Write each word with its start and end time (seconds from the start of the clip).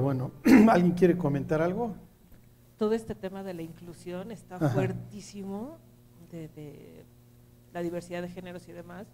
Bueno, 0.00 0.32
¿alguien 0.70 0.92
quiere 0.94 1.16
comentar 1.16 1.62
algo? 1.62 1.94
Todo 2.78 2.92
este 2.94 3.14
tema 3.14 3.42
de 3.42 3.54
la 3.54 3.62
inclusión 3.62 4.30
está 4.30 4.56
Ajá. 4.56 4.68
fuertísimo, 4.70 5.78
de, 6.30 6.48
de 6.48 7.04
la 7.72 7.82
diversidad 7.82 8.22
de 8.22 8.28
géneros 8.28 8.66
y 8.68 8.72
demás, 8.72 9.06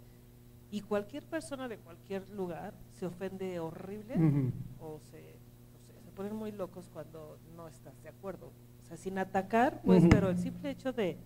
y 0.71 0.81
cualquier 0.81 1.23
persona 1.25 1.67
de 1.67 1.77
cualquier 1.77 2.29
lugar 2.29 2.73
se 2.91 3.05
ofende 3.05 3.59
horrible 3.59 4.15
Ujú. 4.15 4.51
o 4.79 4.99
se, 4.99 5.35
no 5.73 5.79
sé, 5.79 6.01
se 6.03 6.11
ponen 6.11 6.35
muy 6.35 6.51
locos 6.51 6.89
cuando 6.91 7.37
no 7.55 7.67
estás 7.67 8.01
de 8.01 8.09
acuerdo. 8.09 8.51
O 8.81 8.85
sea, 8.87 8.97
sin 8.97 9.17
atacar, 9.17 9.81
pues, 9.83 10.01
Ujú. 10.01 10.09
pero 10.09 10.29
el 10.29 10.39
simple 10.39 10.71
hecho 10.71 10.93
de, 10.93 11.17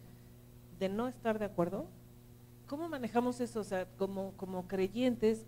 de 0.79 0.89
no 0.89 1.07
estar 1.07 1.39
de 1.39 1.45
acuerdo, 1.45 1.87
¿cómo 2.67 2.89
manejamos 2.89 3.39
eso? 3.39 3.61
O 3.61 3.63
sea, 3.63 3.85
como, 3.97 4.33
como 4.33 4.67
creyentes, 4.67 5.45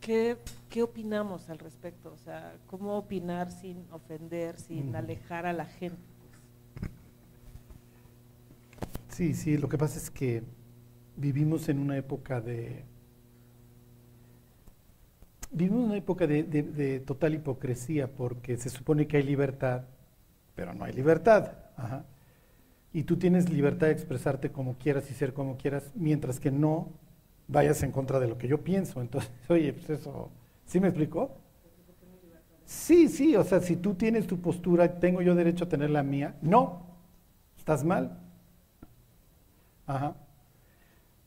¿qué, 0.00 0.36
¿qué 0.68 0.82
opinamos 0.82 1.48
al 1.50 1.58
respecto? 1.58 2.12
O 2.12 2.16
sea, 2.18 2.58
¿cómo 2.66 2.96
opinar 2.98 3.50
sin 3.50 3.84
ofender, 3.92 4.58
sin 4.58 4.94
alejar 4.96 5.46
a 5.46 5.52
la 5.52 5.66
gente? 5.66 6.02
Sí, 9.08 9.34
sí, 9.34 9.56
lo 9.58 9.68
que 9.68 9.78
pasa 9.78 9.98
es 9.98 10.10
que 10.10 10.42
vivimos 11.16 11.68
en 11.68 11.78
una 11.80 11.96
época 11.96 12.40
de... 12.40 12.84
Vivimos 15.50 15.80
en 15.80 15.86
una 15.86 15.96
época 15.96 16.26
de, 16.26 16.42
de- 16.42 16.62
de 16.62 17.00
total 17.00 17.34
hipocresía 17.34 18.06
porque 18.14 18.56
se 18.58 18.68
supone 18.68 19.06
que 19.06 19.16
hay 19.16 19.22
libertad, 19.22 19.84
pero 20.54 20.74
no 20.74 20.84
hay 20.84 20.92
libertad. 20.92 21.52
Ajá. 21.76 22.04
Y 22.92 23.04
tú 23.04 23.16
tienes 23.16 23.50
libertad 23.50 23.88
de 23.88 23.92
expresarte 23.94 24.50
como 24.52 24.76
quieras 24.78 25.10
y 25.10 25.14
ser 25.14 25.32
como 25.34 25.56
quieras, 25.56 25.90
mientras 25.94 26.40
que 26.40 26.50
no 26.50 26.90
vayas 27.48 27.82
en 27.82 27.90
contra 27.90 28.20
de 28.20 28.28
lo 28.28 28.38
que 28.38 28.48
yo 28.48 28.62
pienso. 28.62 29.00
Entonces, 29.00 29.30
oye, 29.48 29.72
pues 29.72 29.90
eso, 29.90 30.30
¿sí 30.66 30.78
me 30.80 30.88
explicó? 30.88 31.32
Sí, 32.64 33.08
sí, 33.08 33.34
o 33.34 33.44
sea, 33.44 33.60
si 33.60 33.76
tú 33.76 33.94
tienes 33.94 34.26
tu 34.26 34.40
postura, 34.40 35.00
¿tengo 35.00 35.22
yo 35.22 35.34
derecho 35.34 35.64
a 35.64 35.68
tener 35.68 35.90
la 35.90 36.02
mía? 36.02 36.36
No, 36.42 36.82
estás 37.56 37.82
mal. 37.82 38.20
Ajá. 39.86 40.16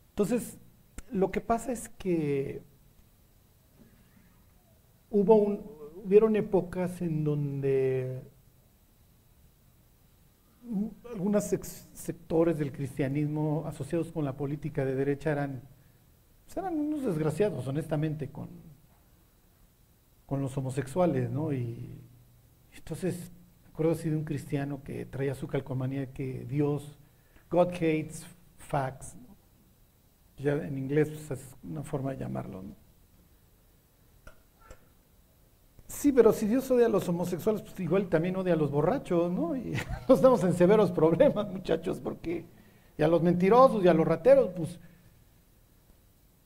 Entonces, 0.10 0.58
lo 1.12 1.32
que 1.32 1.42
pasa 1.42 1.72
es 1.72 1.90
que 1.90 2.62
hubo 5.10 5.36
un, 5.36 5.62
hubieron 6.06 6.36
épocas 6.36 7.02
en 7.02 7.24
donde 7.24 8.22
algunos 11.12 11.44
sectores 11.44 12.58
del 12.58 12.72
cristianismo 12.72 13.66
asociados 13.68 14.12
con 14.12 14.26
la 14.26 14.38
política 14.38 14.86
de 14.86 14.96
derecha 14.96 15.32
eran, 15.32 15.62
eran 16.58 16.80
unos 16.80 17.04
desgraciados, 17.04 17.68
honestamente, 17.68 18.30
con, 18.30 18.50
con 20.26 20.42
los 20.42 20.56
homosexuales, 20.58 21.30
¿no? 21.30 21.54
Y 21.54 22.02
entonces, 22.76 23.32
me 23.64 23.70
acuerdo 23.70 23.94
así 23.94 24.10
de 24.10 24.16
un 24.16 24.24
cristiano 24.24 24.82
que 24.84 25.06
traía 25.06 25.36
su 25.36 25.48
calcomanía 25.48 26.14
que 26.14 26.46
Dios, 26.46 26.98
God 27.50 27.70
hates 27.74 28.26
facts. 28.58 29.16
¿no? 29.16 29.36
Ya 30.38 30.54
en 30.54 30.78
inglés 30.78 31.10
pues, 31.10 31.40
es 31.40 31.56
una 31.64 31.84
forma 31.84 32.12
de 32.12 32.18
llamarlo. 32.18 32.64
¿no? 32.64 32.76
Sí, 35.88 36.12
pero 36.14 36.32
si 36.32 36.48
Dios 36.48 36.72
odia 36.72 36.86
a 36.86 36.90
los 36.90 37.08
homosexuales, 37.10 37.62
pues 37.62 37.80
igual 37.82 38.08
también 38.08 38.36
odia 38.38 38.54
a 38.54 38.56
los 38.56 38.72
borrachos, 38.72 39.32
¿no? 39.32 39.56
Y 39.56 39.74
nos 40.08 40.20
estamos 40.20 40.44
en 40.44 40.54
severos 40.54 40.92
problemas, 40.92 41.50
muchachos, 41.50 42.00
porque 42.00 42.46
y 42.98 43.04
a 43.04 43.08
los 43.08 43.22
mentirosos 43.22 43.84
y 43.84 43.88
a 43.88 43.94
los 43.94 44.08
rateros, 44.08 44.52
pues 44.56 44.80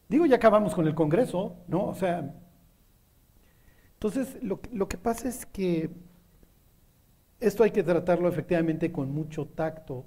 digo, 0.09 0.25
ya 0.25 0.37
acabamos 0.37 0.75
con 0.75 0.87
el 0.87 0.95
Congreso, 0.95 1.57
¿no? 1.67 1.85
O 1.85 1.95
sea, 1.95 2.33
entonces 3.93 4.37
lo, 4.41 4.59
lo 4.71 4.87
que 4.87 4.97
pasa 4.97 5.27
es 5.27 5.45
que 5.45 5.89
esto 7.39 7.63
hay 7.63 7.71
que 7.71 7.83
tratarlo 7.83 8.29
efectivamente 8.29 8.91
con 8.91 9.11
mucho 9.11 9.47
tacto 9.47 10.05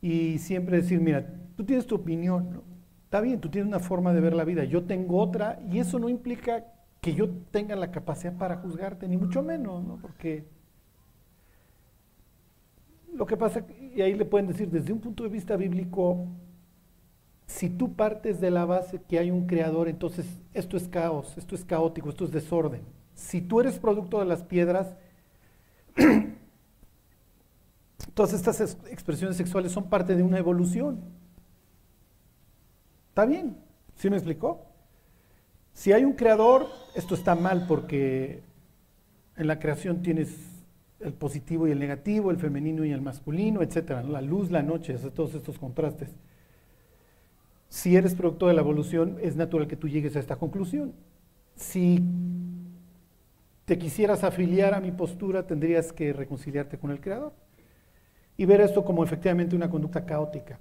y 0.00 0.38
siempre 0.38 0.78
decir, 0.78 1.00
mira, 1.00 1.26
tú 1.56 1.64
tienes 1.64 1.86
tu 1.86 1.96
opinión, 1.96 2.62
está 3.04 3.20
bien, 3.20 3.40
tú 3.40 3.50
tienes 3.50 3.68
una 3.68 3.80
forma 3.80 4.12
de 4.14 4.20
ver 4.20 4.34
la 4.34 4.44
vida, 4.44 4.64
yo 4.64 4.84
tengo 4.84 5.18
otra, 5.18 5.60
y 5.70 5.78
eso 5.78 5.98
no 5.98 6.08
implica 6.08 6.64
que 7.00 7.14
yo 7.14 7.28
tenga 7.50 7.76
la 7.76 7.90
capacidad 7.90 8.36
para 8.36 8.56
juzgarte, 8.56 9.08
ni 9.08 9.16
mucho 9.16 9.42
menos, 9.42 9.84
¿no? 9.84 9.96
Porque 9.96 10.46
lo 13.12 13.26
que 13.26 13.36
pasa, 13.36 13.64
y 13.94 14.00
ahí 14.00 14.14
le 14.14 14.24
pueden 14.24 14.46
decir, 14.46 14.70
desde 14.70 14.92
un 14.92 15.00
punto 15.00 15.24
de 15.24 15.28
vista 15.28 15.56
bíblico, 15.56 16.28
si 17.50 17.68
tú 17.68 17.94
partes 17.94 18.40
de 18.40 18.50
la 18.50 18.64
base 18.64 19.00
que 19.08 19.18
hay 19.18 19.30
un 19.30 19.46
creador, 19.46 19.88
entonces 19.88 20.24
esto 20.54 20.76
es 20.76 20.86
caos, 20.88 21.36
esto 21.36 21.54
es 21.56 21.64
caótico, 21.64 22.08
esto 22.10 22.24
es 22.24 22.30
desorden. 22.30 22.82
Si 23.14 23.40
tú 23.40 23.60
eres 23.60 23.78
producto 23.78 24.20
de 24.20 24.26
las 24.26 24.44
piedras, 24.44 24.94
todas 28.14 28.32
estas 28.32 28.60
ex- 28.60 28.76
expresiones 28.90 29.36
sexuales 29.36 29.72
son 29.72 29.90
parte 29.90 30.14
de 30.14 30.22
una 30.22 30.38
evolución. 30.38 31.00
¿Está 33.08 33.26
bien? 33.26 33.56
¿Sí 33.96 34.08
me 34.08 34.16
explicó? 34.16 34.66
Si 35.72 35.92
hay 35.92 36.04
un 36.04 36.12
creador, 36.12 36.68
esto 36.94 37.14
está 37.14 37.34
mal 37.34 37.66
porque 37.66 38.42
en 39.36 39.46
la 39.46 39.58
creación 39.58 40.02
tienes 40.02 40.34
el 41.00 41.14
positivo 41.14 41.66
y 41.66 41.72
el 41.72 41.78
negativo, 41.78 42.30
el 42.30 42.36
femenino 42.36 42.84
y 42.84 42.92
el 42.92 43.00
masculino, 43.00 43.62
etcétera, 43.62 44.02
la 44.02 44.20
luz, 44.20 44.50
la 44.50 44.62
noche, 44.62 44.94
todos 45.14 45.34
estos 45.34 45.58
contrastes. 45.58 46.10
Si 47.70 47.96
eres 47.96 48.14
producto 48.16 48.48
de 48.48 48.54
la 48.54 48.60
evolución, 48.60 49.16
es 49.22 49.36
natural 49.36 49.68
que 49.68 49.76
tú 49.76 49.88
llegues 49.88 50.16
a 50.16 50.18
esta 50.18 50.36
conclusión. 50.36 50.92
Si 51.54 52.02
te 53.64 53.78
quisieras 53.78 54.24
afiliar 54.24 54.74
a 54.74 54.80
mi 54.80 54.90
postura, 54.90 55.46
tendrías 55.46 55.92
que 55.92 56.12
reconciliarte 56.12 56.78
con 56.78 56.90
el 56.90 57.00
creador 57.00 57.32
y 58.36 58.44
ver 58.44 58.60
esto 58.60 58.84
como 58.84 59.04
efectivamente 59.04 59.54
una 59.54 59.70
conducta 59.70 60.04
caótica. 60.04 60.58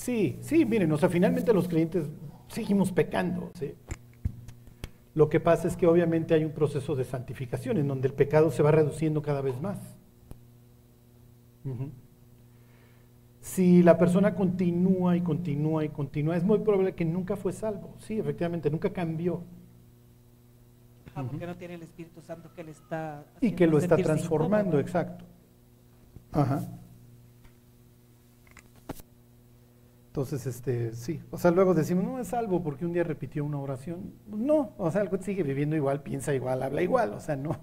Sí, 0.00 0.38
sí, 0.40 0.64
miren, 0.64 0.90
o 0.92 0.96
sea, 0.96 1.10
finalmente 1.10 1.52
los 1.52 1.68
creyentes 1.68 2.08
seguimos 2.48 2.90
pecando. 2.90 3.50
¿sí? 3.52 3.74
Lo 5.12 5.28
que 5.28 5.40
pasa 5.40 5.68
es 5.68 5.76
que 5.76 5.86
obviamente 5.86 6.32
hay 6.32 6.42
un 6.42 6.52
proceso 6.52 6.96
de 6.96 7.04
santificación 7.04 7.76
en 7.76 7.86
donde 7.86 8.08
el 8.08 8.14
pecado 8.14 8.50
se 8.50 8.62
va 8.62 8.70
reduciendo 8.70 9.20
cada 9.20 9.42
vez 9.42 9.60
más. 9.60 9.78
Si 13.42 13.82
la 13.82 13.98
persona 13.98 14.34
continúa 14.34 15.18
y 15.18 15.20
continúa 15.20 15.84
y 15.84 15.90
continúa, 15.90 16.34
es 16.34 16.44
muy 16.44 16.60
probable 16.60 16.94
que 16.94 17.04
nunca 17.04 17.36
fue 17.36 17.52
salvo. 17.52 17.94
Sí, 17.98 18.18
efectivamente, 18.18 18.70
nunca 18.70 18.90
cambió. 18.94 19.42
Ah, 21.14 21.24
porque 21.28 21.46
no 21.46 21.56
tiene 21.56 21.74
el 21.74 21.82
Espíritu 21.82 22.22
Santo 22.22 22.50
que 22.54 22.64
le 22.64 22.70
está 22.70 23.26
Y 23.42 23.52
que 23.52 23.66
lo 23.66 23.76
está 23.76 23.98
transformando, 23.98 24.78
incómodo. 24.78 24.80
exacto. 24.80 25.26
Ajá. 26.32 26.66
Entonces, 30.10 30.44
este, 30.44 30.92
sí. 30.92 31.20
O 31.30 31.38
sea, 31.38 31.52
luego 31.52 31.72
decimos, 31.72 32.02
no 32.02 32.18
es 32.18 32.26
salvo 32.26 32.60
porque 32.64 32.84
un 32.84 32.92
día 32.92 33.04
repitió 33.04 33.44
una 33.44 33.60
oración. 33.60 34.12
No, 34.26 34.72
o 34.76 34.90
sea, 34.90 35.02
el 35.02 35.22
sigue 35.22 35.44
viviendo 35.44 35.76
igual, 35.76 36.02
piensa 36.02 36.34
igual, 36.34 36.64
habla 36.64 36.82
igual, 36.82 37.12
o 37.14 37.20
sea, 37.20 37.36
no. 37.36 37.56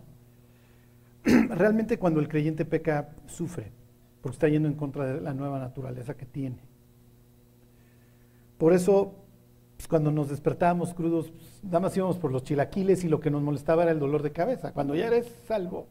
Realmente 1.26 2.00
cuando 2.00 2.22
el 2.22 2.30
creyente 2.30 2.64
peca, 2.64 3.10
sufre, 3.26 3.74
porque 4.22 4.36
está 4.36 4.48
yendo 4.48 4.70
en 4.70 4.76
contra 4.76 5.06
de 5.06 5.20
la 5.20 5.34
nueva 5.34 5.60
naturaleza 5.60 6.16
que 6.16 6.26
tiene. 6.26 6.60
Por 8.58 8.72
eso, 8.72 9.14
pues, 9.76 9.90
cuando 9.90 10.10
nos 10.10 10.30
despertábamos 10.30 10.94
crudos, 10.94 11.30
pues, 11.32 11.62
nada 11.66 11.82
más 11.82 11.98
íbamos 11.98 12.18
por 12.18 12.32
los 12.32 12.44
chilaquiles 12.44 13.04
y 13.04 13.10
lo 13.10 13.20
que 13.20 13.30
nos 13.30 13.42
molestaba 13.42 13.84
era 13.84 13.92
el 13.92 14.00
dolor 14.00 14.24
de 14.24 14.32
cabeza. 14.32 14.72
Cuando 14.72 14.96
ya 14.96 15.08
eres 15.08 15.28
salvo, 15.50 15.88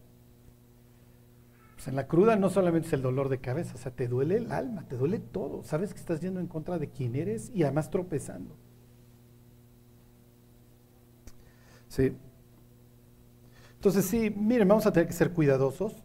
en 1.87 1.95
la 1.95 2.09
cruda 2.09 2.37
no 2.37 2.51
solamente 2.51 2.89
es 2.89 2.95
el 2.95 3.03
dolor 3.03 3.29
de 3.29 3.39
cabeza, 3.39 3.75
o 3.75 3.79
sea, 3.79 3.93
te 3.93 4.09
duele 4.09 4.37
el 4.37 4.51
alma, 4.51 4.87
te 4.89 4.97
duele 4.97 5.19
todo. 5.19 5.63
Sabes 5.63 5.93
que 5.93 6.01
estás 6.01 6.21
yendo 6.21 6.41
en 6.41 6.47
contra 6.47 6.79
de 6.79 6.89
quién 6.89 7.15
eres 7.15 7.51
y 7.55 7.63
además 7.63 7.91
tropezando. 7.91 8.57
Sí. 11.89 12.17
Entonces, 13.75 14.05
sí, 14.07 14.31
miren, 14.31 14.67
vamos 14.67 14.87
a 14.87 14.93
tener 14.93 15.07
que 15.07 15.13
ser 15.13 15.33
cuidadosos 15.33 16.03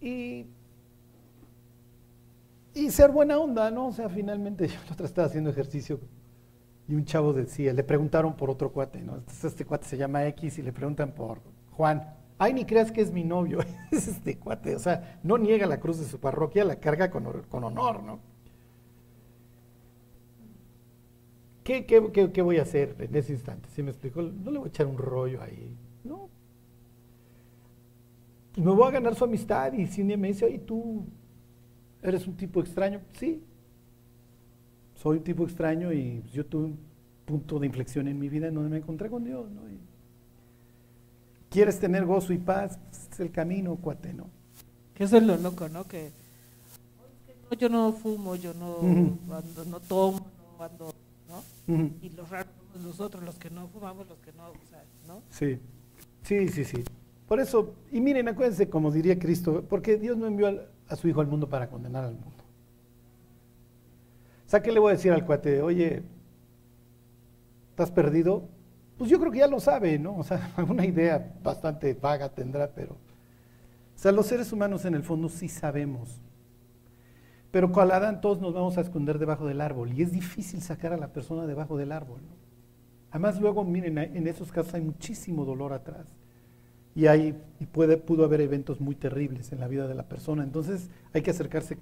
y, 0.00 0.46
y 2.74 2.90
ser 2.90 3.10
buena 3.10 3.38
onda, 3.38 3.70
¿no? 3.70 3.86
O 3.86 3.92
sea, 3.92 4.08
finalmente 4.08 4.68
yo 4.68 4.78
la 4.86 4.92
otra 4.92 5.06
estaba 5.06 5.28
haciendo 5.28 5.50
ejercicio 5.50 6.00
y 6.88 6.94
un 6.94 7.04
chavo 7.04 7.32
decía, 7.32 7.72
le 7.72 7.84
preguntaron 7.84 8.36
por 8.36 8.50
otro 8.50 8.72
cuate, 8.72 9.00
¿no? 9.00 9.22
Este 9.42 9.64
cuate 9.64 9.86
se 9.86 9.96
llama 9.96 10.26
X 10.26 10.58
y 10.58 10.62
le 10.62 10.72
preguntan 10.72 11.12
por 11.12 11.40
Juan. 11.70 12.19
Ay, 12.42 12.54
ni 12.54 12.64
creas 12.64 12.90
que 12.90 13.02
es 13.02 13.12
mi 13.12 13.22
novio, 13.24 13.60
es 13.92 14.08
este 14.08 14.36
cuate, 14.38 14.74
o 14.74 14.78
sea, 14.80 15.20
no 15.22 15.38
niega 15.38 15.66
la 15.66 15.78
cruz 15.80 15.98
de 16.00 16.06
su 16.06 16.18
parroquia, 16.18 16.64
la 16.64 16.80
carga 16.80 17.10
con, 17.10 17.24
con 17.48 17.64
honor, 17.64 18.02
¿no? 18.02 18.20
¿Qué, 21.64 21.86
qué, 21.86 22.10
qué- 22.12 22.32
qué 22.32 22.42
voy 22.42 22.58
a 22.58 22.62
hacer 22.62 22.96
en 22.98 23.14
ese 23.14 23.32
instante? 23.32 23.68
¿Sí 23.74 23.82
me 23.82 23.90
explicó? 23.90 24.22
No 24.22 24.50
le 24.50 24.58
voy 24.58 24.66
a 24.66 24.70
echar 24.70 24.86
un 24.86 24.98
rollo 24.98 25.42
ahí, 25.42 25.76
¿no? 26.04 26.30
me 28.56 28.70
voy 28.72 28.88
a 28.88 28.90
ganar 28.90 29.14
su 29.14 29.24
amistad 29.24 29.72
y 29.72 29.86
si 29.86 30.02
me 30.04 30.28
dice, 30.28 30.44
oye, 30.44 30.58
tú 30.58 31.04
eres 32.02 32.26
un 32.26 32.36
tipo 32.36 32.60
extraño, 32.60 33.00
sí, 33.14 33.42
soy 34.94 35.18
un 35.18 35.24
tipo 35.24 35.44
extraño 35.44 35.92
y 35.92 36.22
yo 36.32 36.44
tuve 36.46 36.64
un 36.66 36.78
punto 37.24 37.58
de 37.58 37.66
inflexión 37.66 38.08
en 38.08 38.18
mi 38.18 38.28
vida 38.28 38.48
en 38.48 38.54
donde 38.54 38.70
me 38.70 38.78
encontré 38.78 39.08
con 39.08 39.24
Dios, 39.24 39.50
¿no? 39.50 39.62
¿Quieres 41.50 41.78
tener 41.78 42.06
gozo 42.06 42.32
y 42.32 42.38
paz? 42.38 42.78
Es 43.12 43.20
el 43.20 43.30
camino, 43.30 43.76
cuate, 43.76 44.14
¿no? 44.14 44.28
Que 44.94 45.04
eso 45.04 45.16
es 45.16 45.22
lo 45.24 45.36
loco, 45.36 45.68
¿no? 45.68 45.86
Que 45.86 46.12
yo 47.58 47.68
no 47.68 47.92
fumo, 47.92 48.36
yo 48.36 48.54
no, 48.54 48.80
no 48.80 49.80
tomo, 49.80 50.26
no 50.58 50.64
ando, 50.64 50.94
¿no? 51.28 51.90
Y 52.00 52.10
los 52.10 52.30
raros 52.30 52.52
somos 52.72 52.86
nosotros, 52.86 53.24
los 53.24 53.34
que 53.34 53.50
no 53.50 53.66
fumamos, 53.68 54.08
los 54.08 54.18
que 54.20 54.32
no, 54.32 54.48
o 54.50 54.68
sea, 54.68 54.84
¿no? 55.08 55.22
Sí, 55.30 55.58
sí, 56.22 56.48
sí, 56.48 56.64
sí. 56.64 56.84
Por 57.26 57.40
eso, 57.40 57.74
y 57.90 58.00
miren, 58.00 58.28
acuérdense, 58.28 58.70
como 58.70 58.92
diría 58.92 59.18
Cristo, 59.18 59.64
porque 59.68 59.96
Dios 59.96 60.16
no 60.16 60.26
envió 60.26 60.60
a 60.88 60.96
su 60.96 61.08
Hijo 61.08 61.20
al 61.20 61.26
mundo 61.26 61.48
para 61.48 61.68
condenar 61.68 62.04
al 62.04 62.14
mundo. 62.14 62.44
O 64.46 64.50
sea, 64.50 64.62
¿qué 64.62 64.70
le 64.72 64.80
voy 64.80 64.90
a 64.90 64.96
decir 64.96 65.12
al 65.12 65.24
cuate? 65.26 65.62
Oye, 65.62 66.02
¿estás 67.70 67.90
perdido? 67.90 68.48
Pues 69.00 69.10
yo 69.10 69.18
creo 69.18 69.32
que 69.32 69.38
ya 69.38 69.46
lo 69.46 69.58
sabe, 69.58 69.98
¿no? 69.98 70.18
O 70.18 70.22
sea, 70.22 70.52
alguna 70.56 70.84
idea 70.84 71.32
bastante 71.42 71.94
vaga 71.94 72.28
tendrá, 72.28 72.68
pero... 72.68 72.92
O 72.92 74.02
sea, 74.02 74.12
los 74.12 74.26
seres 74.26 74.52
humanos 74.52 74.84
en 74.84 74.94
el 74.94 75.02
fondo 75.02 75.30
sí 75.30 75.48
sabemos 75.48 76.20
pero 77.50 77.72
con 77.72 77.90
Adán 77.90 78.20
todos 78.20 78.40
nos 78.40 78.54
vamos 78.54 78.78
a 78.78 78.80
esconder 78.80 79.18
debajo 79.18 79.46
del 79.46 79.60
árbol 79.60 79.92
y 79.92 80.02
es 80.02 80.12
difícil 80.12 80.62
sacar 80.62 80.92
a 80.92 80.96
la 80.96 81.08
persona 81.08 81.46
debajo 81.46 81.76
del 81.76 81.92
árbol. 81.92 82.20
Además 83.10 83.40
luego, 83.40 83.64
miren, 83.64 83.98
en 83.98 84.26
esos 84.28 84.52
casos 84.52 84.74
hay 84.74 84.82
muchísimo 84.82 85.44
dolor 85.44 85.72
atrás 85.72 86.06
y, 86.94 87.06
hay, 87.06 87.36
y 87.58 87.66
puede, 87.66 87.96
pudo 87.96 88.24
haber 88.24 88.40
eventos 88.40 88.80
muy 88.80 88.94
terribles 88.94 89.50
en 89.50 89.58
la 89.58 89.66
vida 89.66 89.88
de 89.88 89.96
la 89.96 90.04
persona. 90.04 90.44
Entonces 90.44 90.88
hay 91.12 91.22
que 91.22 91.32
acercarse 91.32 91.76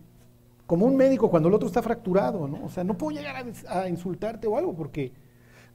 como 0.66 0.86
un 0.86 0.96
médico 0.96 1.30
cuando 1.30 1.48
el 1.48 1.54
otro 1.54 1.68
está 1.68 1.82
fracturado, 1.82 2.48
¿no? 2.48 2.64
O 2.64 2.70
sea, 2.70 2.82
no 2.82 2.96
puedo 2.96 3.16
llegar 3.16 3.44
a, 3.68 3.88
insultarte 3.88 4.46
o 4.46 4.56
algo 4.56 4.74
porque 4.74 5.12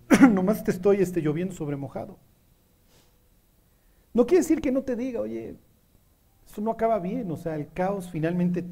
nomás 0.31 0.63
te 0.63 0.71
estoy 0.71 1.01
este, 1.01 1.21
lloviendo 1.21 1.53
sobre 1.53 1.75
mojado. 1.75 2.17
No 4.13 4.25
quiere 4.25 4.41
decir 4.41 4.61
que 4.61 4.71
no 4.71 4.83
te 4.83 4.95
diga, 4.95 5.21
oye, 5.21 5.55
eso 6.47 6.61
no 6.61 6.71
acaba 6.71 6.99
bien, 6.99 7.29
o 7.31 7.37
sea, 7.37 7.55
el 7.55 7.71
caos 7.71 8.09
finalmente 8.09 8.63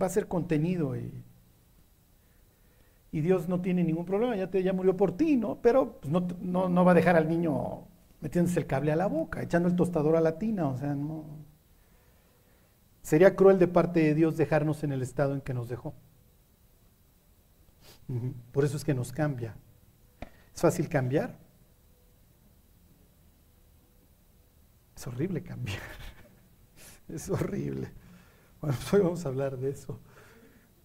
va 0.00 0.06
a 0.06 0.10
ser 0.10 0.26
contenido 0.26 0.96
y, 0.96 1.12
y 3.12 3.20
Dios 3.20 3.48
no 3.48 3.60
tiene 3.60 3.84
ningún 3.84 4.06
problema, 4.06 4.36
ya, 4.36 4.50
te, 4.50 4.62
ya 4.62 4.72
murió 4.72 4.96
por 4.96 5.16
ti, 5.16 5.36
¿no? 5.36 5.58
Pero 5.60 6.00
pues, 6.00 6.10
no, 6.10 6.26
no, 6.40 6.68
no, 6.68 6.84
va 6.84 6.92
a 6.92 6.94
dejar 6.94 7.16
al 7.16 7.28
niño 7.28 7.84
metiéndose 8.20 8.60
el 8.60 8.66
cable 8.66 8.92
a 8.92 8.96
la 8.96 9.06
boca, 9.06 9.42
echando 9.42 9.68
el 9.68 9.76
tostador 9.76 10.16
a 10.16 10.20
la 10.20 10.38
tina, 10.38 10.68
o 10.68 10.78
sea, 10.78 10.94
no. 10.94 11.24
Sería 13.02 13.36
cruel 13.36 13.58
de 13.58 13.68
parte 13.68 14.00
de 14.00 14.14
Dios 14.14 14.36
dejarnos 14.36 14.82
en 14.82 14.92
el 14.92 15.02
estado 15.02 15.34
en 15.34 15.40
que 15.40 15.54
nos 15.54 15.68
dejó. 15.68 15.94
Por 18.52 18.64
eso 18.64 18.76
es 18.76 18.84
que 18.84 18.94
nos 18.94 19.12
cambia. 19.12 19.56
¿Es 20.56 20.62
fácil 20.62 20.88
cambiar? 20.88 21.36
Es 24.96 25.06
horrible 25.06 25.42
cambiar. 25.42 25.78
Es 27.08 27.28
horrible. 27.30 27.88
Bueno, 28.60 28.76
pues 28.76 28.94
hoy 28.94 29.00
vamos 29.02 29.24
a 29.24 29.28
hablar 29.28 29.58
de 29.58 29.70
eso. 29.70 30.00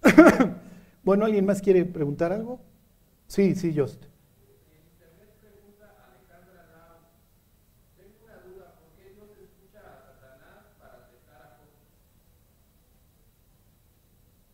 bueno, 1.04 1.26
¿alguien 1.26 1.46
más 1.46 1.62
quiere 1.62 1.86
preguntar 1.86 2.32
algo? 2.34 2.60
Sí, 3.28 3.56
sí, 3.56 3.74
Just. 3.76 4.04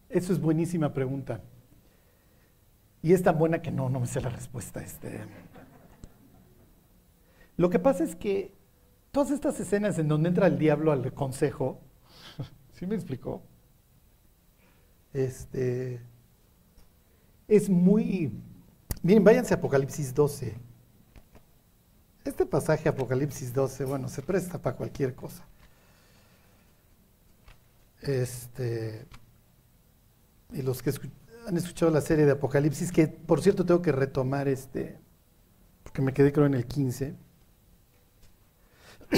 Eso 0.10 0.32
es 0.32 0.40
buenísima 0.40 0.94
pregunta. 0.94 1.42
Y 3.02 3.14
es 3.14 3.24
tan 3.24 3.38
buena 3.38 3.62
que 3.62 3.72
no, 3.72 3.90
no 3.90 4.00
me 4.00 4.08
sé 4.08 4.22
la 4.22 4.30
respuesta. 4.30 4.82
Este. 4.82 5.22
Lo 7.58 7.70
que 7.70 7.80
pasa 7.80 8.04
es 8.04 8.16
que 8.16 8.54
todas 9.12 9.32
estas 9.32 9.60
escenas 9.60 9.98
en 10.00 10.08
donde 10.08 10.30
entra 10.30 10.48
el 10.48 10.58
diablo 10.58 10.92
al 10.92 11.14
consejo, 11.14 11.82
¿Sí 12.74 12.86
me 12.86 12.96
explicó? 12.96 13.42
Este, 15.14 16.02
es 17.48 17.70
muy... 17.70 18.32
Miren, 19.02 19.24
váyanse 19.24 19.54
a 19.54 19.58
Apocalipsis 19.58 20.14
12. 20.14 20.56
Este 22.26 22.46
pasaje, 22.46 22.90
Apocalipsis 22.90 23.54
12, 23.54 23.86
bueno, 23.86 24.10
se 24.10 24.22
presta 24.22 24.62
para 24.62 24.76
cualquier 24.76 25.16
cosa. 25.16 25.46
Este, 28.02 29.08
y 30.52 30.62
los 30.62 30.84
que 30.84 30.92
han 31.48 31.56
escuchado 31.56 31.90
la 31.92 32.02
serie 32.02 32.26
de 32.26 32.34
Apocalipsis, 32.34 32.92
que 32.92 33.08
por 33.08 33.42
cierto 33.42 33.66
tengo 33.66 33.82
que 33.82 33.94
retomar 33.94 34.50
este, 34.50 35.00
porque 35.84 36.02
me 36.02 36.14
quedé 36.14 36.34
creo 36.34 36.46
en 36.46 36.56
el 36.56 36.66
15. 36.66 37.16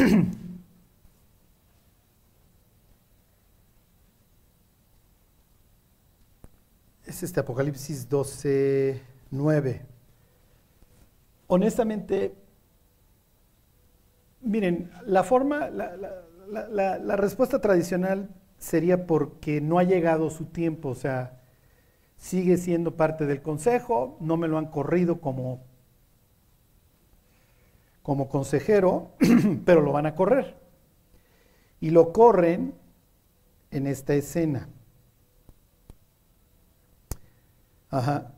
es 7.03 7.23
este 7.23 7.39
Apocalipsis 7.39 8.07
12, 8.07 9.01
9. 9.31 9.81
Honestamente, 11.47 12.35
miren, 14.41 14.91
la 15.07 15.23
forma, 15.23 15.71
la, 15.71 17.15
respuesta 17.15 17.59
tradicional 17.59 18.29
sería 18.59 19.07
porque 19.07 19.61
no 19.61 19.79
ha 19.79 19.83
llegado 19.83 20.29
su 20.29 20.45
tiempo, 20.45 20.89
o 20.89 20.95
sea, 20.95 21.38
sigue 22.19 22.57
siendo 22.57 22.95
parte 22.95 23.25
del 23.25 23.41
consejo, 23.41 24.17
no 24.19 24.37
me 24.37 24.47
lo 24.47 24.57
han 24.57 24.67
corrido 24.67 25.21
como, 25.21 25.61
como 28.03 28.27
consejero, 28.27 29.13
pero 29.65 29.81
lo 29.81 29.93
van 29.93 30.05
a 30.05 30.15
correr. 30.15 30.57
Y 31.79 31.89
lo 31.91 32.11
corren 32.11 32.75
en 33.71 33.87
esta 33.87 34.13
escena. 34.13 34.67
Ajá. 37.89 38.33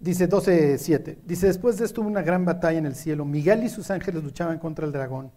Dice 0.00 0.28
12.7. 0.28 1.18
Dice, 1.24 1.46
después 1.46 1.78
de 1.78 1.84
esto 1.84 2.00
hubo 2.00 2.08
una 2.08 2.22
gran 2.22 2.44
batalla 2.44 2.78
en 2.78 2.86
el 2.86 2.96
cielo. 2.96 3.24
Miguel 3.24 3.62
y 3.62 3.68
sus 3.68 3.88
ángeles 3.92 4.24
luchaban 4.24 4.58
contra 4.58 4.84
el 4.84 4.90
dragón. 4.90 5.30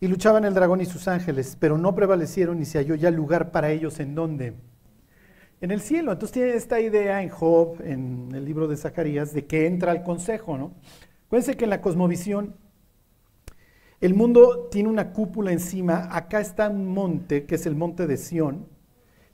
Y 0.00 0.08
luchaban 0.08 0.44
el 0.44 0.54
dragón 0.54 0.80
y 0.80 0.86
sus 0.86 1.06
ángeles, 1.06 1.56
pero 1.58 1.78
no 1.78 1.94
prevalecieron 1.94 2.60
y 2.60 2.64
se 2.64 2.78
halló 2.78 2.96
ya 2.96 3.12
lugar 3.12 3.52
para 3.52 3.70
ellos 3.70 4.00
en 4.00 4.16
donde? 4.16 4.54
En 5.60 5.70
el 5.70 5.80
cielo. 5.80 6.12
Entonces 6.12 6.32
tiene 6.32 6.54
esta 6.54 6.80
idea 6.80 7.22
en 7.22 7.28
Job, 7.28 7.80
en 7.82 8.30
el 8.34 8.44
libro 8.44 8.68
de 8.68 8.76
Zacarías, 8.76 9.32
de 9.32 9.46
que 9.46 9.66
entra 9.66 9.92
al 9.92 10.02
consejo, 10.02 10.58
¿no? 10.58 10.72
Acuérdense 11.26 11.56
que 11.56 11.64
en 11.64 11.70
la 11.70 11.80
cosmovisión 11.80 12.54
el 14.00 14.14
mundo 14.14 14.68
tiene 14.70 14.88
una 14.88 15.12
cúpula 15.12 15.52
encima. 15.52 16.08
Acá 16.14 16.40
está 16.40 16.68
un 16.68 16.86
monte, 16.86 17.46
que 17.46 17.54
es 17.54 17.66
el 17.66 17.74
monte 17.74 18.06
de 18.06 18.16
Sión. 18.16 18.66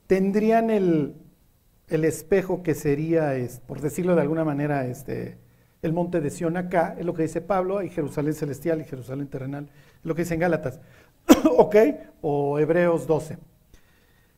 Tendrían 0.06 0.70
el, 0.70 1.16
el 1.90 2.04
espejo 2.04 2.62
que 2.62 2.74
sería, 2.74 3.34
es, 3.34 3.60
por 3.60 3.80
decirlo 3.80 4.14
de 4.14 4.22
alguna 4.22 4.44
manera, 4.44 4.86
este, 4.86 5.38
el 5.82 5.92
monte 5.92 6.20
de 6.20 6.30
Sion 6.30 6.56
acá, 6.56 6.94
es 6.98 7.04
lo 7.04 7.14
que 7.14 7.22
dice 7.22 7.40
Pablo, 7.40 7.78
hay 7.78 7.88
Jerusalén 7.90 8.34
celestial 8.34 8.80
y 8.80 8.84
Jerusalén 8.84 9.28
terrenal, 9.28 9.64
es 9.64 10.04
lo 10.04 10.14
que 10.14 10.22
dice 10.22 10.34
en 10.34 10.40
Gálatas, 10.40 10.80
¿ok? 11.56 11.76
O 12.22 12.58
Hebreos 12.58 13.06
12. 13.06 13.38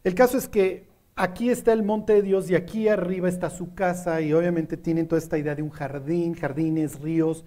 El 0.04 0.14
caso 0.14 0.38
es 0.38 0.48
que 0.48 0.86
aquí 1.22 1.50
está 1.50 1.72
el 1.72 1.82
monte 1.82 2.14
de 2.14 2.22
Dios 2.22 2.50
y 2.50 2.54
aquí 2.54 2.88
arriba 2.88 3.28
está 3.28 3.50
su 3.50 3.74
casa 3.74 4.20
y 4.20 4.32
obviamente 4.32 4.76
tienen 4.76 5.08
toda 5.08 5.20
esta 5.20 5.38
idea 5.38 5.54
de 5.54 5.62
un 5.62 5.70
jardín, 5.70 6.34
jardines, 6.34 7.00
ríos, 7.00 7.44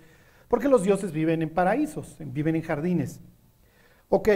porque 0.48 0.68
los 0.68 0.84
dioses 0.84 1.12
viven 1.12 1.42
en 1.42 1.50
paraísos, 1.50 2.18
viven 2.20 2.56
en 2.56 2.62
jardines. 2.62 3.20
Ok, 4.10 4.30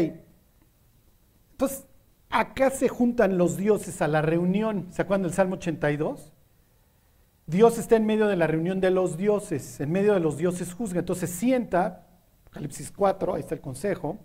entonces 1.51 1.86
Acá 2.29 2.69
se 2.69 2.88
juntan 2.89 3.39
los 3.39 3.58
dioses 3.58 4.01
a 4.03 4.08
la 4.08 4.22
reunión. 4.22 4.88
¿Se 4.91 5.01
acuerdan 5.01 5.24
del 5.24 5.34
Salmo 5.34 5.55
82? 5.55 6.31
Dios 7.48 7.79
está 7.79 7.96
en 7.96 8.05
medio 8.05 8.27
de 8.27 8.36
la 8.36 8.46
reunión 8.46 8.79
de 8.79 8.91
los 8.91 9.17
dioses, 9.17 9.79
en 9.79 9.91
medio 9.91 10.13
de 10.13 10.19
los 10.19 10.38
dioses 10.38 10.74
juzga. 10.74 11.00
Entonces 11.00 11.31
sienta, 11.31 12.05
Apocalipsis 12.43 12.91
4, 12.91 13.34
ahí 13.34 13.39
está 13.39 13.55
el 13.55 13.62
consejo, 13.62 14.19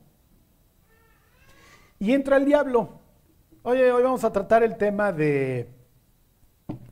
y 1.99 2.13
entra 2.13 2.37
el 2.37 2.45
diablo. 2.45 3.01
Oye, 3.67 3.91
hoy 3.91 4.03
vamos 4.03 4.23
a 4.25 4.31
tratar 4.31 4.63
el 4.63 4.77
tema 4.77 5.11
de 5.11 5.71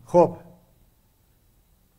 Job. 0.04 0.38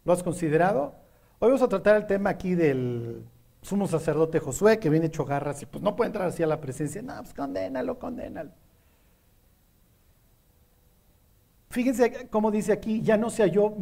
¿Lo 0.04 0.12
has 0.12 0.24
considerado? 0.24 0.96
Hoy 1.38 1.50
vamos 1.50 1.62
a 1.62 1.68
tratar 1.68 1.96
el 1.96 2.08
tema 2.08 2.32
aquí 2.32 2.56
del 2.56 3.24
sumo 3.62 3.88
sacerdote 3.88 4.40
Josué, 4.40 4.80
que 4.80 4.90
viene 4.90 5.06
hecho 5.06 5.26
garras 5.26 5.62
y 5.62 5.68
pues 5.68 5.84
no 5.84 5.96
puede 5.96 6.08
entrar 6.08 6.28
así 6.28 6.42
a 6.42 6.48
la 6.48 6.60
presencia. 6.60 7.04
No, 7.04 7.16
pues 7.22 7.36
condénalo, 7.36 8.00
condénalo. 8.00 8.50
Fíjense 11.70 12.28
cómo 12.32 12.50
dice 12.50 12.72
aquí, 12.74 13.04
ya 13.04 13.16
no 13.16 13.30
se 13.30 13.44
halló 13.44 13.76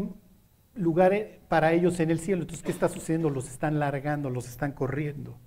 lugar 0.75 1.13
eh, 1.13 1.39
para 1.47 1.71
ellos 1.71 2.01
en 2.01 2.11
el 2.11 2.19
cielo. 2.19 2.41
Entonces, 2.41 2.65
¿qué 2.65 2.71
está 2.71 2.89
sucediendo? 2.89 3.29
Los 3.29 3.47
están 3.47 3.79
largando, 3.79 4.29
los 4.29 4.45
están 4.49 4.73
corriendo. 4.73 5.37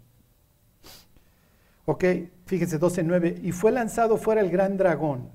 Ok, 1.85 2.03
fíjense, 2.47 2.81
12.9. 2.81 3.41
Y 3.43 3.53
fue 3.53 3.73
lanzado 3.73 4.17
fuera 4.17 4.41
el 4.41 4.51
gran 4.51 4.77
dragón. 4.77 5.31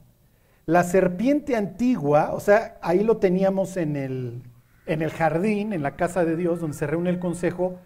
La 0.66 0.84
serpiente 0.84 1.56
antigua, 1.56 2.32
o 2.34 2.40
sea, 2.40 2.78
ahí 2.82 3.04
lo 3.04 3.18
teníamos 3.18 3.78
en 3.78 3.96
el, 3.96 4.44
en 4.86 5.02
el 5.02 5.10
jardín, 5.10 5.74
en 5.74 5.82
la 5.82 5.96
casa 5.96 6.26
de 6.26 6.36
Dios, 6.36 6.60
donde 6.60 6.78
se 6.78 6.88
reúne 6.88 7.10
el 7.10 7.20
consejo. 7.20 7.80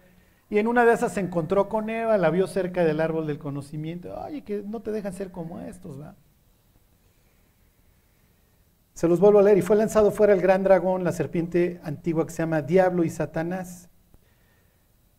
Y 0.50 0.58
en 0.58 0.66
una 0.66 0.84
de 0.84 0.92
esas 0.92 1.14
se 1.14 1.20
encontró 1.20 1.68
con 1.68 1.88
Eva, 1.88 2.18
la 2.18 2.30
vio 2.30 2.46
cerca 2.46 2.84
del 2.84 3.00
árbol 3.00 3.26
del 3.26 3.38
conocimiento. 3.38 4.20
Ay, 4.22 4.42
que 4.42 4.62
no 4.62 4.80
te 4.80 4.90
dejan 4.90 5.14
ser 5.14 5.30
como 5.30 5.60
estos, 5.60 6.00
¿va? 6.00 6.14
Se 8.92 9.08
los 9.08 9.18
vuelvo 9.18 9.38
a 9.38 9.42
leer. 9.42 9.58
Y 9.58 9.62
fue 9.62 9.76
lanzado 9.76 10.10
fuera 10.10 10.34
el 10.34 10.42
gran 10.42 10.62
dragón, 10.62 11.04
la 11.04 11.12
serpiente 11.12 11.80
antigua 11.82 12.26
que 12.26 12.32
se 12.32 12.42
llama 12.42 12.62
Diablo 12.62 13.02
y 13.02 13.10
Satanás 13.10 13.88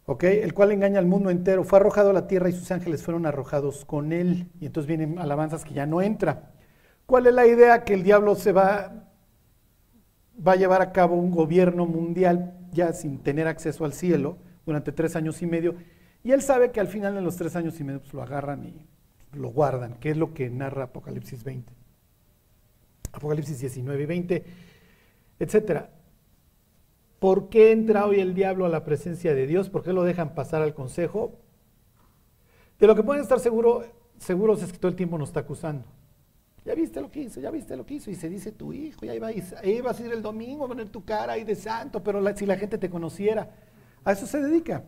el 0.08 0.54
cual 0.54 0.72
engaña 0.72 1.00
al 1.00 1.08
mundo 1.08 1.30
entero. 1.30 1.64
Fue 1.64 1.80
arrojado 1.80 2.12
a 2.12 2.14
la 2.14 2.28
tierra 2.28 2.50
y 2.50 2.54
sus 2.54 2.72
ángeles 2.72 3.04
fueron 3.04 3.26
arrojados 3.26 3.86
con 3.86 4.12
él. 4.12 4.50
Y 4.60 4.68
entonces 4.68 4.88
vienen 4.88 5.18
alabanzas 5.18 5.64
que 5.66 5.74
ya 5.74 5.86
no 5.86 6.02
entra. 6.02 6.52
¿Cuál 7.06 7.28
es 7.28 7.34
la 7.34 7.46
idea? 7.48 7.84
Que 7.84 7.94
el 7.96 8.04
diablo 8.04 8.36
se 8.36 8.52
va, 8.52 9.10
va 10.46 10.52
a 10.54 10.56
llevar 10.56 10.82
a 10.82 10.92
cabo 10.92 11.16
un 11.16 11.32
gobierno 11.32 11.86
mundial 11.86 12.54
ya 12.72 12.94
sin 12.94 13.20
tener 13.20 13.48
acceso 13.48 13.86
al 13.86 13.94
cielo 13.94 14.38
durante 14.66 14.92
tres 14.92 15.16
años 15.16 15.42
y 15.42 15.48
medio. 15.48 15.76
Y 16.24 16.32
él 16.32 16.42
sabe 16.42 16.72
que 16.72 16.80
al 16.80 16.88
final 16.88 17.16
de 17.16 17.22
los 17.22 17.36
tres 17.36 17.56
años 17.56 17.80
y 17.80 17.84
medio 17.84 18.02
pues, 18.02 18.14
lo 18.14 18.22
agarran 18.22 18.64
y 18.64 18.88
lo 19.34 19.50
guardan, 19.50 19.96
que 19.96 20.12
es 20.12 20.18
lo 20.18 20.34
que 20.34 20.50
narra 20.50 20.86
Apocalipsis 20.86 21.44
20. 21.44 21.72
Apocalipsis 23.12 23.60
19 23.60 24.04
y 24.04 24.06
20, 24.06 24.46
etcétera. 25.40 25.90
¿Por 27.26 27.50
qué 27.50 27.72
entra 27.72 28.06
hoy 28.06 28.20
el 28.20 28.36
diablo 28.36 28.68
a 28.68 28.70
la 28.70 28.84
presencia 28.84 29.34
de 29.34 29.48
Dios? 29.48 29.72
¿Por 29.72 29.82
qué 29.82 29.94
lo 29.94 30.04
dejan 30.04 30.36
pasar 30.36 30.62
al 30.62 30.76
consejo? 30.76 31.40
De 32.78 32.86
lo 32.86 32.96
que 32.96 33.02
pueden 33.02 33.24
estar 33.24 33.40
seguro, 33.40 33.84
seguros 34.20 34.62
es 34.62 34.72
que 34.72 34.78
todo 34.78 34.90
el 34.90 34.96
tiempo 34.96 35.18
nos 35.18 35.30
está 35.30 35.40
acusando. 35.40 35.88
Ya 36.64 36.76
viste 36.76 37.02
lo 37.02 37.10
que 37.10 37.22
hizo, 37.22 37.42
ya 37.42 37.50
viste 37.50 37.76
lo 37.76 37.84
que 37.84 37.96
hizo. 37.96 38.12
Y 38.12 38.16
se 38.16 38.30
dice 38.30 38.52
tu 38.52 38.74
hijo, 38.74 39.08
ya 39.08 39.16
iba, 39.16 39.30
a 39.30 39.32
ir 39.32 39.44
el 40.14 40.22
domingo 40.22 40.66
a 40.66 40.68
poner 40.68 40.90
tu 40.90 41.04
cara 41.04 41.34
ahí 41.34 41.44
de 41.44 41.56
santo, 41.56 42.04
pero 42.04 42.22
si 42.36 42.46
la 42.46 42.58
gente 42.58 42.78
te 42.78 42.92
conociera, 42.92 43.50
a 44.04 44.12
eso 44.12 44.28
se 44.28 44.40
dedica. 44.40 44.84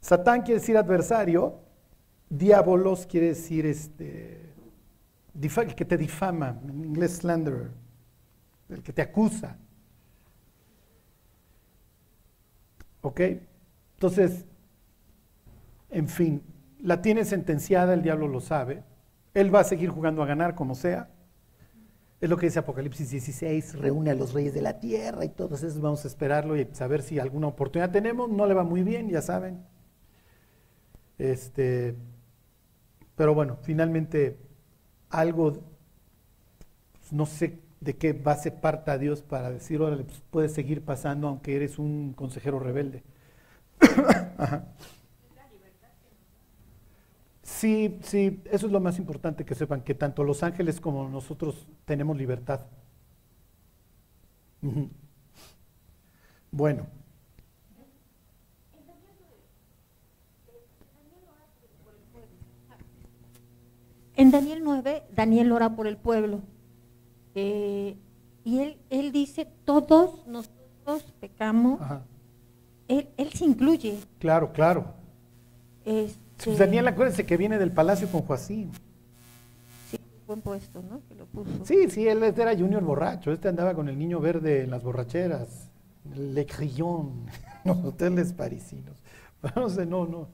Satán 0.00 0.42
quiere 0.42 0.60
decir 0.60 0.76
adversario, 0.76 1.58
diabolos 2.28 3.06
quiere 3.06 3.26
decir 3.26 3.66
este, 3.66 4.52
el 5.34 5.74
que 5.74 5.84
te 5.84 5.96
difama, 5.96 6.60
en 6.62 6.84
inglés 6.84 7.16
slanderer, 7.16 7.72
el 8.68 8.84
que 8.84 8.92
te 8.92 9.02
acusa. 9.02 9.58
¿Ok? 13.02 13.20
Entonces, 13.94 14.44
en 15.90 16.08
fin, 16.08 16.42
la 16.78 17.02
tiene 17.02 17.24
sentenciada, 17.24 17.94
el 17.94 18.02
diablo 18.02 18.28
lo 18.28 18.40
sabe. 18.40 18.82
Él 19.34 19.54
va 19.54 19.60
a 19.60 19.64
seguir 19.64 19.90
jugando 19.90 20.22
a 20.22 20.26
ganar 20.26 20.54
como 20.54 20.74
sea. 20.74 21.10
Es 22.20 22.28
lo 22.28 22.36
que 22.36 22.46
dice 22.46 22.58
Apocalipsis 22.58 23.10
16, 23.10 23.78
reúne 23.78 24.10
a 24.10 24.14
los 24.14 24.34
reyes 24.34 24.52
de 24.52 24.60
la 24.60 24.78
tierra 24.78 25.24
y 25.24 25.30
todos 25.30 25.62
esos 25.62 25.80
vamos 25.80 26.04
a 26.04 26.08
esperarlo 26.08 26.56
y 26.56 26.68
saber 26.72 27.02
si 27.02 27.18
alguna 27.18 27.46
oportunidad 27.46 27.90
tenemos. 27.90 28.28
No 28.28 28.46
le 28.46 28.54
va 28.54 28.62
muy 28.62 28.82
bien, 28.82 29.08
ya 29.08 29.22
saben. 29.22 29.64
Este, 31.16 31.96
pero 33.16 33.34
bueno, 33.34 33.58
finalmente 33.62 34.38
algo, 35.08 35.62
no 37.10 37.26
sé 37.26 37.60
de 37.80 37.96
qué 37.96 38.12
base 38.12 38.50
parta 38.50 38.98
Dios 38.98 39.22
para 39.22 39.50
decir, 39.50 39.80
órale, 39.80 40.04
pues 40.04 40.22
puedes 40.30 40.52
seguir 40.52 40.84
pasando 40.84 41.28
aunque 41.28 41.56
eres 41.56 41.78
un 41.78 42.12
consejero 42.14 42.58
rebelde. 42.58 43.02
Sí, 47.42 47.98
sí, 48.02 48.42
eso 48.50 48.66
es 48.66 48.72
lo 48.72 48.80
más 48.80 48.96
importante 48.98 49.44
que 49.44 49.54
sepan, 49.54 49.82
que 49.82 49.94
tanto 49.94 50.24
los 50.24 50.42
ángeles 50.42 50.80
como 50.80 51.08
nosotros 51.08 51.66
tenemos 51.84 52.16
libertad. 52.16 52.60
Bueno. 56.50 56.86
En 64.16 64.30
Daniel 64.30 64.60
9, 64.62 65.02
Daniel 65.14 65.52
ora 65.52 65.74
por 65.76 65.86
el 65.86 65.96
pueblo. 65.96 66.40
Eh, 67.34 67.96
y 68.44 68.58
él, 68.58 68.78
él 68.90 69.12
dice, 69.12 69.46
todos 69.64 70.26
nosotros 70.26 71.04
pecamos. 71.20 71.80
Él, 72.88 73.08
él, 73.16 73.32
se 73.32 73.44
incluye. 73.44 73.98
Claro, 74.18 74.52
claro. 74.52 74.94
Este, 75.84 76.56
Daniel, 76.56 76.88
acuérdense 76.88 77.24
que 77.26 77.36
viene 77.36 77.58
del 77.58 77.72
palacio 77.72 78.08
con 78.08 78.22
Joacín. 78.22 78.72
Sí, 79.90 79.98
buen 80.26 80.40
puesto, 80.40 80.82
¿no? 80.82 81.00
Que 81.08 81.14
lo 81.14 81.26
puso. 81.26 81.64
Sí, 81.64 81.88
sí, 81.90 82.08
él 82.08 82.22
era 82.22 82.56
junior 82.56 82.82
borracho. 82.82 83.32
Este 83.32 83.48
andaba 83.48 83.74
con 83.74 83.88
el 83.88 83.98
niño 83.98 84.20
verde 84.20 84.64
en 84.64 84.70
las 84.70 84.82
borracheras. 84.82 85.70
Le 86.14 86.46
Crillon, 86.46 87.26
los 87.64 87.76
hoteles 87.84 88.32
parisinos. 88.32 88.96
No 89.56 89.70
sé, 89.70 89.86
no, 89.86 90.06
no. 90.06 90.28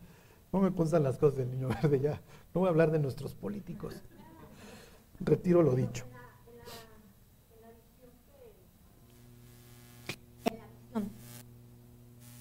No 0.53 0.61
me 0.61 0.73
pongan 0.73 1.05
las 1.05 1.17
cosas 1.17 1.39
del 1.39 1.51
niño 1.51 1.69
verde 1.69 2.01
ya. 2.01 2.21
No 2.53 2.61
voy 2.63 2.67
a 2.67 2.71
hablar 2.71 2.91
de 2.91 2.99
nuestros 2.99 3.35
políticos. 3.35 3.95
Retiro 5.21 5.63
lo 5.63 5.77
dicho. 5.77 6.05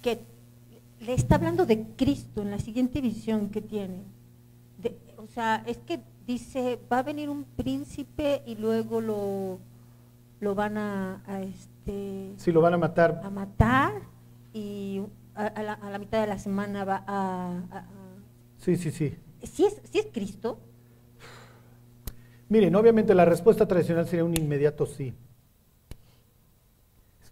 Que 0.05 0.19
le 0.99 1.15
está 1.15 1.33
hablando 1.33 1.65
de 1.65 1.83
Cristo 1.95 2.43
en 2.43 2.51
la 2.51 2.59
siguiente 2.59 3.01
visión 3.01 3.49
que 3.49 3.59
tiene. 3.59 4.03
o 5.17 5.25
sea, 5.25 5.63
es 5.65 5.79
que 5.79 5.99
dice, 6.27 6.79
va 6.91 6.99
a 6.99 7.03
venir 7.03 7.27
un 7.27 7.43
príncipe 7.43 8.43
y 8.45 8.53
luego 8.53 9.01
lo, 9.01 9.57
lo 10.41 10.53
van 10.53 10.77
a, 10.77 11.23
este... 11.41 12.33
Sí, 12.37 12.51
lo 12.51 12.61
van 12.61 12.75
a 12.75 12.77
matar. 12.77 13.19
A 13.23 13.31
matar 13.31 13.93
y 14.53 15.01
a, 15.33 15.63
la, 15.63 15.97
mitad 15.97 16.21
de 16.21 16.27
la 16.27 16.37
semana 16.37 16.85
va 16.85 17.03
a... 17.07 17.87
sí, 18.59 18.75
sí, 18.75 18.91
sí. 18.91 19.15
¿Sí 19.41 19.65
es, 19.65 19.81
¿Sí 19.91 19.97
es 19.97 20.07
Cristo? 20.13 20.59
Miren, 22.47 22.75
obviamente 22.75 23.15
la 23.15 23.25
respuesta 23.25 23.67
tradicional 23.67 24.07
sería 24.07 24.23
un 24.23 24.37
inmediato 24.37 24.85
sí. 24.85 25.15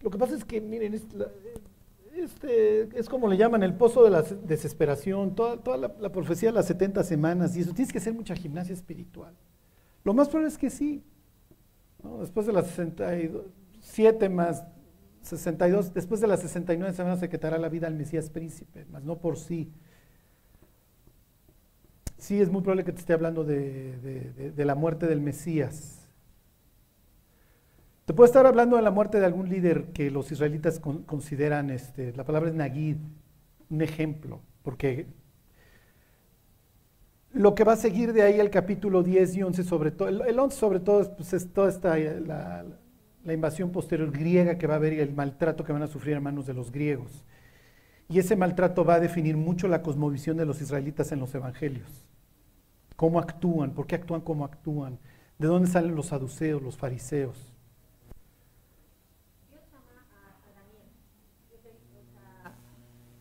Lo 0.02 0.10
que 0.10 0.18
pasa 0.18 0.34
es 0.34 0.44
que, 0.44 0.60
miren, 0.60 0.92
es 0.92 1.06
este, 2.20 2.98
es 2.98 3.08
como 3.08 3.28
le 3.28 3.36
llaman 3.36 3.62
el 3.62 3.74
pozo 3.74 4.04
de 4.04 4.10
la 4.10 4.22
desesperación, 4.22 5.34
toda, 5.34 5.56
toda 5.58 5.76
la, 5.76 6.12
profecía 6.12 6.50
de 6.50 6.54
las 6.54 6.66
70 6.66 7.02
semanas 7.04 7.56
y 7.56 7.60
eso. 7.60 7.72
Tienes 7.72 7.92
que 7.92 7.98
hacer 7.98 8.12
mucha 8.12 8.34
gimnasia 8.34 8.72
espiritual. 8.72 9.34
Lo 10.04 10.14
más 10.14 10.28
probable 10.28 10.48
es 10.48 10.58
que 10.58 10.70
sí. 10.70 11.02
Después 12.20 12.46
de 12.46 12.52
las 12.52 12.66
67 12.66 14.28
más 14.28 14.64
62, 15.22 15.94
después 15.94 16.20
de 16.20 16.26
las 16.26 16.40
69 16.40 16.92
semanas 16.94 17.20
se 17.20 17.30
quitará 17.30 17.56
la 17.56 17.70
vida 17.70 17.86
al 17.86 17.94
Mesías 17.94 18.28
príncipe, 18.28 18.84
más 18.86 19.04
no 19.04 19.18
por 19.18 19.38
sí. 19.38 19.72
Sí, 22.18 22.40
es 22.40 22.50
muy 22.50 22.60
probable 22.60 22.84
que 22.84 22.92
te 22.92 23.00
esté 23.00 23.14
hablando 23.14 23.44
de 23.44 24.52
la 24.56 24.74
muerte 24.74 25.06
del 25.06 25.20
Mesías. 25.20 26.03
Te 28.04 28.12
puedo 28.12 28.26
estar 28.26 28.44
hablando 28.46 28.76
de 28.76 28.82
la 28.82 28.90
muerte 28.90 29.18
de 29.18 29.24
algún 29.24 29.48
líder 29.48 29.86
que 29.92 30.10
los 30.10 30.30
israelitas 30.30 30.78
consideran, 30.78 31.70
este, 31.70 32.12
la 32.12 32.24
palabra 32.24 32.50
es 32.50 32.54
Nagid, 32.54 32.96
un 33.70 33.80
ejemplo, 33.80 34.42
porque 34.62 35.06
lo 37.32 37.54
que 37.54 37.64
va 37.64 37.72
a 37.72 37.76
seguir 37.76 38.12
de 38.12 38.20
ahí 38.20 38.38
el 38.38 38.50
capítulo 38.50 39.02
10 39.02 39.36
y 39.36 39.42
11 39.42 39.64
sobre 39.64 39.90
todo, 39.90 40.08
el, 40.08 40.38
11 40.38 40.56
sobre 40.56 40.80
todo 40.80 41.16
pues, 41.16 41.32
es 41.32 41.50
toda 41.50 41.70
esta, 41.70 41.96
la, 41.96 42.66
la, 43.24 43.32
invasión 43.32 43.72
posterior 43.72 44.12
griega 44.12 44.58
que 44.58 44.66
va 44.66 44.74
a 44.74 44.76
haber 44.76 44.92
y 44.92 45.00
el 45.00 45.14
maltrato 45.14 45.64
que 45.64 45.72
van 45.72 45.82
a 45.82 45.86
sufrir 45.86 46.14
en 46.14 46.22
manos 46.22 46.46
de 46.46 46.52
los 46.52 46.70
griegos. 46.70 47.24
Y 48.10 48.18
ese 48.18 48.36
maltrato 48.36 48.84
va 48.84 48.96
a 48.96 49.00
definir 49.00 49.38
mucho 49.38 49.66
la 49.66 49.80
cosmovisión 49.80 50.36
de 50.36 50.44
los 50.44 50.60
israelitas 50.60 51.10
en 51.10 51.20
los 51.20 51.34
evangelios. 51.34 52.04
Cómo 52.96 53.18
actúan, 53.18 53.70
por 53.72 53.86
qué 53.86 53.94
actúan 53.94 54.20
como 54.20 54.44
actúan, 54.44 54.98
de 55.38 55.46
dónde 55.48 55.70
salen 55.70 55.94
los 55.94 56.08
saduceos, 56.08 56.62
los 56.62 56.76
fariseos. 56.76 57.53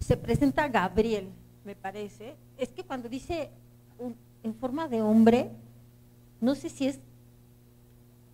Se 0.04 0.18
presenta 0.18 0.68
Gabriel, 0.68 1.30
me 1.66 1.76
parece. 1.76 2.36
Es 2.58 2.70
que 2.70 2.84
cuando 2.84 3.10
dice 3.10 3.50
en 4.44 4.54
forma 4.56 4.88
de 4.88 5.02
hombre, 5.02 5.52
no 6.42 6.56
sé 6.56 6.70
si 6.70 6.88
es 6.88 7.00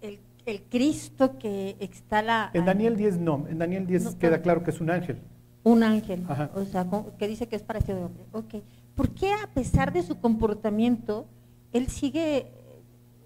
el, 0.01 0.19
Cristo 0.67 1.37
que 1.37 1.75
extala. 1.79 2.49
En 2.53 2.65
Daniel 2.65 2.97
10 2.97 3.19
no, 3.19 3.45
en 3.47 3.59
Daniel 3.59 3.85
10 3.85 4.15
queda 4.15 4.41
claro 4.41 4.63
que 4.63 4.71
es 4.71 4.81
un 4.81 4.89
ángel. 4.89 5.19
Un 5.63 5.83
ángel, 5.83 6.25
o 6.55 6.65
sea, 6.65 6.87
que 7.19 7.27
dice 7.27 7.47
que 7.47 7.55
es 7.55 7.61
parecido 7.61 7.99
de 7.99 8.03
hombre. 8.05 8.25
Ok. 8.31 8.55
¿Por 8.95 9.09
qué 9.09 9.31
a 9.31 9.47
pesar 9.53 9.93
de 9.93 10.01
su 10.01 10.19
comportamiento, 10.19 11.27
él 11.71 11.87
sigue, 11.87 12.47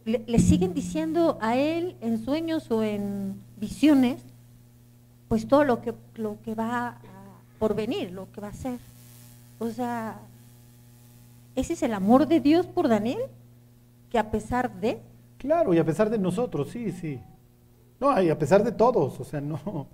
le 0.06 0.40
siguen 0.40 0.74
diciendo 0.74 1.38
a 1.40 1.56
él 1.56 1.96
en 2.02 2.18
sueños 2.18 2.70
o 2.72 2.84
en 2.84 3.40
visiones, 3.56 4.22
pues 5.30 5.48
todo 5.48 5.64
lo 5.64 5.82
que, 5.82 5.94
lo 6.16 6.42
que 6.42 6.56
va 6.56 7.00
por 7.60 7.76
venir, 7.76 8.12
lo 8.12 8.32
que 8.32 8.42
va 8.42 8.50
a 8.50 8.54
ser. 8.54 8.80
O 9.60 9.70
sea, 9.70 10.20
ese 11.56 11.74
es 11.74 11.84
el 11.84 11.94
amor 11.94 12.28
de 12.28 12.40
Dios 12.40 12.66
por 12.68 12.88
Daniel, 12.88 13.22
que 14.10 14.20
a 14.20 14.32
pesar 14.32 14.80
de... 14.80 15.00
Claro, 15.38 15.74
y 15.74 15.78
a 15.78 15.86
pesar 15.86 16.10
de 16.10 16.18
nosotros, 16.18 16.70
sí, 16.70 16.92
sí. 16.92 17.20
No, 18.00 18.22
y 18.22 18.30
a 18.30 18.38
pesar 18.38 18.64
de 18.64 18.72
todos, 18.72 19.20
o 19.20 19.24
sea, 19.24 19.42
no. 19.42 19.88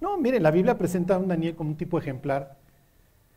No, 0.00 0.18
miren, 0.18 0.42
la 0.42 0.50
Biblia 0.50 0.76
presenta 0.76 1.14
a 1.14 1.18
un 1.18 1.28
Daniel 1.28 1.54
como 1.54 1.70
un 1.70 1.76
tipo 1.76 1.98
ejemplar 1.98 2.58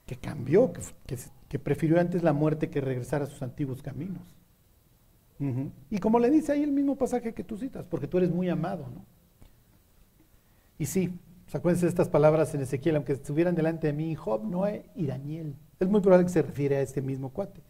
que 0.06 0.16
cambió, 0.16 0.72
que, 0.74 1.60
prefirió 1.60 2.00
antes 2.00 2.24
la 2.24 2.34
muerte 2.34 2.70
que 2.70 2.82
regresar 2.82 3.22
a 3.22 3.26
sus 3.26 3.42
antiguos 3.42 3.82
caminos. 3.82 4.24
Y 5.92 6.00
como 6.00 6.18
le 6.18 6.32
dice 6.32 6.52
ahí 6.52 6.64
el 6.64 6.72
mismo 6.72 6.96
pasaje 6.96 7.34
que 7.34 7.44
tú 7.44 7.58
citas, 7.58 7.86
porque 7.90 8.08
tú 8.08 8.18
eres 8.18 8.32
muy 8.32 8.50
amado, 8.50 8.88
¿no? 8.94 9.06
Y 10.80 10.86
sí, 10.86 11.12
acuérdense 11.54 11.86
de 11.86 11.89
estas 11.89 12.10
palabras 12.10 12.54
en 12.54 12.62
Ezequiel, 12.62 12.98
aunque 12.98 13.13
estuvieran 13.13 13.56
delante 13.56 13.88
de 13.88 13.94
mí 13.94 14.16
Job, 14.16 14.44
Noé 14.44 14.89
y 14.96 15.06
Daniel. 15.06 15.56
Es 15.80 15.88
muy 15.88 16.01
probable 16.01 16.25
que 16.25 16.32
se 16.32 16.42
refiere 16.42 16.77
a 16.77 16.82
este 16.82 17.01
mismo 17.01 17.30
cuate. 17.30 17.62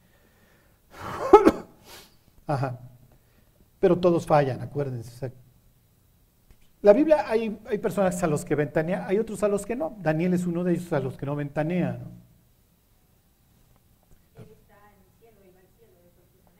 Ajá. 2.47 2.79
Pero 3.79 3.99
todos 3.99 4.25
fallan, 4.25 4.61
acuérdense. 4.61 5.31
la 6.81 6.93
Biblia 6.93 7.25
hay, 7.27 7.59
hay 7.65 7.77
personas 7.77 8.21
a 8.23 8.27
los 8.27 8.43
que 8.43 8.55
ventanea, 8.55 9.05
hay 9.05 9.19
otros 9.19 9.43
a 9.43 9.47
los 9.47 9.65
que 9.65 9.75
no. 9.75 9.95
Daniel 9.99 10.33
es 10.33 10.45
uno 10.45 10.63
de 10.63 10.73
ellos 10.73 10.91
a 10.93 10.99
los 10.99 11.17
que 11.17 11.25
no 11.25 11.35
ventanea. 11.35 11.99
¿no? 12.03 12.27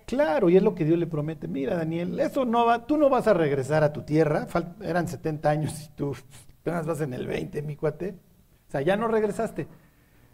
Claro, 0.08 0.50
y 0.50 0.56
es 0.56 0.64
lo 0.64 0.74
que 0.74 0.86
Dios 0.86 0.98
le 0.98 1.06
promete. 1.06 1.50
Mira, 1.50 1.76
Daniel, 1.76 2.18
eso 2.22 2.46
no 2.46 2.66
va, 2.66 2.88
tú 2.88 2.96
no 2.96 3.10
vas 3.10 3.28
a 3.28 3.34
regresar 3.34 3.84
a 3.84 3.92
tu 3.92 4.04
tierra. 4.04 4.48
eran 4.82 5.06
70 5.06 5.50
años 5.50 5.84
y 5.84 5.90
tú 5.90 6.16
apenas 6.68 6.86
vas 6.86 7.02
en 7.02 7.14
el 7.14 7.26
20, 7.28 7.62
mi 7.62 7.76
cuate. 7.78 8.16
O 8.68 8.72
sea, 8.72 8.82
ya 8.82 8.98
no 8.98 9.08
regresaste. 9.08 9.68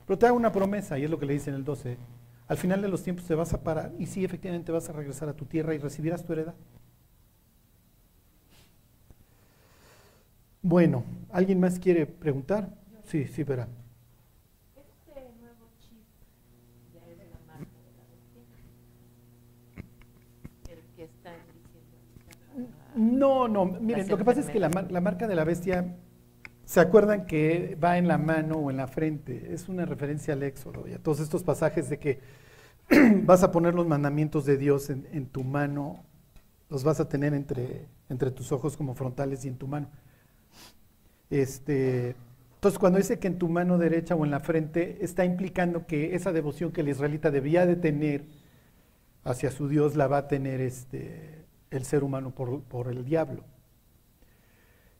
Pero 0.07 0.17
te 0.17 0.25
hago 0.25 0.35
una 0.35 0.51
promesa, 0.51 0.97
y 0.97 1.03
es 1.03 1.09
lo 1.09 1.19
que 1.19 1.27
le 1.27 1.33
dice 1.33 1.51
en 1.51 1.57
el 1.57 1.63
12. 1.63 1.97
Al 2.47 2.57
final 2.57 2.81
de 2.81 2.87
los 2.87 3.03
tiempos 3.03 3.25
te 3.25 3.35
vas 3.35 3.53
a 3.53 3.63
parar 3.63 3.93
y 3.99 4.07
sí, 4.07 4.25
efectivamente 4.25 4.71
vas 4.71 4.89
a 4.89 4.93
regresar 4.93 5.29
a 5.29 5.33
tu 5.33 5.45
tierra 5.45 5.73
y 5.75 5.77
recibirás 5.77 6.25
tu 6.25 6.33
heredad. 6.33 6.55
Bueno, 10.61 11.03
¿alguien 11.31 11.59
más 11.59 11.79
quiere 11.79 12.05
preguntar? 12.05 12.69
Sí, 13.05 13.27
sí, 13.27 13.43
verá. 13.43 13.67
No, 22.95 23.47
no, 23.47 23.65
miren, 23.65 24.07
lo 24.07 24.17
que 24.17 24.25
pasa 24.25 24.41
es 24.41 24.49
que 24.49 24.59
la, 24.59 24.69
la, 24.69 25.01
marca 25.01 25.27
de 25.27 25.35
la 25.35 25.43
bestia, 25.43 25.95
¿se 26.65 26.79
acuerdan 26.79 27.25
que 27.25 27.77
va 27.81 27.97
en 27.97 28.07
la 28.07 28.17
mano 28.17 28.55
o 28.55 28.71
en 28.71 28.77
la 28.77 28.87
frente? 28.87 29.53
Es 29.53 29.69
una 29.69 29.85
referencia 29.85 30.33
al 30.33 30.43
Éxodo 30.43 30.87
y 30.87 30.93
a 30.93 30.99
todos 30.99 31.19
estos 31.19 31.43
pasajes 31.43 31.89
de 31.89 31.99
que 31.99 32.19
vas 33.23 33.43
a 33.43 33.51
poner 33.51 33.73
los 33.73 33.87
mandamientos 33.87 34.45
de 34.45 34.57
Dios 34.57 34.89
en, 34.89 35.25
tu 35.27 35.43
mano, 35.43 36.03
los 36.69 36.83
vas 36.83 36.99
a 36.99 37.07
tener 37.07 37.33
entre, 37.33 37.87
entre 38.09 38.31
tus 38.31 38.51
ojos 38.51 38.77
como 38.77 38.95
frontales 38.95 39.45
y 39.45 39.47
en 39.47 39.57
tu 39.57 39.67
mano. 39.67 39.89
Este, 41.29 42.15
entonces, 42.63 42.79
cuando 42.79 42.97
dice 42.97 43.19
que 43.19 43.27
en 43.27 43.39
tu 43.39 43.49
mano 43.49 43.77
derecha 43.77 44.15
o 44.15 44.23
en 44.23 44.31
la 44.31 44.39
frente, 44.39 44.99
está 45.01 45.25
implicando 45.25 45.85
que 45.85 46.15
esa 46.15 46.31
devoción 46.31 46.71
que 46.71 46.79
el 46.79 46.87
israelita 46.87 47.29
debía 47.29 47.65
de 47.65 47.75
tener 47.75 48.23
hacia 49.25 49.51
su 49.51 49.67
Dios 49.67 49.95
la 49.97 50.07
va 50.07 50.19
a 50.19 50.27
tener 50.29 50.61
este, 50.61 51.43
el 51.71 51.83
ser 51.83 52.05
humano 52.05 52.31
por, 52.31 52.87
el 52.87 53.03
diablo. 53.03 53.43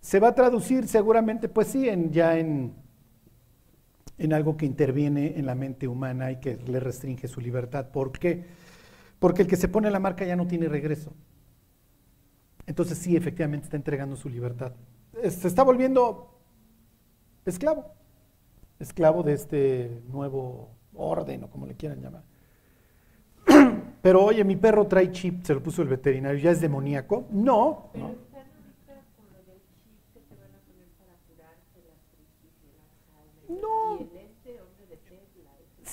Se 0.04 0.20
va 0.20 0.28
a 0.28 0.36
traducir 0.36 0.86
seguramente, 0.90 1.48
pues 1.48 1.70
sí, 1.70 1.88
en, 1.88 2.12
ya 2.12 2.38
en, 2.38 2.74
en 4.18 4.34
algo 4.34 4.58
que 4.58 4.66
interviene 4.66 5.40
en 5.40 5.46
la 5.46 5.56
mente 5.56 5.88
humana 5.88 6.30
y 6.30 6.42
que 6.42 6.58
le 6.58 6.82
restringe 6.82 7.30
su 7.30 7.40
libertad. 7.40 7.90
¿Por 7.90 8.12
qué? 8.12 8.44
Porque 9.18 9.44
el 9.44 9.48
que 9.48 9.56
se 9.56 9.70
pone 9.70 9.90
la 9.90 10.02
marca 10.02 10.26
ya 10.26 10.36
no 10.36 10.46
tiene 10.46 10.68
regreso. 10.68 11.14
Entonces 12.66 12.98
sí, 12.98 13.16
efectivamente 13.16 13.64
está 13.64 13.78
entregando 13.78 14.18
su 14.18 14.28
libertad. 14.28 14.74
Se 15.22 15.48
está 15.48 15.64
volviendo 15.64 16.38
esclavo, 17.46 17.86
esclavo 18.80 19.24
de 19.24 19.34
este 19.36 20.02
nuevo 20.12 20.72
orden 20.94 21.46
o 21.46 21.50
como 21.50 21.66
le 21.66 21.76
quieran 21.76 22.02
llamar. 22.02 22.24
Pero 24.02 24.26
oye, 24.26 24.44
mi 24.44 24.58
perro 24.58 24.86
trae 24.86 25.14
chip, 25.14 25.46
se 25.46 25.54
lo 25.54 25.64
puso 25.64 25.82
el 25.82 25.88
veterinario, 25.88 26.42
¿ya 26.42 26.52
es 26.52 26.60
demoníaco? 26.60 27.24
No. 27.32 27.90
¿no? 27.96 28.23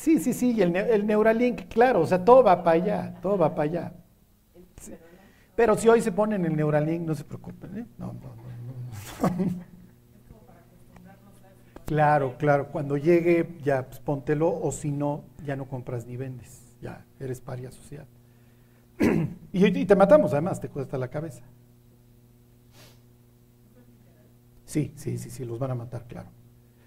Sí, 0.00 0.18
sí, 0.18 0.32
sí, 0.32 0.52
y 0.52 0.62
el, 0.62 0.74
el, 0.74 1.06
Neuralink, 1.06 1.68
claro, 1.68 2.00
o 2.00 2.06
sea, 2.06 2.24
todo 2.24 2.42
va 2.42 2.64
para 2.64 2.82
allá, 2.82 3.14
todo 3.20 3.36
va 3.36 3.54
para 3.54 3.68
allá. 3.68 3.92
Pero 5.54 5.76
si 5.76 5.88
hoy 5.88 6.00
se 6.00 6.10
ponen 6.10 6.46
el 6.46 6.56
Neuralink, 6.56 7.02
no 7.02 7.14
se 7.14 7.22
preocupen, 7.22 7.76
¿eh? 7.76 7.86
No, 7.98 8.06
no, 8.14 8.34
no, 8.34 9.28
no. 9.28 9.64
Claro, 11.84 12.36
claro, 12.38 12.68
cuando 12.68 12.96
llegue 12.96 13.58
ya 13.64 13.84
pues, 13.84 13.98
póntelo 13.98 14.48
o 14.48 14.70
si 14.70 14.92
no, 14.92 15.24
ya 15.44 15.56
no 15.56 15.66
compras 15.66 16.06
ni 16.06 16.16
vendes 16.16 16.62
ya 16.80 17.04
eres 17.18 17.40
paria 17.40 17.70
social. 17.70 18.06
y, 19.52 19.84
te 19.84 19.96
matamos 19.96 20.32
además, 20.32 20.60
te 20.60 20.68
cuesta 20.68 20.98
la 20.98 21.08
cabeza. 21.08 21.42
Sí, 24.64 24.92
sí, 24.96 25.18
sí, 25.18 25.30
sí, 25.30 25.44
los 25.44 25.58
van 25.58 25.72
a 25.72 25.74
matar, 25.74 26.06
claro. 26.06 26.28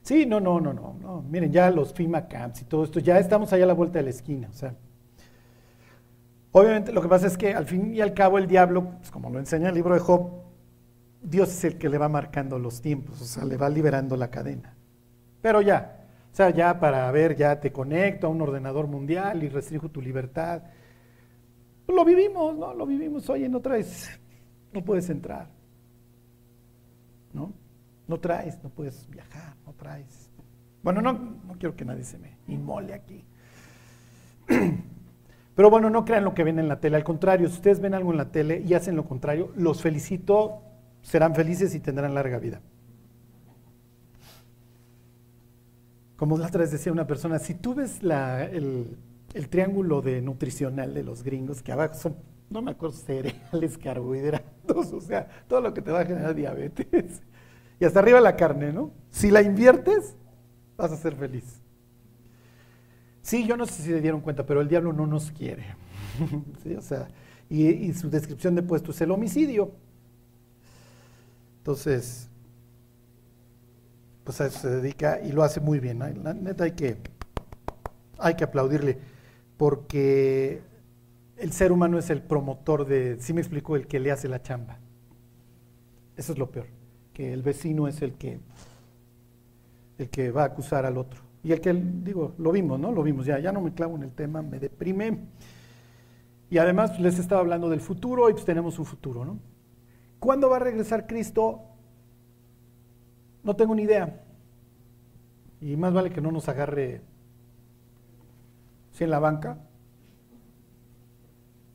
Sí, 0.04 0.26
no, 0.26 0.42
no, 0.42 0.60
no, 0.60 0.74
no, 0.74 0.98
no. 1.02 1.22
Miren, 1.22 1.52
ya 1.52 1.72
los 1.72 1.94
FIMA 1.94 2.28
camps 2.28 2.62
y 2.62 2.66
todo 2.66 2.84
esto, 2.84 3.00
ya 3.00 3.18
estamos 3.20 3.54
allá 3.54 3.64
a 3.64 3.68
la 3.68 3.74
vuelta 3.74 4.00
de 4.00 4.04
la 4.04 4.10
esquina. 4.10 4.50
O 4.50 4.54
sea, 4.54 4.76
obviamente 6.52 6.92
lo 6.92 7.02
que 7.02 7.08
pasa 7.08 7.28
es 7.28 7.38
que 7.38 7.54
al 7.54 7.66
fin 7.66 7.96
y 7.96 8.02
al 8.02 8.14
cabo 8.14 8.38
el 8.38 8.46
diablo, 8.46 8.98
pues, 8.98 9.10
como 9.10 9.30
lo 9.30 9.40
enseña 9.40 9.70
el 9.70 9.76
libro 9.76 9.94
de 9.94 10.02
Job, 10.02 10.30
Dios 11.22 11.50
es 11.50 11.64
el 11.64 11.78
que 11.78 11.88
le 11.88 11.98
va 11.98 12.10
marcando 12.10 12.60
los 12.60 12.82
tiempos, 12.82 13.22
o 13.22 13.26
sea, 13.26 13.46
le 13.46 13.56
va 13.56 13.70
liberando 13.70 14.18
la 14.18 14.30
cadena. 14.30 14.76
Pero 15.42 15.62
ya, 15.62 16.06
o 16.34 16.36
sea, 16.36 16.50
ya 16.50 16.78
para 16.82 17.10
ver, 17.12 17.38
ya 17.38 17.62
te 17.62 17.72
conecto 17.72 18.28
a 18.28 18.30
un 18.30 18.42
ordenador 18.42 18.88
mundial 18.88 19.42
y 19.42 19.48
restringo 19.48 19.88
tu 19.88 20.02
libertad. 20.02 20.64
Pues 21.86 21.96
lo 21.96 22.04
vivimos, 22.04 22.58
¿no? 22.58 22.74
Lo 22.74 22.86
vivimos 22.86 23.30
hoy 23.30 23.46
en 23.46 23.56
otra 23.56 23.76
vez. 23.76 24.10
No 24.74 24.84
puedes 24.84 25.10
entrar. 25.10 25.48
¿No? 27.32 27.54
No 28.08 28.20
traes, 28.20 28.62
no 28.64 28.70
puedes 28.70 29.10
viajar, 29.10 29.56
no 29.66 29.74
traes. 29.74 30.30
Bueno, 30.82 31.02
no, 31.02 31.14
no 31.14 31.54
quiero 31.58 31.76
que 31.76 31.86
nadie 31.86 32.04
se 32.04 32.18
me 32.18 32.38
inmole 32.48 32.94
aquí. 32.94 33.24
Pero 35.56 35.70
bueno, 35.70 35.90
no 35.90 36.04
crean 36.04 36.24
lo 36.24 36.34
que 36.34 36.44
ven 36.44 36.60
en 36.60 36.68
la 36.68 36.80
tele. 36.80 36.98
Al 36.98 37.04
contrario, 37.04 37.48
si 37.48 37.56
ustedes 37.56 37.80
ven 37.80 37.94
algo 37.94 38.12
en 38.12 38.18
la 38.18 38.32
tele 38.32 38.64
y 38.66 38.74
hacen 38.74 38.96
lo 38.96 39.06
contrario, 39.06 39.52
los 39.56 39.82
felicito, 39.82 40.62
serán 41.02 41.36
felices 41.36 41.76
y 41.76 41.80
tendrán 41.80 42.16
larga 42.16 42.40
vida. 42.40 42.62
Como 46.16 46.38
la 46.38 46.48
otra 46.48 46.62
vez 46.62 46.72
decía 46.72 46.92
una 46.92 47.06
persona, 47.06 47.38
si 47.38 47.54
tú 47.54 47.76
ves 47.76 48.00
el, 48.02 48.98
triángulo 49.50 50.02
de 50.02 50.22
nutricional 50.22 50.94
de 50.94 51.04
los 51.04 51.22
gringos, 51.22 51.62
que 51.62 51.72
abajo 51.72 51.96
son, 51.96 52.16
no 52.50 52.62
me 52.62 52.72
acuerdo, 52.72 52.96
cereales, 52.96 53.78
carbohidratos, 53.78 54.94
o 54.94 55.02
sea, 55.02 55.28
todo 55.48 55.62
lo 55.62 55.74
que 55.74 55.82
te 55.82 55.92
va 55.92 56.02
a 56.02 56.06
generar 56.06 56.34
diabetes. 56.34 57.22
Y 57.80 57.86
hasta 57.86 58.00
arriba 58.00 58.22
la 58.22 58.36
carne, 58.36 58.72
¿no? 58.72 58.92
Si 59.10 59.32
la 59.32 59.42
inviertes, 59.42 60.16
vas 60.78 60.92
a 60.92 60.98
ser 60.98 61.16
feliz. 61.16 61.62
Sí, 63.22 63.48
yo 63.48 63.56
no 63.56 63.66
sé 63.66 63.82
si 63.82 63.90
se 63.90 64.02
dieron 64.02 64.22
cuenta, 64.22 64.46
pero 64.46 64.62
el 64.62 64.68
diablo 64.68 64.94
no 64.94 65.08
nos 65.08 65.32
quiere. 65.32 65.66
o 66.78 66.82
sea, 66.82 67.08
y, 67.50 67.94
su 67.94 68.10
descripción 68.10 68.56
de 68.56 68.64
puesto 68.64 68.92
es 68.92 69.02
el 69.02 69.12
homicidio. 69.12 69.72
Entonces, 71.60 72.30
pues 74.24 74.42
a 74.42 74.48
eso 74.48 74.60
se 74.60 74.70
dedica 74.70 75.22
y 75.22 75.32
lo 75.32 75.44
hace 75.44 75.60
muy 75.60 75.80
bien. 75.80 76.00
La 76.00 76.34
neta 76.34 76.66
hay 76.66 76.72
que, 76.72 76.98
hay 78.18 78.36
que 78.36 78.44
aplaudirle, 78.44 78.98
porque 79.58 80.62
el 81.38 81.52
ser 81.54 81.72
humano 81.72 81.98
es 81.98 82.10
el 82.10 82.22
promotor 82.22 82.86
de, 82.86 83.18
sí 83.20 83.34
me 83.34 83.42
explico, 83.42 83.76
el 83.76 83.88
que 83.88 84.00
le 84.00 84.12
hace 84.12 84.28
la 84.28 84.42
chamba. 84.42 84.80
Eso 86.18 86.34
es 86.34 86.38
lo 86.38 86.52
peor, 86.52 86.68
que 87.14 87.34
el 87.34 87.42
vecino 87.42 87.88
es 87.88 88.02
el 88.02 88.14
que, 88.14 88.40
el 89.98 90.10
que 90.10 90.32
va 90.32 90.44
a 90.44 90.46
acusar 90.46 90.86
al 90.86 90.98
otro. 90.98 91.22
Y 91.44 91.52
el 91.52 91.62
que, 91.62 91.74
digo, 91.74 92.34
lo 92.38 92.52
vimos, 92.52 92.80
¿no? 92.80 92.92
Lo 92.92 93.04
vimos, 93.04 93.26
ya, 93.26 93.40
ya 93.40 93.52
no 93.52 93.62
me 93.62 93.74
clavo 93.74 93.96
en 93.96 94.04
el 94.04 94.12
tema, 94.12 94.42
me 94.42 94.60
deprime. 94.60 95.20
Y 96.50 96.58
además 96.58 97.00
les 97.00 97.20
estaba 97.20 97.42
hablando 97.42 97.70
del 97.70 97.82
futuro 97.82 98.30
y 98.30 98.34
pues 98.34 98.46
tenemos 98.46 98.80
un 98.80 98.86
futuro, 98.86 99.26
¿no? 99.26 99.40
¿Cuándo 100.20 100.50
va 100.50 100.58
a 100.58 100.60
regresar 100.60 101.06
Cristo? 101.06 101.62
No 103.44 103.56
tengo 103.56 103.76
ni 103.76 103.84
idea. 103.84 104.24
Y 105.60 105.76
más 105.76 105.94
vale 105.94 106.12
que 106.12 106.22
no 106.22 106.32
nos 106.32 106.48
agarre 106.48 107.02
si 108.92 109.04
en 109.04 109.10
la 109.10 109.20
banca. 109.20 109.58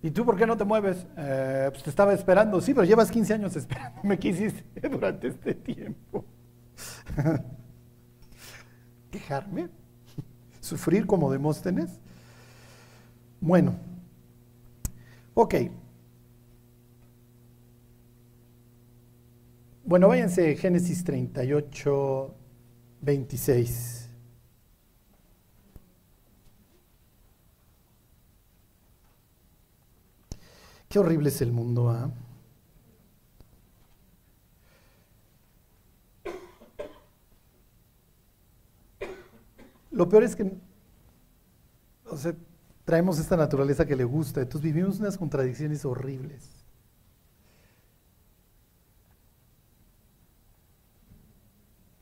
¿Y 0.02 0.10
tú 0.10 0.24
por 0.24 0.36
qué 0.36 0.46
no 0.46 0.56
te 0.56 0.64
mueves? 0.64 1.06
Eh, 1.16 1.68
pues 1.70 1.82
te 1.82 1.90
estaba 1.90 2.12
esperando. 2.14 2.60
Sí, 2.60 2.72
pero 2.72 2.84
llevas 2.84 3.10
15 3.10 3.34
años 3.34 3.56
esperando. 3.56 4.00
Me 4.04 4.18
quisiste 4.18 4.88
durante 4.88 5.28
este 5.28 5.54
tiempo. 5.54 6.24
¿Quejarme? 9.10 9.68
¿Sufrir 10.60 11.06
como 11.06 11.32
Demóstenes? 11.32 11.98
Bueno, 13.40 13.74
ok. 15.34 15.54
Bueno, 19.84 20.08
váyanse 20.08 20.54
Génesis 20.56 21.02
38, 21.02 22.34
26. 23.00 23.97
Qué 30.88 30.98
horrible 30.98 31.28
es 31.28 31.40
el 31.42 31.52
mundo, 31.52 31.90
¿ah? 31.90 32.10
Lo 39.90 40.08
peor 40.08 40.22
es 40.22 40.36
que 40.36 40.56
o 42.10 42.16
sea, 42.16 42.34
traemos 42.84 43.18
esta 43.18 43.36
naturaleza 43.36 43.86
que 43.86 43.96
le 43.96 44.04
gusta, 44.04 44.40
entonces 44.40 44.62
vivimos 44.62 44.98
unas 44.98 45.18
contradicciones 45.18 45.84
horribles. 45.84 46.48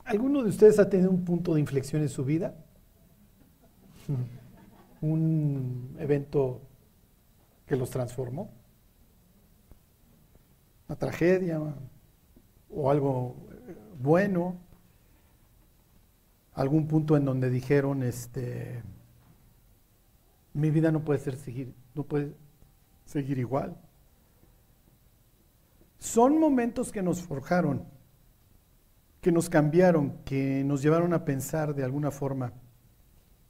¿Alguno 0.04 0.42
de 0.44 0.50
ustedes 0.50 0.78
ha 0.78 0.88
tenido 0.88 1.10
un 1.10 1.24
punto 1.24 1.54
de 1.54 1.60
inflexión 1.60 2.02
en 2.02 2.08
su 2.08 2.24
vida? 2.24 2.54
¿Un 5.00 5.96
evento 5.98 6.60
que 7.66 7.74
los 7.74 7.90
transformó? 7.90 8.48
¿Una 10.88 10.98
tragedia? 10.98 11.60
¿O 12.70 12.90
algo 12.90 13.36
bueno? 14.00 14.56
¿Algún 16.54 16.86
punto 16.86 17.16
en 17.16 17.24
donde 17.24 17.50
dijeron, 17.50 18.02
este, 18.02 18.82
mi 20.54 20.70
vida 20.70 20.90
no 20.90 21.04
puede 21.04 21.18
ser 21.18 21.36
seguir, 21.36 21.74
no 21.94 22.04
puede 22.04 22.34
seguir 23.04 23.38
igual? 23.38 23.76
Son 25.98 26.38
momentos 26.38 26.92
que 26.92 27.02
nos 27.02 27.22
forjaron 27.22 27.96
que 29.26 29.32
nos 29.32 29.50
cambiaron, 29.50 30.18
que 30.24 30.62
nos 30.64 30.82
llevaron 30.82 31.12
a 31.12 31.24
pensar 31.24 31.74
de 31.74 31.82
alguna 31.82 32.12
forma. 32.12 32.52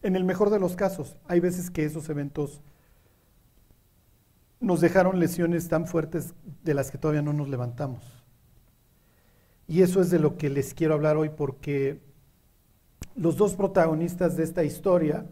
En 0.00 0.16
el 0.16 0.24
mejor 0.24 0.48
de 0.48 0.58
los 0.58 0.74
casos, 0.74 1.18
hay 1.28 1.38
veces 1.38 1.70
que 1.70 1.84
esos 1.84 2.08
eventos 2.08 2.62
nos 4.60 4.80
dejaron 4.80 5.20
lesiones 5.20 5.68
tan 5.68 5.86
fuertes 5.86 6.34
de 6.64 6.74
las 6.74 6.90
que 6.90 6.98
todavía 6.98 7.22
no 7.22 7.32
nos 7.32 7.48
levantamos. 7.48 8.02
Y 9.68 9.82
eso 9.82 10.00
es 10.00 10.10
de 10.10 10.18
lo 10.18 10.36
que 10.36 10.48
les 10.48 10.74
quiero 10.74 10.94
hablar 10.94 11.16
hoy 11.16 11.30
porque 11.30 12.00
los 13.16 13.36
dos 13.36 13.54
protagonistas 13.54 14.36
de 14.36 14.44
esta 14.44 14.62
historia, 14.64 15.26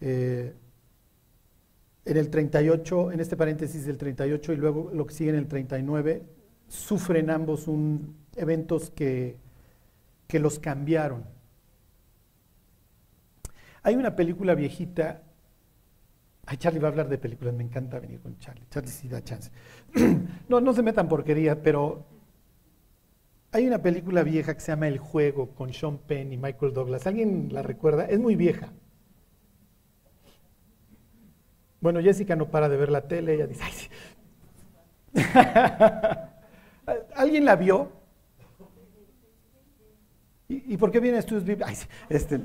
eh, 0.00 0.54
en 2.04 2.16
el 2.16 2.30
38, 2.30 3.12
en 3.12 3.20
este 3.20 3.36
paréntesis 3.36 3.86
del 3.86 3.98
38 3.98 4.52
y 4.52 4.56
luego 4.56 4.90
lo 4.92 5.06
que 5.06 5.14
sigue 5.14 5.30
en 5.30 5.36
el 5.36 5.46
39, 5.46 6.22
sufren 6.68 7.30
ambos 7.30 7.68
un, 7.68 8.16
eventos 8.36 8.90
que, 8.90 9.36
que 10.26 10.38
los 10.40 10.58
cambiaron. 10.58 11.24
Hay 13.82 13.96
una 13.96 14.16
película 14.16 14.54
viejita. 14.54 15.22
Ay, 16.46 16.56
Charlie 16.56 16.80
va 16.80 16.88
a 16.88 16.90
hablar 16.90 17.08
de 17.08 17.18
películas, 17.18 17.54
me 17.54 17.62
encanta 17.62 18.00
venir 18.00 18.20
con 18.20 18.38
Charlie. 18.38 18.66
Charlie 18.68 18.90
sí 18.90 19.08
da 19.08 19.22
chance. 19.22 19.50
no, 20.48 20.60
no 20.60 20.72
se 20.72 20.82
metan 20.82 21.08
porquería, 21.08 21.62
pero 21.62 22.04
hay 23.52 23.66
una 23.66 23.82
película 23.82 24.22
vieja 24.22 24.54
que 24.54 24.60
se 24.60 24.72
llama 24.72 24.88
El 24.88 24.98
Juego 24.98 25.54
con 25.54 25.72
Sean 25.72 25.98
Penn 25.98 26.32
y 26.32 26.36
Michael 26.36 26.72
Douglas. 26.72 27.06
¿Alguien 27.06 27.50
la 27.52 27.62
recuerda? 27.62 28.06
Es 28.06 28.18
muy 28.18 28.34
vieja. 28.34 28.72
Bueno, 31.80 32.00
Jessica 32.00 32.34
no 32.34 32.50
para 32.50 32.68
de 32.68 32.76
ver 32.76 32.90
la 32.90 33.08
tele, 33.08 33.34
ella 33.34 33.46
dice, 33.46 33.64
Ay, 33.64 33.72
¿Alguien 37.14 37.44
la 37.44 37.56
vio? 37.56 37.92
¿Y, 40.48 40.76
por 40.76 40.90
qué 40.90 41.00
viene 41.00 41.18
estudios 41.18 41.44
bíblicos? 41.44 41.88
Este, 42.08 42.40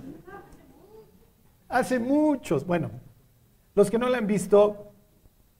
hace 1.67 1.99
muchos, 1.99 2.65
bueno, 2.65 2.89
los 3.77 3.91
que 3.91 3.99
no 3.99 4.09
la 4.09 4.17
han 4.17 4.25
visto, 4.25 4.91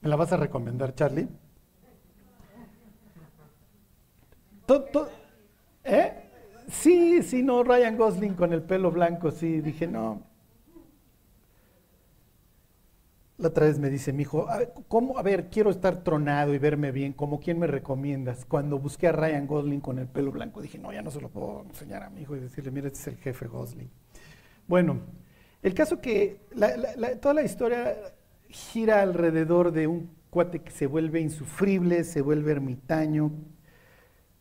¿me 0.02 0.10
la 0.10 0.16
vas 0.16 0.34
a 0.34 0.38
recomendar, 0.38 0.96
Charlie? 0.96 1.28
¿Eh? 5.84 6.14
Sí, 6.68 7.22
sí, 7.22 7.44
no, 7.44 7.64
Ryan 7.64 7.96
Gosling 7.96 8.34
con 8.34 8.54
el 8.54 8.64
pelo 8.64 8.90
blanco, 8.90 9.30
sí, 9.30 9.62
dije, 9.62 9.86
no, 9.86 10.24
La 13.38 13.50
otra 13.50 13.68
vez 13.68 13.78
me 13.78 13.92
dice 13.92 14.14
mi 14.14 14.24
hijo, 14.24 14.48
¿cómo? 14.88 15.20
A 15.20 15.22
ver, 15.22 15.52
quiero 15.52 15.70
estar 15.70 16.04
tronado 16.04 16.56
y 16.56 16.58
verme 16.58 16.92
bien, 16.92 17.14
¿como 17.14 17.40
quién 17.40 17.60
me 17.60 17.68
recomiendas? 17.68 18.46
Cuando 18.46 18.80
busqué 18.80 19.10
a 19.10 19.12
Ryan 19.12 19.46
Gosling 19.46 19.80
con 19.80 20.00
el 20.00 20.08
pelo 20.08 20.32
blanco, 20.32 20.60
dije, 20.60 20.80
no, 20.80 20.92
ya 20.92 21.04
no 21.04 21.12
se 21.12 21.22
lo 21.22 21.30
puedo 21.30 21.62
enseñar 21.70 22.02
a 22.02 22.10
mi 22.10 22.22
hijo 22.22 22.36
y 22.36 22.40
decirle, 22.40 22.72
mira, 22.72 22.88
este 22.88 23.00
es 23.00 23.08
el 23.10 23.18
jefe 23.18 23.46
Gosling. 23.46 23.92
Bueno, 24.68 25.02
el 25.68 25.74
caso 25.74 26.00
que 26.00 26.40
toda 27.22 27.34
la 27.34 27.44
historia 27.44 27.96
gira 28.50 29.02
alrededor 29.02 29.72
de 29.72 29.88
un 29.88 30.10
cuate 30.30 30.60
que 30.60 30.72
se 30.72 30.88
vuelve 30.88 31.20
insufrible, 31.20 32.04
se 32.04 32.22
vuelve 32.22 32.54
ermitaño, 32.54 33.32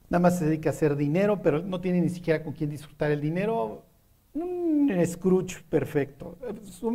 nada 0.08 0.20
más 0.20 0.38
se 0.38 0.46
dedica 0.46 0.70
a 0.70 0.72
hacer 0.72 0.96
dinero, 0.96 1.42
pero 1.42 1.62
no 1.62 1.80
tiene 1.80 2.00
ni 2.00 2.08
siquiera 2.08 2.42
con 2.42 2.52
quién 2.52 2.70
disfrutar 2.70 3.10
el 3.10 3.20
dinero, 3.20 3.84
un 4.34 4.92
Scrooge 5.04 5.62
perfecto, 5.68 6.38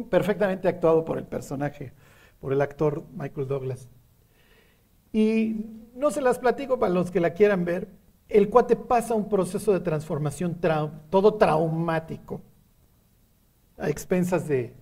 perfectamente 0.10 0.68
actuado 0.68 1.04
por 1.04 1.18
el 1.18 1.26
personaje, 1.26 1.92
por 2.40 2.54
el 2.54 2.62
actor 2.62 3.04
Michael 3.14 3.48
Douglas. 3.48 3.90
Y 5.12 5.66
no 5.94 6.10
se 6.10 6.22
las 6.22 6.40
platico 6.40 6.80
para 6.80 6.94
los 6.94 7.12
que 7.12 7.20
la 7.20 7.34
quieran 7.34 7.66
ver. 7.66 7.90
El 8.30 8.50
cuate 8.50 8.78
pasa 8.78 9.14
un 9.14 9.28
proceso 9.28 9.74
de 9.74 9.82
transformación 9.82 10.58
todo 11.10 11.34
traumático, 11.34 12.42
a 13.82 13.90
expensas 13.90 14.48
de, 14.48 14.74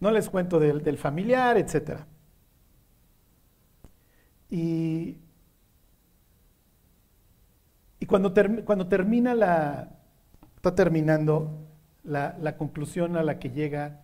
no 0.00 0.10
les 0.10 0.28
cuento 0.28 0.58
del, 0.58 0.98
familiar, 0.98 1.56
etc. 1.56 2.00
Y, 4.50 5.16
y 8.00 8.06
cuando, 8.06 8.34
cuando 8.64 8.88
termina 8.88 9.34
la, 9.34 9.96
está 10.56 10.74
terminando, 10.74 11.64
la, 12.02 12.56
conclusión 12.56 13.16
a 13.16 13.22
la 13.22 13.38
que 13.38 13.50
llega 13.50 14.02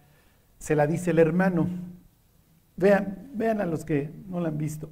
se 0.58 0.76
la 0.76 0.86
dice 0.86 1.10
el 1.10 1.18
hermano. 1.18 1.68
Vean, 2.76 3.30
vean 3.34 3.60
a 3.60 3.66
los 3.66 3.84
que 3.84 4.10
no 4.26 4.40
la 4.40 4.48
han 4.48 4.58
visto. 4.58 4.90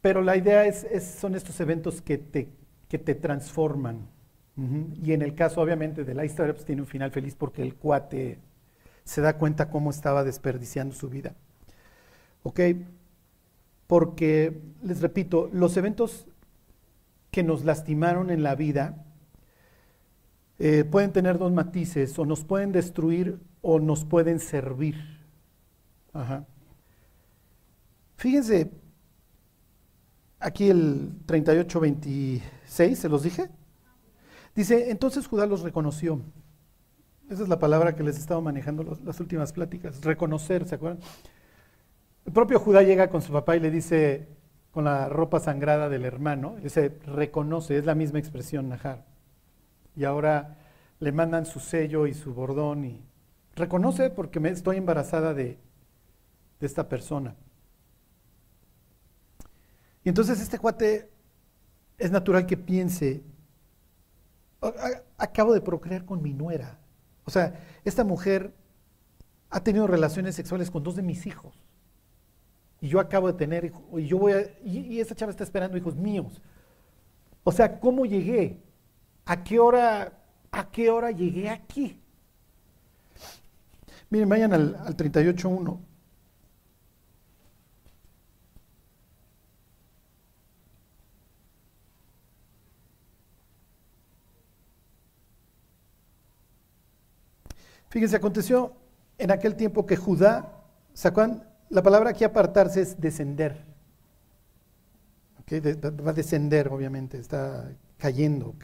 Pero 0.00 0.20
la 0.20 0.36
idea 0.36 0.66
es, 0.66 0.86
son 1.18 1.34
estos 1.34 1.60
eventos 1.60 2.02
que 2.02 2.18
te, 2.18 2.48
que 2.88 2.98
te 2.98 3.14
transforman. 3.14 4.08
Y 4.56 5.12
en 5.12 5.22
el 5.22 5.34
caso, 5.34 5.60
obviamente, 5.60 6.04
de 6.04 6.14
la 6.14 6.24
historia, 6.24 6.52
pues 6.52 6.66
tiene 6.66 6.82
un 6.82 6.86
final 6.86 7.10
feliz 7.10 7.34
porque 7.34 7.62
el 7.62 7.74
cuate 7.74 8.38
se 9.04 9.20
da 9.20 9.38
cuenta 9.38 9.70
cómo 9.70 9.90
estaba 9.90 10.24
desperdiciando 10.24 10.94
su 10.94 11.08
vida. 11.08 11.34
¿Ok? 12.42 12.60
Porque, 13.86 14.60
les 14.82 15.00
repito, 15.00 15.48
los 15.52 15.76
eventos 15.76 16.26
que 17.30 17.42
nos 17.42 17.64
lastimaron 17.64 18.30
en 18.30 18.42
la 18.42 18.54
vida 18.54 19.04
eh, 20.58 20.84
pueden 20.84 21.12
tener 21.12 21.38
dos 21.38 21.50
matices, 21.50 22.18
o 22.18 22.26
nos 22.26 22.44
pueden 22.44 22.72
destruir 22.72 23.40
o 23.62 23.80
nos 23.80 24.04
pueden 24.04 24.38
servir. 24.38 24.94
Fíjense, 28.16 28.70
aquí 30.38 30.68
el 30.68 31.26
38-26, 31.26 32.94
¿se 32.94 33.08
los 33.08 33.22
dije? 33.22 33.48
Dice, 34.54 34.90
entonces 34.90 35.26
Judá 35.26 35.46
los 35.46 35.62
reconoció. 35.62 36.20
Esa 37.30 37.42
es 37.42 37.48
la 37.48 37.58
palabra 37.58 37.94
que 37.94 38.02
les 38.02 38.18
estaba 38.18 38.40
manejando 38.40 38.98
las 39.04 39.20
últimas 39.20 39.52
pláticas, 39.52 40.02
reconocer, 40.02 40.66
¿se 40.66 40.74
acuerdan? 40.74 41.00
El 42.26 42.32
propio 42.32 42.60
Judá 42.60 42.82
llega 42.82 43.08
con 43.08 43.22
su 43.22 43.32
papá 43.32 43.56
y 43.56 43.60
le 43.60 43.70
dice, 43.70 44.28
con 44.70 44.84
la 44.84 45.08
ropa 45.08 45.40
sangrada 45.40 45.88
del 45.88 46.04
hermano, 46.04 46.56
dice, 46.62 46.98
reconoce, 47.06 47.78
es 47.78 47.86
la 47.86 47.94
misma 47.94 48.18
expresión, 48.18 48.68
Najar 48.68 49.12
y 49.96 50.04
ahora 50.04 50.56
le 51.00 51.12
mandan 51.12 51.46
su 51.46 51.60
sello 51.60 52.06
y 52.06 52.14
su 52.14 52.32
bordón 52.32 52.84
y 52.84 53.02
reconoce 53.54 54.10
porque 54.10 54.40
me 54.40 54.50
estoy 54.50 54.76
embarazada 54.76 55.34
de, 55.34 55.58
de 56.60 56.66
esta 56.66 56.88
persona. 56.88 57.34
Y 60.04 60.08
entonces 60.08 60.40
este 60.40 60.58
cuate 60.58 61.10
es 61.98 62.10
natural 62.10 62.46
que 62.46 62.56
piense, 62.56 63.22
acabo 65.18 65.52
de 65.52 65.60
procrear 65.60 66.04
con 66.04 66.22
mi 66.22 66.32
nuera. 66.32 66.78
O 67.24 67.30
sea, 67.30 67.60
esta 67.84 68.04
mujer 68.04 68.54
ha 69.50 69.62
tenido 69.62 69.86
relaciones 69.86 70.34
sexuales 70.34 70.70
con 70.70 70.82
dos 70.82 70.96
de 70.96 71.02
mis 71.02 71.26
hijos. 71.26 71.54
Y 72.80 72.88
yo 72.88 72.98
acabo 72.98 73.28
de 73.28 73.34
tener, 73.34 73.72
y 73.96 74.06
yo 74.06 74.18
voy 74.18 74.32
y, 74.64 75.00
y 75.00 75.04
chava 75.04 75.30
está 75.30 75.44
esperando 75.44 75.76
hijos 75.76 75.94
míos. 75.94 76.42
O 77.44 77.52
sea, 77.52 77.78
¿cómo 77.78 78.04
llegué? 78.06 78.60
¿A 79.24 79.44
qué 79.44 79.58
hora, 79.60 80.12
a 80.50 80.70
qué 80.70 80.90
hora 80.90 81.10
llegué 81.10 81.48
aquí? 81.48 82.00
Miren, 84.10 84.28
vayan 84.28 84.52
al, 84.52 84.76
al 84.84 84.96
38.1. 84.96 85.78
Fíjense, 97.92 98.16
aconteció 98.16 98.72
en 99.18 99.30
aquel 99.30 99.54
tiempo 99.54 99.84
que 99.84 99.96
Judá, 99.96 100.64
¿sacan? 100.94 101.46
La 101.68 101.82
palabra 101.82 102.08
aquí 102.08 102.24
apartarse 102.24 102.80
es 102.80 102.98
descender. 102.98 103.66
va 105.52 106.10
a 106.10 106.14
descender, 106.14 106.68
obviamente, 106.68 107.18
está 107.18 107.70
cayendo. 107.98 108.54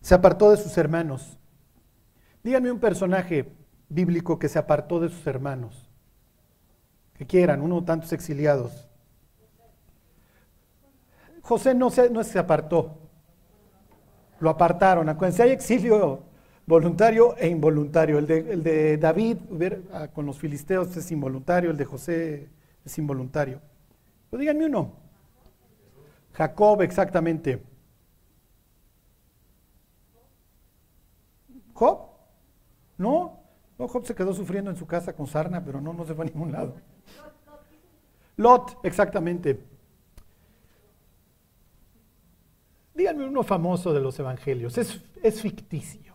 Se 0.00 0.14
apartó 0.14 0.52
de 0.52 0.56
sus 0.56 0.78
hermanos. 0.78 1.36
Díganme 2.44 2.70
un 2.70 2.78
personaje 2.78 3.52
bíblico 3.88 4.38
que 4.38 4.48
se 4.48 4.60
apartó 4.60 5.00
de 5.00 5.08
sus 5.08 5.26
hermanos. 5.26 5.90
Que 7.14 7.26
quieran, 7.26 7.60
uno 7.60 7.80
de 7.80 7.86
tantos 7.86 8.12
exiliados. 8.12 8.88
José 11.40 11.74
no 11.74 11.90
se, 11.90 12.08
no 12.08 12.22
se 12.22 12.38
apartó. 12.38 13.00
Lo 14.38 14.48
apartaron. 14.48 15.08
Acuérdense, 15.08 15.42
hay 15.42 15.50
exilio 15.50 16.30
voluntario 16.66 17.36
e 17.36 17.48
involuntario. 17.48 18.18
El 18.18 18.26
de, 18.26 18.96
David 18.98 19.38
ah, 19.92 20.08
con 20.08 20.26
los 20.26 20.38
filisteos 20.38 20.96
es 20.96 21.10
involuntario, 21.10 21.70
el 21.70 21.76
de 21.76 21.84
José 21.84 22.48
es 22.84 22.98
involuntario. 22.98 23.60
Pero 24.30 24.40
díganme 24.40 24.66
uno. 24.66 24.92
Jacob, 26.32 26.82
exactamente. 26.82 27.62
¿Job? 31.74 31.98
¿No? 32.96 33.40
No, 33.78 33.88
Job 33.88 34.06
se 34.06 34.14
quedó 34.14 34.32
sufriendo 34.32 34.70
en 34.70 34.76
su 34.76 34.86
casa 34.86 35.14
con 35.14 35.26
sarna, 35.26 35.64
pero 35.64 35.80
no, 35.80 35.92
no 35.92 36.04
se 36.04 36.14
fue 36.14 36.24
a 36.24 36.28
ningún 36.28 36.52
lado. 36.52 36.76
Lot, 38.36 38.78
exactamente. 38.82 39.60
Díganme 42.94 43.26
uno 43.26 43.42
famoso 43.42 43.92
de 43.92 44.00
los 44.00 44.18
evangelios. 44.18 44.78
Es, 44.78 45.02
es 45.22 45.40
ficticio 45.40 46.11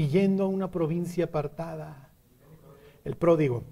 y 0.00 0.08
yendo 0.08 0.44
a 0.44 0.46
una 0.46 0.70
provincia 0.70 1.26
apartada. 1.26 2.08
El 3.04 3.16
pródigo. 3.16 3.64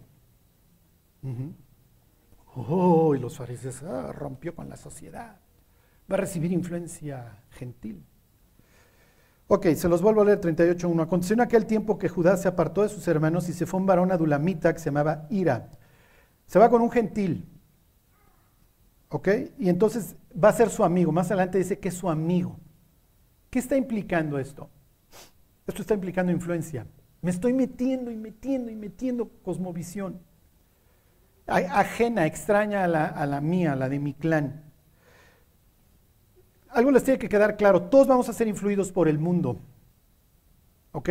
Oh, 2.54 3.14
y 3.14 3.18
los 3.18 3.38
fariseos, 3.38 3.82
ah, 3.82 4.12
rompió 4.12 4.54
con 4.54 4.68
la 4.68 4.76
sociedad. 4.76 5.40
Va 6.10 6.16
a 6.16 6.18
recibir 6.18 6.52
influencia 6.52 7.42
gentil. 7.48 8.04
Ok, 9.46 9.68
se 9.68 9.88
los 9.88 10.02
vuelvo 10.02 10.20
a 10.20 10.26
leer 10.26 10.38
38.1. 10.38 11.02
Aconteció 11.02 11.32
en 11.32 11.40
aquel 11.40 11.64
tiempo 11.64 11.96
que 11.96 12.10
Judá 12.10 12.36
se 12.36 12.48
apartó 12.48 12.82
de 12.82 12.90
sus 12.90 13.08
hermanos 13.08 13.48
y 13.48 13.54
se 13.54 13.64
fue 13.64 13.80
un 13.80 13.86
varón 13.86 14.12
adulamita 14.12 14.74
que 14.74 14.80
se 14.80 14.86
llamaba 14.86 15.26
Ira. 15.30 15.70
Se 16.44 16.58
va 16.58 16.68
con 16.68 16.82
un 16.82 16.90
gentil. 16.90 17.48
¿Ok? 19.08 19.28
Y 19.58 19.70
entonces 19.70 20.14
va 20.32 20.50
a 20.50 20.52
ser 20.52 20.68
su 20.68 20.84
amigo. 20.84 21.10
Más 21.10 21.30
adelante 21.30 21.56
dice 21.56 21.78
que 21.78 21.88
es 21.88 21.94
su 21.94 22.10
amigo. 22.10 22.58
¿Qué 23.48 23.60
está 23.60 23.78
implicando 23.78 24.38
esto? 24.38 24.68
Esto 25.68 25.82
está 25.82 25.94
implicando 25.94 26.32
influencia. 26.32 26.86
Me 27.20 27.30
estoy 27.30 27.52
metiendo 27.52 28.10
y 28.10 28.16
metiendo 28.16 28.70
y 28.70 28.74
metiendo 28.74 29.28
cosmovisión. 29.42 30.18
Ajena, 31.46 32.26
extraña 32.26 32.84
a 32.84 32.88
la, 32.88 33.04
a 33.04 33.26
la 33.26 33.40
mía, 33.42 33.72
a 33.72 33.76
la 33.76 33.88
de 33.88 33.98
mi 33.98 34.14
clan. 34.14 34.64
Algo 36.70 36.90
les 36.90 37.04
tiene 37.04 37.18
que 37.18 37.28
quedar 37.28 37.56
claro. 37.56 37.82
Todos 37.82 38.06
vamos 38.06 38.28
a 38.30 38.32
ser 38.32 38.48
influidos 38.48 38.92
por 38.92 39.08
el 39.08 39.18
mundo. 39.18 39.60
¿Ok? 40.92 41.10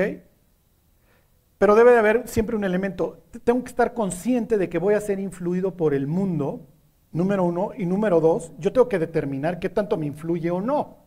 Pero 1.60 1.76
debe 1.76 1.91
de 1.91 2.00
haber 2.00 2.28
siempre 2.28 2.56
un 2.56 2.63
elemento. 2.63 3.26
Tengo 3.43 3.63
que 3.63 3.70
estar 3.70 3.93
consciente 3.93 4.58
de 4.58 4.70
que 4.70 4.80
voy 4.80 4.96
a 4.96 5.02
ser 5.02 5.20
influido 5.20 5.78
por 5.78 5.93
el 5.93 6.08
mundo, 6.08 6.67
número 7.12 7.43
uno. 7.43 7.72
Y 7.78 7.86
número 7.86 8.20
dos, 8.22 8.54
yo 8.58 8.74
tengo 8.74 8.89
que 8.89 9.00
determinar 9.00 9.60
qué 9.60 9.70
tanto 9.70 9.98
me 9.98 10.08
influye 10.08 10.50
o 10.50 10.62
no. 10.62 11.07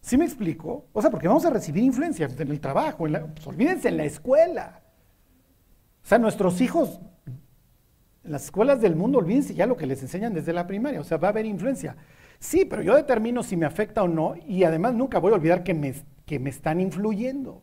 ¿Sí 0.00 0.16
me 0.16 0.24
explico? 0.24 0.86
O 0.92 1.02
sea, 1.02 1.10
porque 1.10 1.28
vamos 1.28 1.44
a 1.44 1.50
recibir 1.50 1.84
influencia 1.84 2.26
en 2.26 2.50
el 2.50 2.60
trabajo, 2.60 3.06
en 3.06 3.32
pues, 3.34 3.46
olvídense, 3.46 3.88
en 3.88 3.98
la 3.98 4.04
escuela. 4.04 4.82
O 6.02 6.06
sea, 6.06 6.18
nuestros 6.18 6.60
hijos, 6.60 7.00
en 8.24 8.32
las 8.32 8.44
escuelas 8.44 8.80
del 8.80 8.96
mundo, 8.96 9.18
olvídense 9.18 9.54
ya 9.54 9.66
lo 9.66 9.76
que 9.76 9.86
les 9.86 10.02
enseñan 10.02 10.32
desde 10.32 10.52
la 10.52 10.66
primaria, 10.66 11.00
o 11.00 11.04
sea, 11.04 11.18
va 11.18 11.28
a 11.28 11.30
haber 11.30 11.44
influencia. 11.44 11.96
Sí, 12.38 12.64
pero 12.64 12.82
yo 12.82 12.96
determino 12.96 13.42
si 13.42 13.56
me 13.56 13.66
afecta 13.66 14.02
o 14.02 14.08
no 14.08 14.34
y 14.46 14.64
además 14.64 14.94
nunca 14.94 15.18
voy 15.18 15.32
a 15.32 15.36
olvidar 15.36 15.62
que 15.62 15.74
me, 15.74 15.94
que 16.24 16.38
me 16.38 16.48
están 16.48 16.80
influyendo. 16.80 17.62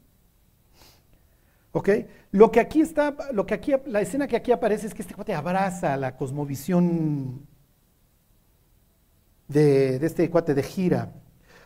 ¿Ok? 1.71 1.89
Lo 2.31 2.51
que 2.51 2.59
aquí 2.59 2.81
está, 2.81 3.15
lo 3.33 3.45
que 3.45 3.55
aquí, 3.55 3.73
la 3.87 4.01
escena 4.01 4.27
que 4.27 4.35
aquí 4.35 4.51
aparece 4.51 4.87
es 4.87 4.93
que 4.93 5.01
este 5.01 5.15
cuate 5.15 5.33
abraza 5.33 5.97
la 5.97 6.15
cosmovisión 6.15 7.47
de, 9.47 9.97
de 9.99 10.05
este 10.05 10.29
cuate 10.29 10.53
de 10.53 10.63
gira. 10.63 11.11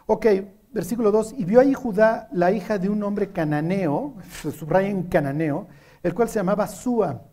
Ok, 0.05 0.25
versículo 0.71 1.12
2, 1.12 1.36
y 1.38 1.45
vio 1.45 1.60
ahí 1.60 1.73
Judá 1.73 2.27
la 2.31 2.51
hija 2.51 2.77
de 2.77 2.89
un 2.89 3.03
hombre 3.03 3.31
cananeo, 3.31 4.15
subraya 4.57 4.93
cananeo, 5.10 5.67
el 6.03 6.13
cual 6.13 6.29
se 6.29 6.39
llamaba 6.39 6.67
Sua, 6.67 7.23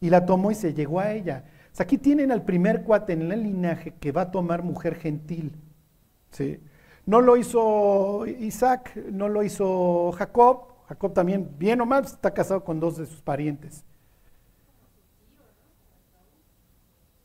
y 0.00 0.10
la 0.10 0.26
tomó 0.26 0.50
y 0.50 0.54
se 0.54 0.74
llegó 0.74 1.00
a 1.00 1.12
ella. 1.12 1.44
Aquí 1.78 1.96
tienen 1.96 2.30
al 2.30 2.44
primer 2.44 2.82
cuate 2.82 3.14
en 3.14 3.32
el 3.32 3.42
linaje 3.42 3.94
que 3.94 4.12
va 4.12 4.22
a 4.22 4.30
tomar 4.30 4.62
mujer 4.62 4.94
gentil. 4.96 5.56
¿sí? 6.30 6.60
No 7.06 7.20
lo 7.20 7.36
hizo 7.36 8.26
Isaac, 8.26 8.94
no 9.10 9.28
lo 9.28 9.42
hizo 9.42 10.12
Jacob. 10.12 10.68
Jacob 10.88 11.14
también, 11.14 11.50
bien 11.58 11.80
o 11.80 11.86
mal, 11.86 12.04
está 12.04 12.32
casado 12.32 12.62
con 12.62 12.78
dos 12.78 12.98
de 12.98 13.06
sus 13.06 13.22
parientes. 13.22 13.84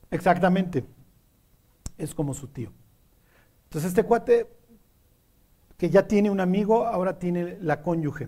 Exactamente. 0.09 0.85
Es 1.97 2.15
como 2.15 2.33
su 2.33 2.47
tío. 2.47 2.71
Entonces 3.65 3.89
este 3.89 4.03
cuate 4.03 4.47
que 5.77 5.89
ya 5.91 6.07
tiene 6.07 6.29
un 6.29 6.39
amigo, 6.39 6.87
ahora 6.87 7.19
tiene 7.19 7.57
la 7.61 7.81
cónyuge. 7.81 8.27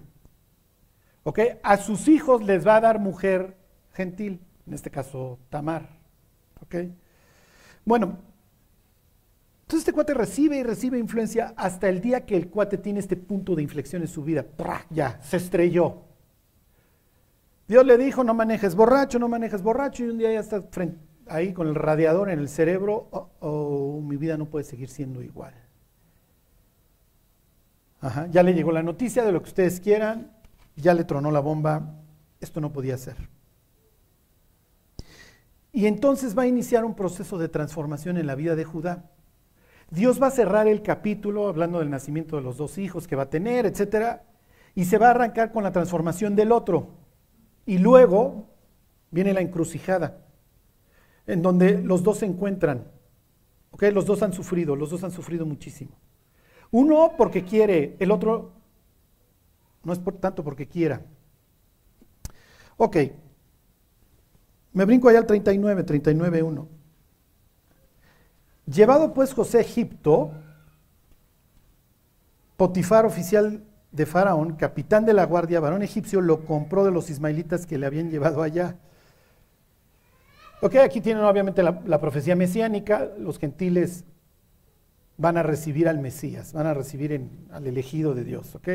¿Ok? 1.24 1.40
A 1.64 1.78
sus 1.78 2.08
hijos 2.08 2.44
les 2.44 2.66
va 2.66 2.78
a 2.78 2.82
dar 2.82 3.00
mujer 3.00 3.58
gentil, 3.94 4.40
en 4.68 4.74
este 4.74 4.92
caso 4.92 5.40
Tamar. 5.50 5.90
¿Ok? 6.62 6.76
Bueno, 7.84 8.20
entonces 9.62 9.80
este 9.80 9.94
cuate 9.94 10.14
recibe 10.14 10.58
y 10.58 10.64
recibe 10.64 11.00
influencia 11.00 11.54
hasta 11.58 11.90
el 11.90 12.02
día 12.02 12.26
que 12.26 12.38
el 12.38 12.50
cuate 12.50 12.78
tiene 12.78 13.00
este 13.00 13.18
punto 13.18 13.56
de 13.56 13.64
inflexión 13.64 14.04
en 14.04 14.08
su 14.08 14.24
vida. 14.24 14.46
Ya, 14.92 15.20
se 15.22 15.38
estrelló. 15.38 16.04
Dios 17.68 17.86
le 17.86 17.98
dijo, 17.98 18.24
no 18.24 18.34
manejes 18.34 18.76
borracho, 18.76 19.20
no 19.20 19.28
manejes 19.28 19.62
borracho, 19.62 20.04
y 20.04 20.10
un 20.10 20.18
día 20.18 20.34
ya 20.34 20.40
está 20.40 20.64
ahí 21.28 21.54
con 21.54 21.68
el 21.68 21.76
radiador 21.76 22.32
en 22.32 22.40
el 22.40 22.50
cerebro, 22.50 23.08
oh, 23.12 23.30
oh, 23.40 24.02
mi 24.02 24.18
vida 24.18 24.38
no 24.38 24.46
puede 24.46 24.66
seguir 24.66 24.90
siendo 24.90 25.22
igual 25.22 25.54
ya 28.32 28.44
le 28.44 28.54
llegó 28.54 28.72
la 28.72 28.84
noticia 28.84 29.24
de 29.24 29.32
lo 29.32 29.42
que 29.42 29.50
ustedes 29.50 29.80
quieran, 29.80 30.32
ya 30.76 30.94
le 30.94 31.04
tronó 31.04 31.32
la 31.32 31.40
bomba, 31.40 31.96
esto 32.40 32.62
no 32.62 32.72
podía 32.72 32.98
ser. 32.98 33.18
Y 35.72 35.86
entonces 35.86 36.38
va 36.38 36.44
a 36.44 36.48
iniciar 36.48 36.86
un 36.86 36.96
proceso 36.96 37.38
de 37.38 37.50
transformación 37.50 38.18
en 38.18 38.28
la 38.28 38.36
vida 38.36 38.56
de 38.56 38.64
Judá. 38.64 39.12
Dios 39.92 40.22
va 40.22 40.28
a 40.28 40.32
cerrar 40.32 40.68
el 40.68 40.82
capítulo 40.82 41.48
hablando 41.48 41.80
del 41.80 41.90
nacimiento 41.90 42.36
de 42.36 42.42
los 42.42 42.58
dos 42.58 42.78
hijos 42.78 43.08
que 43.08 43.16
va 43.16 43.24
a 43.24 43.30
tener, 43.30 43.66
etcétera, 43.66 44.24
y 44.76 44.86
se 44.86 44.98
va 44.98 45.08
a 45.08 45.12
arrancar 45.12 45.52
con 45.52 45.64
la 45.64 45.72
transformación 45.72 46.36
del 46.36 46.52
otro. 46.52 46.96
Y 47.66 47.78
luego 47.80 48.48
viene 49.12 49.34
la 49.34 49.42
encrucijada, 49.42 50.26
en 51.28 51.42
donde 51.42 51.82
los 51.82 52.04
dos 52.04 52.20
se 52.20 52.26
encuentran. 52.26 52.86
¿ok? 53.72 53.84
Los 53.94 54.06
dos 54.06 54.24
han 54.24 54.34
sufrido, 54.34 54.76
los 54.76 54.90
dos 54.90 55.04
han 55.04 55.12
sufrido 55.12 55.46
muchísimo. 55.46 55.92
Uno 56.72 57.14
porque 57.18 57.44
quiere, 57.44 57.96
el 58.00 58.12
otro 58.12 58.52
no 59.84 59.94
es 59.94 60.00
por 60.00 60.16
tanto 60.18 60.44
porque 60.44 60.68
quiera. 60.68 61.02
Ok, 62.78 62.98
me 64.74 64.86
brinco 64.86 65.10
allá 65.10 65.20
al 65.20 65.26
39, 65.26 65.84
39, 65.84 66.44
1. 66.44 66.68
Llevado 68.68 69.14
pues 69.14 69.34
José 69.34 69.58
a 69.58 69.62
Egipto, 69.62 70.32
Potifar, 72.56 73.06
oficial 73.06 73.64
de 73.92 74.06
Faraón, 74.06 74.56
capitán 74.56 75.06
de 75.06 75.14
la 75.14 75.26
guardia, 75.26 75.60
varón 75.60 75.82
egipcio, 75.82 76.22
lo 76.22 76.46
compró 76.46 76.84
de 76.84 76.92
los 76.92 77.10
ismaelitas 77.10 77.66
que 77.66 77.78
le 77.78 77.88
habían 77.88 78.12
llevado 78.12 78.44
allá. 78.44 78.76
Ok, 80.62 80.76
aquí 80.76 81.02
tienen 81.02 81.24
obviamente 81.24 81.64
la, 81.64 81.82
la 81.86 82.00
profecía 82.00 82.36
mesiánica, 82.36 83.10
los 83.18 83.40
gentiles 83.40 84.04
van 85.20 85.38
a 85.38 85.44
recibir 85.44 85.88
al 85.90 86.00
Mesías, 86.00 86.54
van 86.54 86.66
a 86.66 86.74
recibir 86.74 87.30
al 87.52 87.68
elegido 87.68 88.16
de 88.16 88.24
Dios, 88.24 88.56
¿ok? 88.56 88.70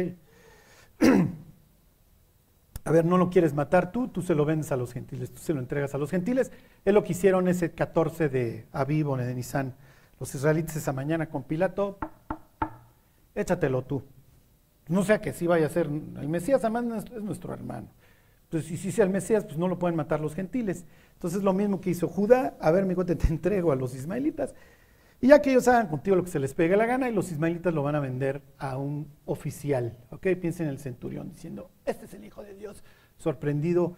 a 2.85 2.91
ver, 2.91 3.07
no 3.07 3.17
lo 3.17 3.31
quieres 3.31 3.55
matar 3.55 3.91
tú, 3.91 4.09
tú 4.09 4.21
se 4.21 4.35
lo 4.35 4.45
vendes 4.45 4.71
a 4.71 4.77
los 4.77 4.93
gentiles, 4.93 5.33
tú 5.33 5.41
se 5.41 5.55
lo 5.55 5.61
entregas 5.61 5.95
a 5.95 5.99
los 5.99 6.11
gentiles. 6.11 6.53
Es 6.85 6.93
lo 6.93 7.03
que 7.03 7.13
hicieron 7.13 7.49
ese 7.49 7.71
14 7.73 8.29
de 8.29 8.67
Aviv 8.73 9.09
o 9.09 9.17
de 9.17 9.35
Nisan. 9.35 9.75
Los 10.21 10.35
israelitas 10.35 10.77
esa 10.77 10.93
mañana 10.93 11.31
con 11.31 11.45
Pilato, 11.45 11.99
échatelo 13.35 13.83
tú. 13.83 14.03
No 14.89 15.03
sea 15.03 15.23
que 15.23 15.33
sí 15.33 15.47
vaya 15.47 15.65
a 15.67 15.71
ser 15.71 15.87
el 15.87 16.29
Mesías, 16.29 16.63
además 16.63 17.07
es 17.07 17.23
nuestro 17.23 17.55
hermano. 17.55 17.89
Entonces, 18.45 18.69
si 18.69 18.77
sí 18.77 18.93
sea 18.93 19.07
el 19.07 19.11
Mesías, 19.11 19.47
pues 19.47 19.57
no 19.57 19.67
lo 19.67 19.79
pueden 19.79 19.97
matar 19.97 20.21
los 20.21 20.35
gentiles. 20.35 20.85
Entonces, 21.15 21.43
lo 21.43 21.55
mismo 21.55 21.81
que 21.81 21.89
hizo 21.89 22.07
Judá, 22.07 22.55
a 22.61 22.71
ver, 22.71 22.85
mi 22.85 22.95
cuate, 22.95 23.17
te 23.17 23.29
entrego 23.29 23.73
a 23.73 23.77
los 23.77 23.95
ismaelitas. 23.95 24.55
Y 25.21 25.29
ya 25.29 25.41
que 25.41 25.51
ellos 25.51 25.67
hagan 25.69 25.87
contigo 25.89 26.17
lo 26.17 26.25
que 26.25 26.31
se 26.31 26.39
les 26.39 26.55
pegue 26.55 26.77
la 26.77 26.87
gana, 26.87 27.09
y 27.09 27.13
los 27.13 27.31
ismaelitas 27.31 27.73
lo 27.73 27.83
van 27.83 27.95
a 27.95 28.01
vender 28.01 28.43
a 28.59 28.77
un 28.77 29.09
oficial. 29.25 29.97
¿Ok? 30.11 30.27
Piensen 30.41 30.67
en 30.67 30.73
el 30.73 30.79
centurión 30.79 31.31
diciendo, 31.31 31.71
este 31.85 32.07
es 32.07 32.15
el 32.15 32.25
Hijo 32.25 32.43
de 32.43 32.55
Dios. 32.55 32.85
Sorprendido, 33.17 33.97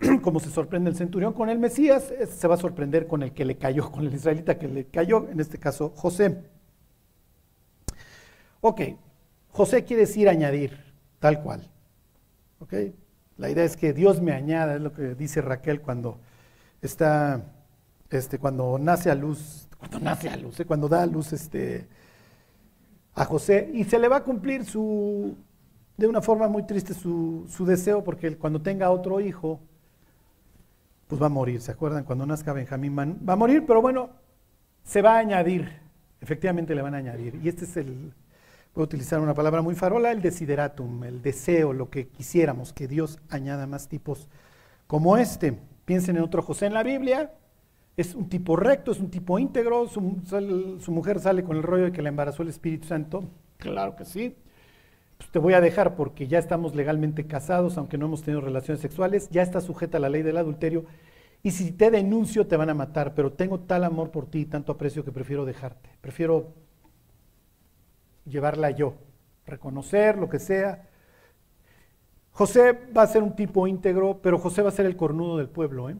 como 0.22 0.40
se 0.40 0.50
sorprende 0.50 0.90
el 0.90 0.96
centurión 0.96 1.32
con 1.32 1.48
el 1.48 1.58
Mesías, 1.58 2.12
se 2.28 2.48
va 2.48 2.54
a 2.54 2.58
sorprender 2.58 3.06
con 3.06 3.22
el 3.22 3.32
que 3.32 3.44
le 3.44 3.56
cayó, 3.56 3.90
con 3.92 4.06
el 4.06 4.14
israelita 4.14 4.58
que 4.58 4.68
le 4.68 4.86
cayó, 4.86 5.28
en 5.28 5.40
este 5.40 5.58
caso 5.58 5.92
José. 5.96 6.42
Ok, 8.60 8.80
José 9.50 9.84
quiere 9.84 10.02
decir 10.02 10.28
añadir, 10.28 10.94
tal 11.20 11.42
cual. 11.42 11.70
¿Ok? 12.58 12.74
La 13.36 13.50
idea 13.50 13.64
es 13.64 13.76
que 13.76 13.92
Dios 13.92 14.22
me 14.22 14.32
añada, 14.32 14.76
es 14.76 14.80
lo 14.80 14.92
que 14.92 15.14
dice 15.14 15.42
Raquel 15.42 15.80
cuando 15.80 16.18
está, 16.80 17.44
este, 18.10 18.38
cuando 18.38 18.78
nace 18.78 19.10
a 19.10 19.14
luz, 19.14 19.68
cuando 19.88 20.00
nace 20.00 20.28
a 20.28 20.36
luz, 20.36 20.56
cuando 20.66 20.88
da 20.88 21.02
a 21.02 21.06
luz 21.06 21.32
este, 21.32 21.86
a 23.14 23.24
José, 23.24 23.70
y 23.72 23.84
se 23.84 23.98
le 23.98 24.08
va 24.08 24.16
a 24.16 24.24
cumplir 24.24 24.64
su, 24.64 25.36
de 25.96 26.06
una 26.06 26.20
forma 26.20 26.48
muy 26.48 26.64
triste 26.64 26.94
su, 26.94 27.46
su 27.48 27.64
deseo, 27.64 28.02
porque 28.02 28.36
cuando 28.36 28.60
tenga 28.60 28.90
otro 28.90 29.20
hijo, 29.20 29.60
pues 31.06 31.20
va 31.20 31.26
a 31.26 31.30
morir, 31.30 31.60
¿se 31.60 31.72
acuerdan? 31.72 32.04
Cuando 32.04 32.26
nazca 32.26 32.52
Benjamín 32.52 32.96
va 32.96 33.32
a 33.32 33.36
morir, 33.36 33.64
pero 33.66 33.82
bueno, 33.82 34.10
se 34.82 35.02
va 35.02 35.16
a 35.16 35.18
añadir, 35.18 35.70
efectivamente 36.20 36.74
le 36.74 36.82
van 36.82 36.94
a 36.94 36.98
añadir, 36.98 37.38
y 37.42 37.48
este 37.48 37.64
es 37.64 37.76
el, 37.76 38.12
Puedo 38.74 38.86
utilizar 38.86 39.20
una 39.20 39.34
palabra 39.34 39.62
muy 39.62 39.76
farola, 39.76 40.10
el 40.10 40.20
desideratum, 40.20 41.04
el 41.04 41.22
deseo, 41.22 41.72
lo 41.72 41.90
que 41.90 42.08
quisiéramos, 42.08 42.72
que 42.72 42.88
Dios 42.88 43.20
añada 43.30 43.68
más 43.68 43.86
tipos 43.86 44.28
como 44.88 45.16
este. 45.16 45.56
Piensen 45.84 46.16
en 46.16 46.24
otro 46.24 46.42
José 46.42 46.66
en 46.66 46.74
la 46.74 46.82
Biblia, 46.82 47.30
es 47.96 48.14
un 48.14 48.28
tipo 48.28 48.56
recto, 48.56 48.92
es 48.92 48.98
un 48.98 49.10
tipo 49.10 49.38
íntegro, 49.38 49.88
su, 49.88 50.00
mujer 50.88 51.20
sale 51.20 51.44
con 51.44 51.56
el 51.56 51.62
rollo 51.62 51.84
de 51.84 51.92
que 51.92 52.02
la 52.02 52.08
embarazó 52.08 52.42
el 52.42 52.48
Espíritu 52.48 52.88
Santo, 52.88 53.24
claro 53.58 53.94
que 53.96 54.04
sí. 54.04 54.36
Pues 55.16 55.30
te 55.30 55.38
voy 55.38 55.54
a 55.54 55.60
dejar 55.60 55.94
porque 55.94 56.26
ya 56.26 56.38
estamos 56.38 56.74
legalmente 56.74 57.26
casados, 57.26 57.78
aunque 57.78 57.96
no 57.96 58.06
hemos 58.06 58.22
tenido 58.22 58.40
relaciones 58.40 58.80
sexuales, 58.80 59.28
ya 59.30 59.42
está 59.42 59.60
sujeta 59.60 59.98
a 59.98 60.00
la 60.00 60.08
ley 60.08 60.22
del 60.22 60.38
adulterio, 60.38 60.86
y 61.42 61.52
si 61.52 61.70
te 61.70 61.90
denuncio 61.90 62.46
te 62.46 62.56
van 62.56 62.70
a 62.70 62.74
matar, 62.74 63.14
pero 63.14 63.32
tengo 63.32 63.60
tal 63.60 63.84
amor 63.84 64.10
por 64.10 64.26
ti 64.26 64.40
y 64.40 64.46
tanto 64.46 64.72
aprecio 64.72 65.04
que 65.04 65.12
prefiero 65.12 65.44
dejarte, 65.44 65.90
prefiero 66.00 66.52
llevarla 68.24 68.70
yo, 68.70 68.94
reconocer 69.46 70.18
lo 70.18 70.28
que 70.28 70.38
sea. 70.38 70.88
José 72.32 72.72
va 72.96 73.02
a 73.02 73.06
ser 73.06 73.22
un 73.22 73.36
tipo 73.36 73.66
íntegro, 73.68 74.18
pero 74.20 74.38
José 74.38 74.62
va 74.62 74.70
a 74.70 74.72
ser 74.72 74.86
el 74.86 74.96
cornudo 74.96 75.36
del 75.36 75.48
pueblo. 75.48 75.90
¿eh? 75.90 75.96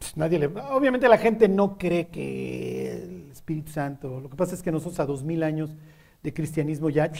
Pues 0.00 0.16
nadie 0.16 0.44
obviamente 0.72 1.08
la 1.08 1.18
gente 1.18 1.46
no 1.46 1.76
cree 1.76 2.08
que 2.08 2.90
el 2.92 3.30
Espíritu 3.30 3.70
Santo, 3.70 4.18
lo 4.20 4.30
que 4.30 4.36
pasa 4.36 4.54
es 4.54 4.62
que 4.62 4.72
nosotros 4.72 4.98
a 4.98 5.04
dos 5.04 5.22
mil 5.22 5.42
años 5.42 5.76
de 6.22 6.32
cristianismo 6.32 6.88
ya, 6.88 7.12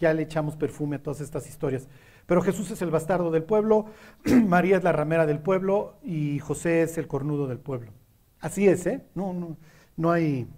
ya 0.00 0.14
le 0.14 0.22
echamos 0.22 0.56
perfume 0.56 0.96
a 0.96 1.02
todas 1.02 1.20
estas 1.20 1.46
historias. 1.46 1.88
Pero 2.26 2.40
Jesús 2.40 2.70
es 2.70 2.80
el 2.80 2.90
bastardo 2.90 3.30
del 3.30 3.42
pueblo, 3.42 3.86
María 4.46 4.78
es 4.78 4.82
la 4.82 4.92
ramera 4.92 5.26
del 5.26 5.40
pueblo 5.40 5.98
y 6.02 6.38
José 6.38 6.82
es 6.82 6.96
el 6.96 7.06
cornudo 7.06 7.46
del 7.46 7.58
pueblo. 7.58 7.92
Así 8.40 8.66
es, 8.66 8.86
¿eh? 8.86 9.04
No, 9.14 9.34
no, 9.34 9.58
no 9.98 10.10
hay, 10.10 10.48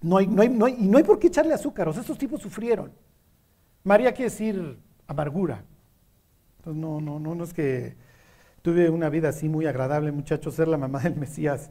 no 0.00 0.16
hay, 0.16 0.26
no 0.26 0.40
hay, 0.40 0.48
no 0.48 0.64
hay, 0.64 0.76
y 0.78 0.88
no 0.88 0.96
hay 0.96 1.04
por 1.04 1.18
qué 1.18 1.26
echarle 1.26 1.52
azúcar, 1.52 1.86
o 1.88 1.92
sea, 1.92 2.00
estos 2.00 2.16
tipos 2.16 2.40
sufrieron. 2.40 2.92
María 3.84 4.12
quiere 4.12 4.30
decir 4.30 4.78
amargura. 5.06 5.64
Entonces, 6.58 6.80
no, 6.80 6.98
no, 6.98 7.20
no, 7.20 7.34
no 7.34 7.44
es 7.44 7.52
que 7.52 8.07
tuve 8.62 8.90
una 8.90 9.08
vida 9.08 9.30
así 9.30 9.48
muy 9.48 9.66
agradable, 9.66 10.12
muchachos, 10.12 10.54
ser 10.54 10.68
la 10.68 10.78
mamá 10.78 11.00
del 11.00 11.16
Mesías. 11.16 11.70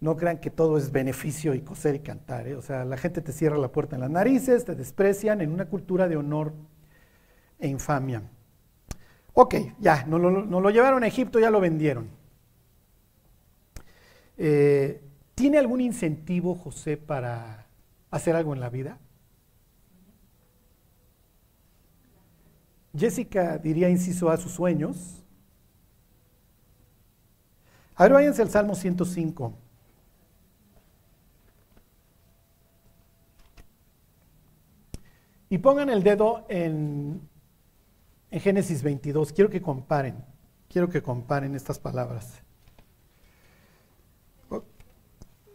No 0.00 0.16
crean 0.16 0.38
que 0.38 0.50
todo 0.50 0.78
es 0.78 0.92
beneficio 0.92 1.54
y 1.54 1.60
coser 1.60 1.96
y 1.96 2.00
cantar. 2.00 2.46
¿eh? 2.46 2.54
O 2.54 2.62
sea, 2.62 2.84
la 2.84 2.96
gente 2.96 3.20
te 3.20 3.32
cierra 3.32 3.58
la 3.58 3.72
puerta 3.72 3.96
en 3.96 4.02
las 4.02 4.10
narices, 4.10 4.64
te 4.64 4.74
desprecian 4.74 5.40
en 5.40 5.52
una 5.52 5.66
cultura 5.66 6.08
de 6.08 6.16
honor 6.16 6.52
e 7.58 7.68
infamia. 7.68 8.22
Ok, 9.34 9.54
ya, 9.78 10.04
nos 10.06 10.20
lo, 10.20 10.70
llevaron 10.70 11.04
a 11.04 11.06
Egipto, 11.06 11.38
ya 11.38 11.50
lo 11.50 11.60
vendieron. 11.60 12.08
Eh, 14.36 15.00
¿Tiene 15.34 15.58
algún 15.58 15.80
incentivo 15.80 16.54
José 16.54 16.96
para 16.96 17.66
hacer 18.10 18.34
algo 18.34 18.54
en 18.54 18.60
la 18.60 18.70
vida? 18.70 18.98
Jessica 22.96 23.58
diría 23.58 23.88
inciso 23.88 24.30
a 24.30 24.36
sus 24.36 24.52
sueños. 24.52 25.24
A 27.98 28.04
ver, 28.04 28.12
váyanse 28.12 28.42
al 28.42 28.48
Salmo 28.48 28.76
105. 28.76 29.52
Y 35.50 35.58
pongan 35.58 35.90
el 35.90 36.04
dedo 36.04 36.46
en, 36.48 37.20
en 38.30 38.40
Génesis 38.40 38.84
22. 38.84 39.32
Quiero 39.32 39.50
que 39.50 39.60
comparen. 39.60 40.24
Quiero 40.68 40.88
que 40.88 41.02
comparen 41.02 41.56
estas 41.56 41.80
palabras. 41.80 42.40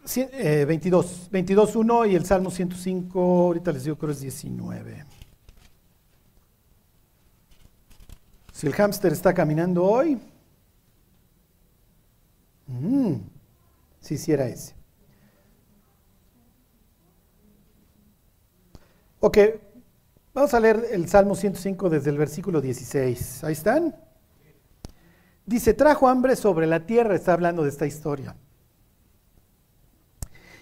22, 0.04 1.30
22, 1.32 1.76
1 1.78 2.06
y 2.08 2.16
el 2.16 2.26
Salmo 2.26 2.52
105, 2.52 3.20
ahorita 3.22 3.72
les 3.72 3.86
digo, 3.86 3.98
creo 3.98 4.12
es 4.12 4.20
19. 4.20 5.06
Si 8.52 8.68
el 8.68 8.74
hámster 8.74 9.14
está 9.14 9.34
caminando 9.34 9.86
hoy, 9.86 10.20
mm, 12.80 13.16
si 14.00 14.16
hiciera 14.16 14.48
ese. 14.48 14.76
Ok, 19.20 19.38
vamos 20.34 20.54
a 20.54 20.60
leer 20.60 20.86
el 20.92 21.08
Salmo 21.08 21.36
105 21.36 21.90
desde 21.90 22.10
el 22.10 22.18
versículo 22.18 22.60
16. 22.60 23.44
Ahí 23.44 23.54
están. 23.54 23.96
Dice, 25.46 25.74
trajo 25.74 26.08
hambre 26.08 26.36
sobre 26.36 26.68
la 26.68 26.86
tierra, 26.86 27.16
está 27.16 27.34
hablando 27.34 27.64
de 27.64 27.70
esta 27.70 27.86
historia 27.86 28.36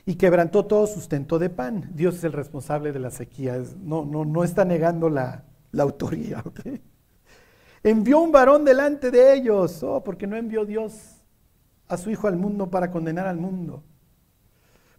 y 0.05 0.15
quebrantó 0.15 0.65
todo 0.65 0.87
sustento 0.87 1.39
de 1.39 1.49
pan. 1.49 1.89
Dios 1.93 2.15
es 2.15 2.23
el 2.23 2.33
responsable 2.33 2.91
de 2.91 2.99
la 2.99 3.11
sequía, 3.11 3.61
no, 3.81 4.05
no, 4.05 4.25
no 4.25 4.43
está 4.43 4.65
negando 4.65 5.09
la, 5.09 5.43
autoría. 5.77 6.43
Envió 7.83 8.19
un 8.19 8.31
varón 8.31 8.65
delante 8.65 9.11
de 9.11 9.33
ellos, 9.33 9.81
oh, 9.83 10.03
porque 10.03 10.27
no 10.27 10.35
envió 10.35 10.65
Dios 10.65 11.10
a 11.91 11.97
su 11.97 12.09
Hijo 12.09 12.27
al 12.27 12.37
mundo 12.37 12.69
para 12.69 12.89
condenar 12.91 13.27
al 13.27 13.37
mundo. 13.37 13.83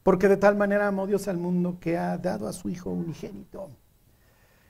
Porque 0.03 0.29
de 0.29 0.37
tal 0.37 0.57
manera 0.57 0.89
amó 0.89 1.07
Dios 1.07 1.29
al 1.29 1.39
mundo 1.39 1.79
que 1.81 1.97
ha 1.97 2.19
dado 2.19 2.49
a 2.49 2.53
su 2.53 2.69
Hijo 2.69 2.91
unigénito. 2.91 3.69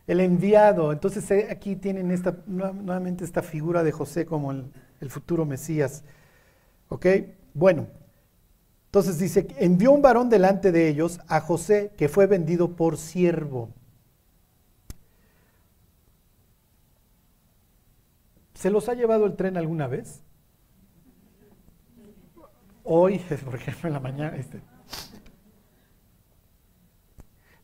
El 0.06 0.20
enviado. 0.20 0.92
Entonces 0.92 1.30
eh, 1.30 1.48
aquí 1.50 1.76
tienen 1.76 2.10
esta, 2.10 2.36
nuevamente 2.46 3.24
esta 3.24 3.42
figura 3.42 3.82
de 3.82 3.92
José 3.92 4.26
como 4.26 4.52
el, 4.52 4.70
el 5.00 5.10
futuro 5.10 5.44
Mesías. 5.44 6.04
¿Ok? 6.88 7.06
Bueno, 7.54 7.86
entonces 8.86 9.18
dice, 9.18 9.48
envió 9.58 9.90
un 9.90 10.02
varón 10.02 10.28
delante 10.28 10.70
de 10.70 10.88
ellos 10.88 11.18
a 11.26 11.40
José 11.40 11.92
que 11.96 12.08
fue 12.08 12.26
vendido 12.26 12.76
por 12.76 12.98
siervo. 12.98 13.70
¿Se 18.54 18.70
los 18.70 18.88
ha 18.88 18.94
llevado 18.94 19.26
el 19.26 19.34
tren 19.34 19.56
alguna 19.56 19.88
vez? 19.88 20.22
Hoy, 22.94 23.18
por 23.46 23.54
ejemplo, 23.54 23.88
en 23.88 23.94
la 23.94 24.00
mañana. 24.00 24.36
Este. 24.36 24.60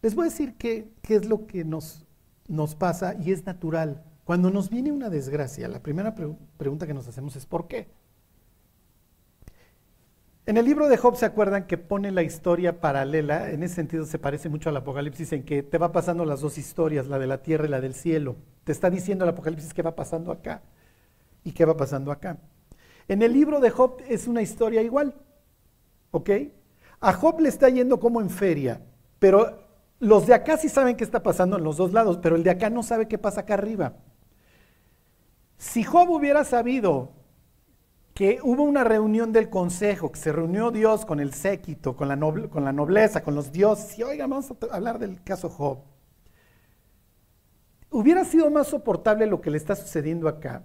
Les 0.01 0.15
voy 0.15 0.23
a 0.23 0.31
decir 0.31 0.55
qué, 0.57 0.91
es 1.07 1.27
lo 1.27 1.47
que 1.47 1.67
nos, 1.67 2.07
nos, 2.47 2.75
pasa 2.75 3.15
y 3.21 3.33
es 3.33 3.45
natural. 3.45 4.03
Cuando 4.25 4.51
nos 4.51 4.71
viene 4.71 4.91
una 4.91 5.11
desgracia, 5.11 5.69
la 5.69 5.83
primera 5.83 6.15
pregunta 6.57 6.87
que 6.87 6.95
nos 6.95 7.07
hacemos 7.09 7.37
es 7.37 7.45
¿por 7.45 7.69
qué? 7.69 7.89
En 10.47 10.57
el 10.57 10.65
libro 10.65 10.89
de 10.89 10.97
Job 10.97 11.15
se 11.17 11.27
acuerdan 11.27 11.67
que 11.67 11.77
pone 11.77 12.11
la 12.11 12.23
historia 12.23 12.81
paralela, 12.81 13.51
en 13.51 13.63
ese 13.63 13.75
sentido 13.75 14.07
se 14.07 14.19
parece 14.19 14.49
mucho 14.49 14.71
al 14.71 14.79
Apocalipsis, 14.79 15.35
en 15.35 15.43
que 15.43 15.63
te 15.63 15.77
va 15.77 15.93
pasando 15.93 16.25
las 16.25 16.41
dos 16.41 16.57
historias, 16.57 17.07
la 17.07 17.19
de 17.19 17.27
la 17.27 17.43
tierra 17.43 17.67
y 17.67 17.69
la 17.69 17.83
del 17.83 17.93
cielo. 17.93 18.37
Te 18.65 18.73
está 18.73 18.89
diciendo 18.89 19.27
el 19.27 19.31
Apocalipsis 19.31 19.75
qué 19.75 19.83
va 19.83 19.95
pasando 19.95 20.33
acá 20.33 20.63
y 21.45 21.53
qué 21.53 21.67
va 21.67 21.77
pasando 21.77 22.13
acá. 22.13 22.39
En 23.09 23.23
el 23.23 23.33
libro 23.33 23.59
de 23.61 23.71
Job 23.71 24.03
es 24.07 24.29
una 24.29 24.43
historia 24.43 24.83
igual, 24.83 25.15
¿ok? 26.11 26.31
A 27.01 27.13
Job 27.13 27.41
le 27.41 27.49
está 27.49 27.69
yendo 27.69 27.99
como 27.99 28.21
en 28.21 28.31
feria, 28.31 28.83
pero 29.19 29.67
los 29.99 30.27
de 30.27 30.35
acá 30.35 30.57
sí 30.57 30.69
saben 30.69 30.97
qué 30.97 31.05
está 31.05 31.23
pasando 31.23 31.57
en 31.57 31.65
los 31.65 31.77
dos 31.77 31.93
lados, 31.93 32.19
pero 32.23 32.37
el 32.37 32.45
de 32.45 32.51
acá 32.51 32.71
no 32.71 32.83
sabe 32.83 33.09
qué 33.09 33.19
pasa 33.19 33.41
acá 33.41 33.55
arriba. 33.55 33.95
Si 35.57 35.83
Job 35.83 36.11
hubiera 36.11 36.45
sabido 36.45 37.13
que 38.15 38.41
hubo 38.43 38.63
una 38.63 38.85
reunión 38.85 39.33
del 39.33 39.49
consejo, 39.49 40.13
que 40.13 40.19
se 40.19 40.33
reunió 40.33 40.71
Dios 40.71 41.07
con 41.07 41.21
el 41.21 41.33
séquito, 41.33 41.97
con 41.97 42.09
la, 42.09 42.17
nobleza, 42.17 43.23
con 43.23 43.35
los 43.35 43.53
dioses, 43.53 43.99
y 43.99 44.03
oiga, 44.03 44.27
vamos 44.27 44.51
a 44.51 44.75
hablar 44.77 44.99
del 44.99 45.23
caso 45.23 45.49
Job. 45.49 45.79
¿hubiera 47.91 48.25
sido 48.25 48.51
más 48.51 48.69
soportable 48.69 49.27
lo 49.27 49.41
que 49.41 49.51
le 49.51 49.57
está 49.57 49.75
sucediendo 49.75 50.29
acá? 50.29 50.65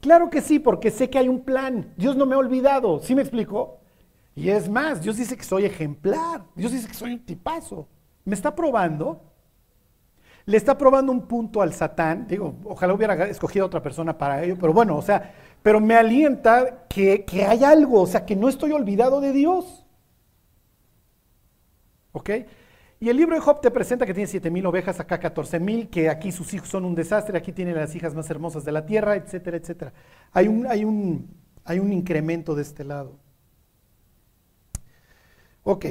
Claro 0.00 0.30
que 0.30 0.40
sí, 0.40 0.58
porque 0.58 0.90
sé 0.90 1.08
que 1.08 1.18
hay 1.18 1.28
un 1.28 1.40
plan. 1.40 1.92
Dios 1.96 2.16
no 2.16 2.26
me 2.26 2.34
ha 2.34 2.38
olvidado, 2.38 3.00
¿sí 3.00 3.14
me 3.14 3.22
explico? 3.22 3.78
Y 4.34 4.50
es 4.50 4.68
más, 4.68 5.00
Dios 5.02 5.16
dice 5.16 5.36
que 5.36 5.44
soy 5.44 5.64
ejemplar, 5.64 6.42
Dios 6.54 6.72
dice 6.72 6.88
que 6.88 6.94
soy 6.94 7.12
un 7.12 7.24
tipazo. 7.24 7.88
Me 8.24 8.34
está 8.34 8.54
probando, 8.54 9.22
le 10.46 10.56
está 10.56 10.76
probando 10.76 11.12
un 11.12 11.26
punto 11.26 11.62
al 11.62 11.72
Satán. 11.72 12.26
Digo, 12.26 12.56
ojalá 12.64 12.94
hubiera 12.94 13.26
escogido 13.28 13.64
a 13.64 13.68
otra 13.68 13.82
persona 13.82 14.16
para 14.18 14.42
ello, 14.42 14.56
pero 14.60 14.72
bueno, 14.72 14.96
o 14.96 15.02
sea, 15.02 15.32
pero 15.62 15.80
me 15.80 15.94
alienta 15.94 16.86
que, 16.88 17.24
que 17.24 17.44
hay 17.44 17.64
algo, 17.64 18.02
o 18.02 18.06
sea, 18.06 18.26
que 18.26 18.36
no 18.36 18.48
estoy 18.48 18.72
olvidado 18.72 19.20
de 19.20 19.32
Dios. 19.32 19.86
¿Ok? 22.12 22.30
Y 23.04 23.10
el 23.10 23.18
libro 23.18 23.34
de 23.34 23.42
Job 23.42 23.60
te 23.60 23.70
presenta 23.70 24.06
que 24.06 24.14
tiene 24.14 24.26
7 24.26 24.50
mil 24.50 24.64
ovejas, 24.64 24.98
acá 24.98 25.20
14 25.20 25.60
mil, 25.60 25.90
que 25.90 26.08
aquí 26.08 26.32
sus 26.32 26.54
hijos 26.54 26.70
son 26.70 26.86
un 26.86 26.94
desastre, 26.94 27.36
aquí 27.36 27.52
tiene 27.52 27.74
las 27.74 27.94
hijas 27.94 28.14
más 28.14 28.30
hermosas 28.30 28.64
de 28.64 28.72
la 28.72 28.86
tierra, 28.86 29.14
etcétera, 29.14 29.58
etcétera. 29.58 29.92
Hay 30.32 30.48
un, 30.48 30.66
hay 30.66 30.86
un, 30.86 31.28
hay 31.64 31.80
un 31.80 31.92
incremento 31.92 32.54
de 32.54 32.62
este 32.62 32.82
lado. 32.82 33.18
Ok. 35.64 35.84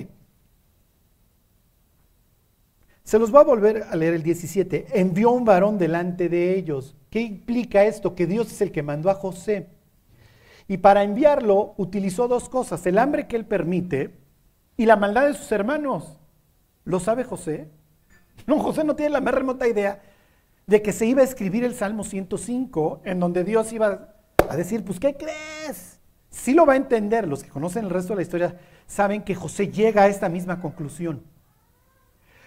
Se 3.03 3.19
los 3.19 3.31
va 3.31 3.41
a 3.41 3.43
volver 3.43 3.83
a 3.83 3.95
leer 3.95 4.15
el 4.15 4.23
17. 4.23 4.99
Envió 4.99 5.29
un 5.29 5.45
varón 5.45 5.77
delante 5.77 6.29
de 6.29 6.57
ellos. 6.57 6.95
¿Qué 7.11 7.21
implica 7.21 7.83
esto? 7.83 8.15
Que 8.15 8.25
Dios 8.25 8.51
es 8.51 8.59
el 8.61 8.71
que 8.71 8.81
mandó 8.81 9.11
a 9.11 9.13
José. 9.13 9.67
Y 10.67 10.77
para 10.77 11.03
enviarlo 11.03 11.75
utilizó 11.77 12.27
dos 12.27 12.49
cosas, 12.49 12.83
el 12.87 12.97
hambre 12.97 13.27
que 13.27 13.35
él 13.35 13.45
permite 13.45 14.17
y 14.77 14.87
la 14.87 14.95
maldad 14.95 15.27
de 15.27 15.35
sus 15.35 15.51
hermanos. 15.51 16.17
¿Lo 16.85 16.99
sabe 16.99 17.23
José? 17.23 17.69
No, 18.45 18.59
José 18.59 18.83
no 18.83 18.95
tiene 18.95 19.11
la 19.11 19.21
más 19.21 19.33
remota 19.33 19.67
idea 19.67 20.01
de 20.65 20.81
que 20.81 20.93
se 20.93 21.05
iba 21.05 21.21
a 21.21 21.25
escribir 21.25 21.63
el 21.63 21.75
Salmo 21.75 22.03
105, 22.03 23.01
en 23.05 23.19
donde 23.19 23.43
Dios 23.43 23.71
iba 23.73 24.15
a 24.49 24.55
decir, 24.55 24.83
pues, 24.83 24.99
¿qué 24.99 25.15
crees? 25.15 25.99
Sí 26.29 26.53
lo 26.53 26.65
va 26.65 26.73
a 26.73 26.77
entender, 26.77 27.27
los 27.27 27.43
que 27.43 27.49
conocen 27.49 27.85
el 27.85 27.91
resto 27.91 28.13
de 28.13 28.17
la 28.17 28.21
historia 28.23 28.59
saben 28.87 29.23
que 29.23 29.35
José 29.35 29.69
llega 29.69 30.03
a 30.03 30.07
esta 30.07 30.29
misma 30.29 30.59
conclusión. 30.59 31.23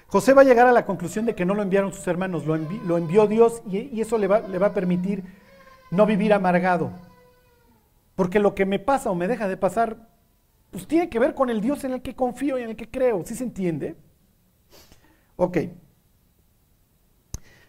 José 0.08 0.34
va 0.34 0.42
a 0.42 0.44
llegar 0.44 0.66
a 0.66 0.72
la 0.72 0.86
conclusión 0.86 1.26
de 1.26 1.34
que 1.34 1.44
no 1.44 1.54
lo 1.54 1.62
enviaron 1.62 1.92
sus 1.92 2.06
hermanos, 2.06 2.46
lo, 2.46 2.54
envió 2.96 3.26
Dios 3.26 3.62
y, 3.68 4.00
eso 4.00 4.18
le 4.18 4.28
va, 4.28 4.40
le 4.40 4.58
va 4.58 4.68
a 4.68 4.74
permitir 4.74 5.24
no 5.90 6.06
vivir 6.06 6.32
amargado. 6.32 6.90
Porque 8.14 8.38
lo 8.38 8.54
que 8.54 8.66
me 8.66 8.78
pasa 8.78 9.10
o 9.10 9.14
me 9.14 9.28
deja 9.28 9.48
de 9.48 9.56
pasar, 9.56 10.08
pues 10.70 10.86
tiene 10.86 11.08
que 11.08 11.18
ver 11.18 11.34
con 11.34 11.50
el 11.50 11.60
Dios 11.60 11.84
en 11.84 11.92
el 11.92 12.02
que 12.02 12.14
confío 12.14 12.58
y 12.58 12.62
en 12.62 12.70
el 12.70 12.76
que 12.76 12.88
creo, 12.88 13.24
¿sí 13.24 13.34
se 13.34 13.44
entiende? 13.44 13.96
Ok. 15.36 15.58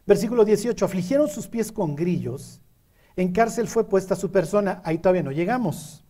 Versículo 0.05 0.45
18, 0.45 0.85
afligieron 0.85 1.27
sus 1.27 1.47
pies 1.47 1.71
con 1.71 1.95
grillos, 1.95 2.61
en 3.17 3.33
cárcel 3.33 3.67
fue 3.67 3.89
puesta 3.89 4.15
su 4.15 4.31
persona, 4.31 4.81
ahí 4.85 4.99
todavía 4.99 5.23
no 5.23 5.31
llegamos. 5.31 6.05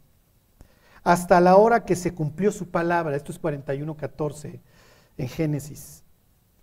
Hasta 1.04 1.42
la 1.42 1.56
hora 1.56 1.84
que 1.84 1.96
se 1.96 2.14
cumplió 2.14 2.52
su 2.52 2.70
palabra, 2.70 3.16
esto 3.16 3.32
es 3.32 3.42
41.14 3.42 4.60
en 5.18 5.28
Génesis. 5.30 6.04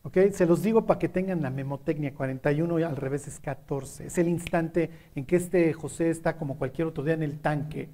¿Ok? 0.02 0.18
Se 0.32 0.44
los 0.44 0.62
digo 0.62 0.84
para 0.84 0.98
que 0.98 1.08
tengan 1.08 1.40
la 1.40 1.48
memotecnia, 1.48 2.14
41 2.14 2.78
y 2.78 2.82
al 2.82 2.96
revés 2.96 3.26
es 3.26 3.40
14. 3.40 4.06
Es 4.06 4.18
el 4.18 4.28
instante 4.28 4.90
en 5.14 5.24
que 5.24 5.36
este 5.36 5.72
José 5.72 6.10
está 6.10 6.36
como 6.36 6.58
cualquier 6.58 6.88
otro 6.88 7.02
día 7.02 7.14
en 7.14 7.22
el 7.22 7.40
tanque. 7.40 7.88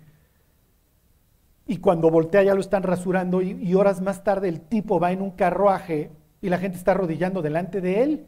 Y 1.68 1.76
cuando 1.76 2.10
voltea 2.10 2.42
ya 2.42 2.54
lo 2.54 2.60
están 2.60 2.82
rasurando 2.82 3.40
y, 3.42 3.52
y 3.52 3.74
horas 3.76 4.00
más 4.00 4.24
tarde 4.24 4.48
el 4.48 4.60
tipo 4.60 4.98
va 4.98 5.12
en 5.12 5.22
un 5.22 5.30
carruaje 5.30 6.10
y 6.40 6.48
la 6.48 6.58
gente 6.58 6.78
está 6.78 6.92
arrodillando 6.92 7.42
delante 7.42 7.80
de 7.80 8.02
él. 8.02 8.26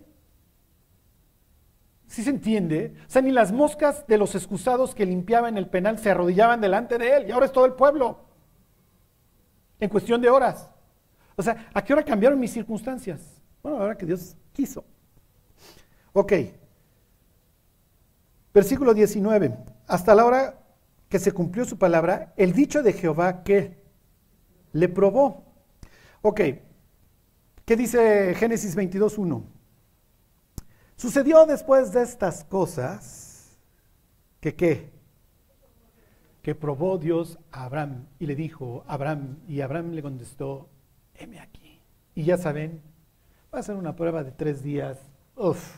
¿Sí 2.06 2.22
se 2.22 2.30
entiende? 2.30 2.94
O 3.06 3.10
sea, 3.10 3.22
ni 3.22 3.30
las 3.30 3.52
moscas 3.52 4.06
de 4.06 4.18
los 4.18 4.34
excusados 4.34 4.94
que 4.94 5.06
limpiaban 5.06 5.56
el 5.56 5.68
penal 5.68 5.98
se 5.98 6.10
arrodillaban 6.10 6.60
delante 6.60 6.98
de 6.98 7.16
él 7.16 7.28
y 7.28 7.32
ahora 7.32 7.46
es 7.46 7.52
todo 7.52 7.64
el 7.64 7.72
pueblo. 7.72 8.20
En 9.80 9.88
cuestión 9.88 10.20
de 10.20 10.28
horas. 10.28 10.68
O 11.36 11.42
sea, 11.42 11.70
¿a 11.72 11.82
qué 11.82 11.94
hora 11.94 12.04
cambiaron 12.04 12.38
mis 12.38 12.52
circunstancias? 12.52 13.40
Bueno, 13.62 13.78
ahora 13.78 13.96
que 13.96 14.04
Dios 14.04 14.36
quiso. 14.52 14.84
Ok. 16.12 16.32
Versículo 18.52 18.92
19. 18.92 19.56
Hasta 19.86 20.14
la 20.14 20.26
hora 20.26 20.58
que 21.08 21.18
se 21.18 21.32
cumplió 21.32 21.64
su 21.64 21.78
palabra, 21.78 22.34
el 22.36 22.52
dicho 22.52 22.82
de 22.82 22.92
Jehová 22.92 23.42
que 23.42 23.82
le 24.72 24.88
probó. 24.88 25.44
Ok. 26.20 26.40
¿Qué 27.64 27.76
dice 27.76 28.34
Génesis 28.34 28.76
22.1? 28.76 29.44
Sucedió 30.96 31.46
después 31.46 31.92
de 31.92 32.02
estas 32.02 32.44
cosas 32.44 33.56
que 34.40 34.56
qué? 34.56 34.90
Que 36.42 36.56
probó 36.56 36.98
Dios 36.98 37.38
a 37.52 37.64
Abraham 37.64 38.06
y 38.18 38.26
le 38.26 38.34
dijo, 38.34 38.84
Abraham, 38.88 39.38
y 39.46 39.60
Abraham 39.60 39.92
le 39.92 40.02
contestó, 40.02 40.68
heme 41.14 41.38
aquí. 41.38 41.80
Y 42.16 42.24
ya 42.24 42.36
saben, 42.36 42.82
va 43.54 43.60
a 43.60 43.62
ser 43.62 43.76
una 43.76 43.94
prueba 43.94 44.24
de 44.24 44.32
tres 44.32 44.64
días. 44.64 44.98
Uf, 45.36 45.76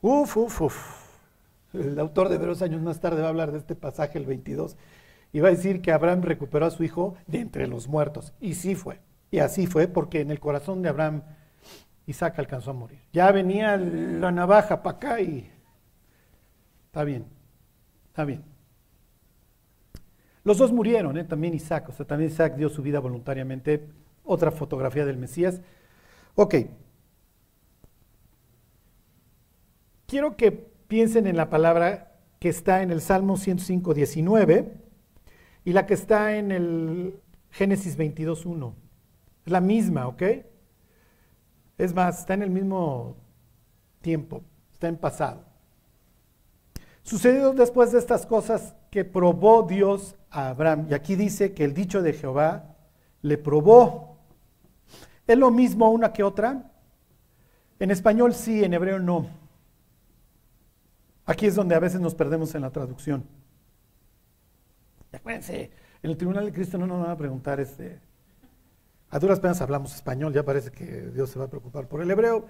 uf, 0.00 0.36
uf, 0.36 0.60
uf. 0.60 1.06
El 1.72 1.98
autor 2.00 2.28
de 2.28 2.38
veros 2.38 2.62
años 2.62 2.82
más 2.82 3.00
tarde 3.00 3.20
va 3.20 3.28
a 3.28 3.30
hablar 3.30 3.52
de 3.52 3.58
este 3.58 3.76
pasaje, 3.76 4.18
el 4.18 4.26
22, 4.26 4.76
y 5.32 5.38
va 5.38 5.48
a 5.48 5.52
decir 5.52 5.80
que 5.82 5.92
Abraham 5.92 6.22
recuperó 6.22 6.66
a 6.66 6.70
su 6.70 6.82
hijo 6.82 7.14
de 7.28 7.38
entre 7.38 7.68
los 7.68 7.86
muertos. 7.86 8.32
Y 8.40 8.54
sí 8.54 8.74
fue. 8.74 8.98
Y 9.30 9.38
así 9.38 9.66
fue 9.66 9.88
porque 9.88 10.20
en 10.20 10.30
el 10.30 10.40
corazón 10.40 10.82
de 10.82 10.88
Abraham 10.88 11.22
Isaac 12.06 12.38
alcanzó 12.38 12.70
a 12.70 12.74
morir. 12.74 13.00
Ya 13.12 13.30
venía 13.32 13.76
la 13.76 14.30
navaja 14.30 14.82
para 14.82 14.96
acá 14.96 15.20
y 15.20 15.50
está 16.86 17.04
bien, 17.04 17.26
está 18.08 18.24
bien. 18.24 18.44
Los 20.44 20.58
dos 20.58 20.72
murieron, 20.72 21.18
¿eh? 21.18 21.24
también 21.24 21.54
Isaac, 21.54 21.88
o 21.88 21.92
sea, 21.92 22.06
también 22.06 22.30
Isaac 22.30 22.54
dio 22.54 22.68
su 22.68 22.80
vida 22.80 23.00
voluntariamente. 23.00 23.88
Otra 24.22 24.52
fotografía 24.52 25.04
del 25.04 25.16
Mesías. 25.16 25.60
Ok. 26.36 26.54
Quiero 30.06 30.36
que 30.36 30.52
piensen 30.52 31.26
en 31.26 31.36
la 31.36 31.50
palabra 31.50 32.12
que 32.38 32.48
está 32.48 32.82
en 32.82 32.92
el 32.92 33.00
Salmo 33.00 33.36
105, 33.36 33.92
19 33.92 34.72
y 35.64 35.72
la 35.72 35.86
que 35.86 35.94
está 35.94 36.36
en 36.36 36.52
el 36.52 37.20
Génesis 37.50 37.96
22, 37.96 38.46
1. 38.46 38.85
Es 39.46 39.52
la 39.52 39.60
misma, 39.60 40.08
¿ok? 40.08 40.22
Es 41.78 41.94
más, 41.94 42.18
está 42.18 42.34
en 42.34 42.42
el 42.42 42.50
mismo 42.50 43.16
tiempo, 44.00 44.42
está 44.72 44.88
en 44.88 44.96
pasado. 44.96 45.44
Sucedió 47.02 47.52
después 47.52 47.92
de 47.92 48.00
estas 48.00 48.26
cosas 48.26 48.74
que 48.90 49.04
probó 49.04 49.62
Dios 49.62 50.16
a 50.30 50.48
Abraham. 50.48 50.88
Y 50.90 50.94
aquí 50.94 51.14
dice 51.14 51.54
que 51.54 51.64
el 51.64 51.72
dicho 51.72 52.02
de 52.02 52.12
Jehová 52.12 52.76
le 53.22 53.38
probó. 53.38 54.18
¿Es 55.26 55.38
lo 55.38 55.52
mismo 55.52 55.90
una 55.90 56.12
que 56.12 56.24
otra? 56.24 56.72
En 57.78 57.92
español 57.92 58.34
sí, 58.34 58.64
en 58.64 58.74
hebreo 58.74 58.98
no. 58.98 59.28
Aquí 61.24 61.46
es 61.46 61.54
donde 61.54 61.76
a 61.76 61.80
veces 61.80 62.00
nos 62.00 62.14
perdemos 62.14 62.54
en 62.56 62.62
la 62.62 62.70
traducción. 62.70 63.24
Acuérdense, 65.12 65.70
en 66.02 66.10
el 66.10 66.16
Tribunal 66.16 66.46
de 66.46 66.52
Cristo 66.52 66.78
no 66.78 66.86
nos 66.86 67.02
van 67.02 67.10
a 67.10 67.16
preguntar 67.16 67.60
este, 67.60 68.00
a 69.10 69.18
duras 69.18 69.40
penas 69.40 69.60
hablamos 69.60 69.94
español, 69.94 70.32
ya 70.32 70.44
parece 70.44 70.70
que 70.70 71.10
Dios 71.12 71.30
se 71.30 71.38
va 71.38 71.44
a 71.44 71.48
preocupar 71.48 71.88
por 71.88 72.02
el 72.02 72.10
hebreo. 72.10 72.46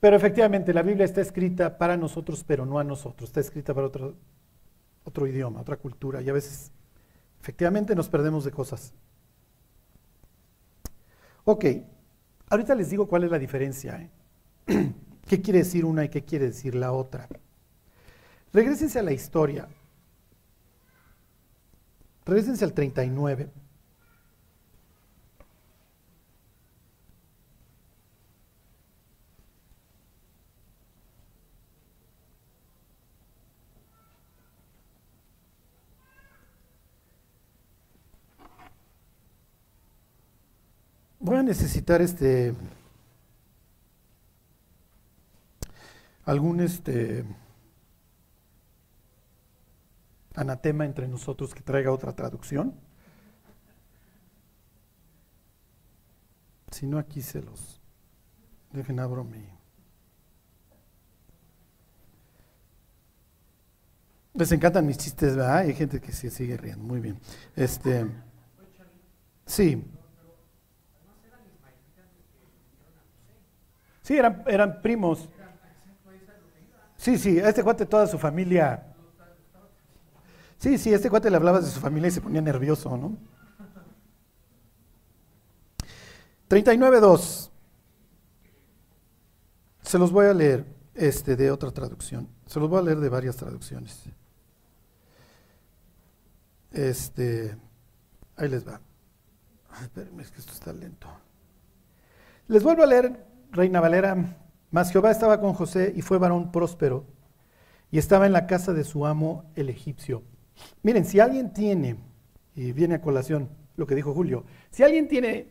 Pero 0.00 0.16
efectivamente 0.16 0.72
la 0.72 0.82
Biblia 0.82 1.04
está 1.04 1.20
escrita 1.20 1.76
para 1.76 1.96
nosotros, 1.96 2.42
pero 2.44 2.64
no 2.64 2.78
a 2.78 2.84
nosotros. 2.84 3.28
Está 3.28 3.40
escrita 3.40 3.74
para 3.74 3.86
otro, 5.04 5.26
idioma, 5.26 5.60
otra 5.60 5.76
cultura. 5.76 6.22
Y 6.22 6.28
a 6.30 6.32
veces, 6.32 6.72
efectivamente, 7.40 7.94
nos 7.94 8.08
perdemos 8.08 8.44
de 8.44 8.50
cosas. 8.50 8.94
Ok, 11.44 11.64
ahorita 12.48 12.74
les 12.74 12.90
digo 12.90 13.06
cuál 13.08 13.24
es 13.24 13.30
la 13.30 13.38
diferencia. 13.38 14.10
¿eh? 14.66 14.94
¿Qué 15.28 15.42
quiere 15.42 15.60
decir 15.60 15.84
una 15.84 16.04
y 16.04 16.08
qué 16.08 16.24
quiere 16.24 16.46
decir 16.46 16.74
la 16.74 16.92
otra? 16.92 17.28
Regrésense 18.52 18.98
a 18.98 19.02
la 19.02 19.12
historia. 19.12 19.68
Regrésense 22.24 22.64
al 22.64 22.72
39. 22.72 23.50
Voy 41.30 41.38
a 41.38 41.44
necesitar 41.44 42.02
este 42.02 42.52
algún 46.24 46.58
este 46.58 47.24
anatema 50.34 50.84
entre 50.84 51.06
nosotros 51.06 51.54
que 51.54 51.60
traiga 51.60 51.92
otra 51.92 52.16
traducción. 52.16 52.74
Si 56.72 56.88
no, 56.88 56.98
aquí 56.98 57.22
se 57.22 57.40
los 57.40 57.80
Dejen 58.72 58.98
abro 58.98 59.22
mi. 59.22 59.48
Les 64.34 64.50
encantan 64.50 64.84
mis 64.84 64.98
chistes, 64.98 65.36
¿verdad? 65.36 65.58
Hay 65.58 65.74
gente 65.74 66.00
que 66.00 66.10
se 66.10 66.28
sigue 66.28 66.56
riendo. 66.56 66.82
Muy 66.82 66.98
bien. 66.98 67.20
Este. 67.54 68.04
Sí. 69.46 69.80
Sí, 74.10 74.16
eran, 74.18 74.82
primos. 74.82 75.28
Sí, 76.96 77.16
sí, 77.16 77.38
a 77.38 77.48
este 77.48 77.62
cuate 77.62 77.86
toda 77.86 78.08
su 78.08 78.18
familia. 78.18 78.92
Sí, 80.58 80.78
sí, 80.78 80.92
a 80.92 80.96
este 80.96 81.08
cuate 81.08 81.30
le 81.30 81.36
hablabas 81.36 81.64
de 81.64 81.70
su 81.70 81.78
familia 81.78 82.08
y 82.08 82.10
se 82.10 82.20
ponía 82.20 82.42
nervioso, 82.42 82.96
¿no? 82.96 83.16
39.2. 86.48 87.50
Se 89.82 89.96
los 89.96 90.10
voy 90.10 90.26
a 90.26 90.34
leer 90.34 90.66
este, 90.92 91.36
de 91.36 91.52
otra 91.52 91.70
traducción. 91.70 92.28
Se 92.46 92.58
los 92.58 92.68
voy 92.68 92.80
a 92.80 92.82
leer 92.82 92.98
de 92.98 93.08
varias 93.10 93.36
traducciones. 93.36 94.02
Este, 96.72 97.56
ahí 98.34 98.48
les 98.48 98.66
va. 98.66 98.80
espérenme, 99.80 100.24
es 100.24 100.32
que 100.32 100.40
esto 100.40 100.52
está 100.52 100.72
lento. 100.72 101.06
Les 102.48 102.64
vuelvo 102.64 102.82
a 102.82 102.86
leer, 102.86 103.29
Reina 103.52 103.80
Valera. 103.80 104.36
Mas 104.70 104.92
Jehová 104.92 105.10
estaba 105.10 105.40
con 105.40 105.52
José 105.54 105.92
y 105.96 106.02
fue 106.02 106.18
varón 106.18 106.52
próspero 106.52 107.04
y 107.90 107.98
estaba 107.98 108.26
en 108.26 108.32
la 108.32 108.46
casa 108.46 108.72
de 108.72 108.84
su 108.84 109.06
amo 109.06 109.50
el 109.56 109.68
egipcio. 109.68 110.22
Miren, 110.82 111.04
si 111.04 111.18
alguien 111.18 111.52
tiene, 111.52 111.96
y 112.54 112.72
viene 112.72 112.96
a 112.96 113.00
colación 113.00 113.48
lo 113.76 113.86
que 113.86 113.94
dijo 113.94 114.14
Julio, 114.14 114.44
si 114.70 114.82
alguien 114.82 115.08
tiene 115.08 115.48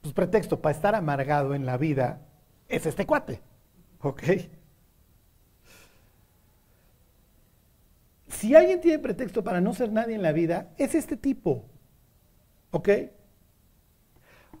pues, 0.00 0.12
pretexto 0.12 0.60
para 0.60 0.74
estar 0.74 0.94
amargado 0.94 1.54
en 1.54 1.66
la 1.66 1.76
vida, 1.76 2.26
es 2.68 2.86
este 2.86 3.06
cuate. 3.06 3.40
¿Ok? 4.00 4.22
Si 8.28 8.54
alguien 8.54 8.80
tiene 8.80 8.98
pretexto 8.98 9.42
para 9.42 9.60
no 9.60 9.72
ser 9.74 9.92
nadie 9.92 10.14
en 10.14 10.22
la 10.22 10.32
vida, 10.32 10.72
es 10.78 10.94
este 10.94 11.16
tipo. 11.16 11.64
¿Ok? 12.70 12.88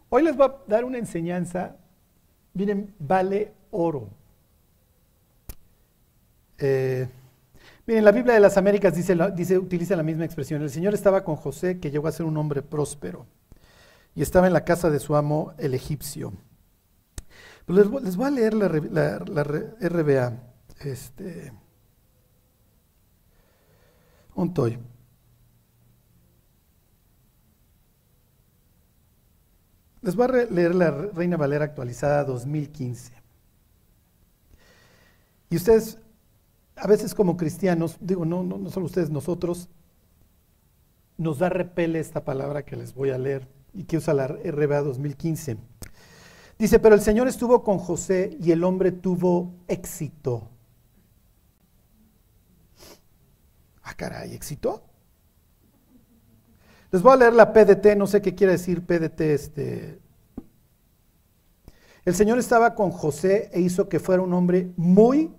Hoy 0.08 0.22
les 0.22 0.36
voy 0.36 0.48
a 0.48 0.54
dar 0.66 0.84
una 0.84 0.98
enseñanza, 0.98 1.76
miren, 2.58 2.92
vale 2.98 3.52
oro. 3.70 4.08
Eh, 6.58 7.08
miren, 7.86 8.04
la 8.04 8.10
Biblia 8.10 8.34
de 8.34 8.40
las 8.40 8.56
Américas 8.56 8.94
dice, 8.96 9.16
dice, 9.34 9.58
utiliza 9.58 9.94
la 9.94 10.02
misma 10.02 10.24
expresión. 10.24 10.60
El 10.62 10.70
Señor 10.70 10.92
estaba 10.92 11.22
con 11.22 11.36
José, 11.36 11.78
que 11.78 11.92
llegó 11.92 12.08
a 12.08 12.12
ser 12.12 12.26
un 12.26 12.36
hombre 12.36 12.62
próspero, 12.62 13.26
y 14.16 14.22
estaba 14.22 14.48
en 14.48 14.52
la 14.52 14.64
casa 14.64 14.90
de 14.90 14.98
su 14.98 15.14
amo, 15.14 15.52
el 15.58 15.72
egipcio. 15.74 16.32
Pues 17.64 17.86
les, 18.02 18.16
voy 18.16 18.26
a 18.26 18.30
leer 18.30 18.54
la, 18.54 18.68
la, 18.68 19.44
RBA. 19.44 20.32
Este, 20.80 21.52
toy. 24.54 24.78
Les 30.08 30.16
voy 30.16 30.24
a 30.24 30.46
leer 30.46 30.74
la 30.74 30.90
Reina 30.90 31.36
Valera 31.36 31.66
actualizada 31.66 32.24
2015. 32.24 33.12
Y 35.50 35.56
ustedes, 35.56 35.98
a 36.76 36.86
veces 36.86 37.14
como 37.14 37.36
cristianos, 37.36 37.98
digo, 38.00 38.24
no, 38.24 38.42
no, 38.42 38.56
no 38.56 38.70
solo 38.70 38.86
ustedes, 38.86 39.10
nosotros, 39.10 39.68
nos 41.18 41.40
da 41.40 41.50
repele 41.50 41.98
esta 41.98 42.24
palabra 42.24 42.64
que 42.64 42.74
les 42.74 42.94
voy 42.94 43.10
a 43.10 43.18
leer 43.18 43.48
y 43.74 43.84
que 43.84 43.98
usa 43.98 44.14
la 44.14 44.28
RBA 44.28 44.80
2015. 44.80 45.58
Dice, 46.58 46.78
pero 46.78 46.94
el 46.94 47.02
Señor 47.02 47.28
estuvo 47.28 47.62
con 47.62 47.76
José 47.76 48.34
y 48.40 48.52
el 48.52 48.64
hombre 48.64 48.92
tuvo 48.92 49.56
éxito. 49.68 50.48
Ah, 53.82 53.92
caray, 53.92 54.32
¿éxito? 54.32 54.87
Les 56.90 57.02
voy 57.02 57.12
a 57.12 57.16
leer 57.16 57.34
la 57.34 57.52
PDT, 57.52 57.96
no 57.96 58.06
sé 58.06 58.22
qué 58.22 58.34
quiere 58.34 58.52
decir 58.52 58.84
PDT. 58.84 59.20
Este. 59.20 60.00
El 62.04 62.14
Señor 62.14 62.38
estaba 62.38 62.74
con 62.74 62.90
José 62.90 63.50
e 63.52 63.60
hizo 63.60 63.88
que 63.88 64.00
fuera 64.00 64.22
un 64.22 64.32
hombre 64.32 64.72
muy 64.76 65.34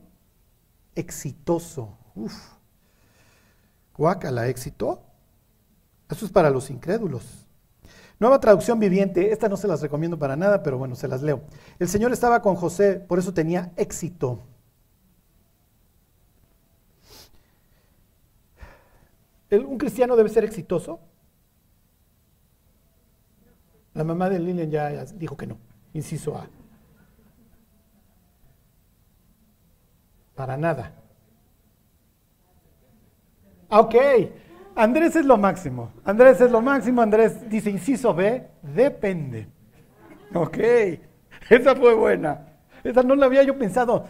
exitoso. 0.94 1.98
Uf. 2.16 2.36
Guácala, 3.98 4.48
éxito. 4.48 5.02
Eso 6.10 6.26
es 6.26 6.32
para 6.32 6.50
los 6.52 6.70
incrédulos. 6.70 7.46
Nueva 8.20 8.40
traducción 8.40 8.80
viviente, 8.80 9.32
esta 9.32 9.48
no 9.48 9.58
se 9.58 9.68
las 9.68 9.82
recomiendo 9.82 10.20
para 10.20 10.36
nada, 10.36 10.62
pero 10.62 10.78
bueno, 10.78 10.96
se 10.96 11.08
las 11.08 11.22
leo. 11.22 11.42
El 11.80 11.88
Señor 11.88 12.12
estaba 12.12 12.42
con 12.42 12.56
José, 12.56 12.96
por 12.96 13.18
eso 13.18 13.34
tenía 13.34 13.72
éxito. 13.78 14.44
¿Un 19.52 19.78
cristiano 19.78 20.16
debe 20.16 20.30
ser 20.30 20.44
exitoso? 20.44 21.00
La 24.00 24.06
mamá 24.06 24.30
de 24.30 24.40
Lilian 24.40 24.72
ya 24.72 25.04
dijo 25.14 25.36
que 25.36 25.46
no, 25.46 25.58
inciso 25.92 26.38
A. 26.38 26.48
Para 30.36 30.56
nada. 30.56 30.94
Ok, 33.68 33.96
Andrés 34.74 35.18
es 35.18 35.26
lo 35.26 35.38
máximo. 35.38 35.92
Andrés 36.06 36.40
es 36.40 36.50
lo 36.50 36.62
máximo. 36.62 37.02
Andrés 37.02 37.50
dice, 37.50 37.72
inciso 37.72 38.14
B, 38.14 38.48
depende. 38.62 39.50
Ok, 40.34 40.58
esa 41.50 41.76
fue 41.76 41.94
buena. 41.94 42.48
Esa 42.86 43.04
no 43.04 43.16
la 43.16 43.26
había 43.26 43.44
yo 43.44 43.60
pensado. 43.60 44.06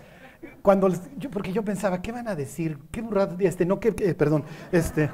Cuando, 0.62 0.88
yo, 1.18 1.32
porque 1.32 1.52
yo 1.52 1.64
pensaba, 1.64 2.00
¿qué 2.00 2.12
van 2.12 2.28
a 2.28 2.36
decir? 2.36 2.78
¿Qué 2.92 3.02
burrado? 3.02 3.36
Este, 3.40 3.66
no, 3.66 3.80
que, 3.80 3.92
perdón, 3.92 4.44
este. 4.72 5.10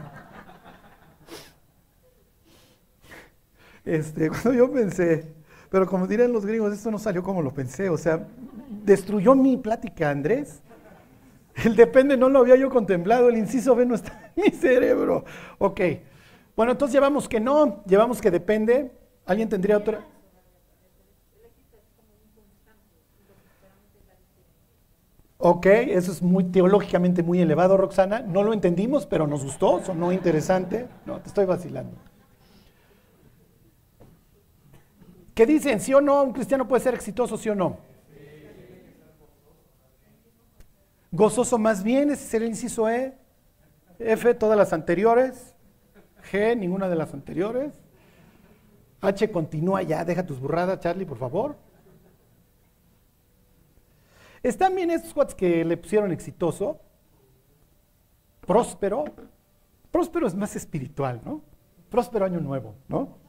Este, 3.86 4.30
cuando 4.30 4.54
yo 4.54 4.72
pensé, 4.72 5.34
pero 5.70 5.86
como 5.88 6.08
dirían 6.08 6.34
los 6.34 6.46
gringos, 6.46 6.74
esto 6.74 6.92
no 6.92 7.00
salió 7.00 7.24
como 7.24 7.42
lo 7.42 7.54
pensé, 7.54 7.90
o 7.90 7.98
sea, 7.98 8.28
destruyó 8.84 9.36
mi 9.36 9.58
plática, 9.58 10.10
Andrés. 10.10 10.62
El 11.64 11.76
depende 11.76 12.18
no 12.18 12.28
lo 12.28 12.40
había 12.40 12.58
yo 12.58 12.70
contemplado, 12.70 13.30
el 13.30 13.38
inciso 13.38 13.76
B 13.76 13.86
no 13.86 13.96
está 13.96 14.32
en 14.36 14.44
mi 14.44 14.50
cerebro. 14.52 15.24
Ok, 15.58 15.80
bueno, 16.56 16.74
entonces 16.74 16.94
llevamos 16.94 17.30
que 17.30 17.40
no, 17.40 17.84
llevamos 17.86 18.22
que 18.22 18.32
depende. 18.32 18.92
¿Alguien 19.26 19.50
tendría 19.50 19.78
otra? 19.78 20.02
Ok, 25.38 25.66
eso 25.66 26.12
es 26.12 26.22
muy 26.22 26.46
teológicamente 26.46 27.22
muy 27.22 27.42
elevado, 27.42 27.78
Roxana. 27.78 28.22
No 28.22 28.42
lo 28.44 28.54
entendimos, 28.54 29.06
pero 29.06 29.28
nos 29.28 29.44
gustó, 29.44 29.84
sonó 29.84 30.12
interesante. 30.12 30.88
No, 31.06 31.20
te 31.20 31.28
estoy 31.28 31.46
vacilando. 31.46 31.96
¿Qué 35.36 35.46
dicen? 35.46 35.82
¿Sí 35.82 35.94
o 35.94 36.00
no? 36.00 36.24
¿Un 36.24 36.32
cristiano 36.32 36.66
puede 36.66 36.82
ser 36.82 36.94
exitoso, 36.94 37.38
sí 37.38 37.50
o 37.50 37.56
no? 37.56 37.78
Gozoso 41.12 41.58
más 41.58 41.84
bien, 41.84 42.10
ese 42.10 42.26
sería 42.26 42.48
el 42.48 42.54
inciso 42.54 42.90
E. 42.90 43.14
F, 44.00 44.34
todas 44.36 44.58
las 44.58 44.72
anteriores. 44.72 45.54
G, 46.32 46.58
ninguna 46.58 46.88
de 46.88 46.96
las 46.96 47.14
anteriores. 47.14 47.74
H, 49.02 49.30
continúa 49.30 49.82
ya, 49.84 50.06
deja 50.06 50.26
tus 50.26 50.40
burradas, 50.40 50.80
Charlie, 50.80 51.06
por 51.06 51.18
favor. 51.18 51.58
Están 54.42 54.74
bien 54.74 54.90
estos 54.90 55.14
cuates 55.14 55.36
que 55.36 55.66
le 55.66 55.76
pusieron 55.76 56.12
exitoso, 56.14 56.80
próspero. 58.46 59.04
Próspero 59.92 60.28
es 60.28 60.36
más 60.36 60.56
espiritual, 60.56 61.22
¿no? 61.26 61.42
Próspero 61.90 62.26
año 62.26 62.40
nuevo, 62.40 62.76
¿no? 62.88 63.25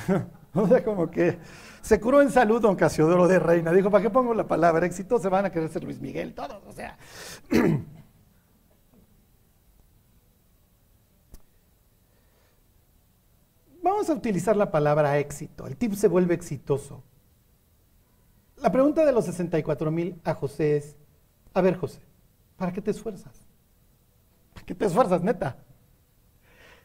o 0.54 0.66
sea, 0.66 0.84
como 0.84 1.10
que 1.10 1.38
se 1.80 2.00
curó 2.00 2.22
en 2.22 2.30
salud 2.30 2.60
don 2.60 2.76
Casiodoro 2.76 3.26
de 3.28 3.38
Reina. 3.38 3.72
Dijo, 3.72 3.90
¿para 3.90 4.02
qué 4.02 4.10
pongo 4.10 4.34
la 4.34 4.46
palabra 4.46 4.86
éxito? 4.86 5.18
Se 5.18 5.28
van 5.28 5.44
a 5.46 5.50
querer 5.50 5.68
ser 5.68 5.84
Luis 5.84 6.00
Miguel, 6.00 6.34
todos, 6.34 6.62
o 6.66 6.72
sea. 6.72 6.96
Vamos 13.82 14.08
a 14.08 14.12
utilizar 14.14 14.56
la 14.56 14.70
palabra 14.70 15.18
éxito. 15.18 15.66
El 15.66 15.76
tipo 15.76 15.96
se 15.96 16.06
vuelve 16.06 16.34
exitoso. 16.34 17.02
La 18.56 18.70
pregunta 18.70 19.04
de 19.04 19.10
los 19.10 19.24
64 19.24 19.90
mil 19.90 20.20
a 20.22 20.34
José 20.34 20.76
es, 20.76 20.96
a 21.52 21.60
ver 21.60 21.76
José, 21.76 22.00
¿para 22.56 22.72
qué 22.72 22.80
te 22.80 22.92
esfuerzas? 22.92 23.34
¿Para 24.54 24.64
qué 24.64 24.74
te 24.76 24.84
esfuerzas, 24.84 25.20
neta? 25.22 25.56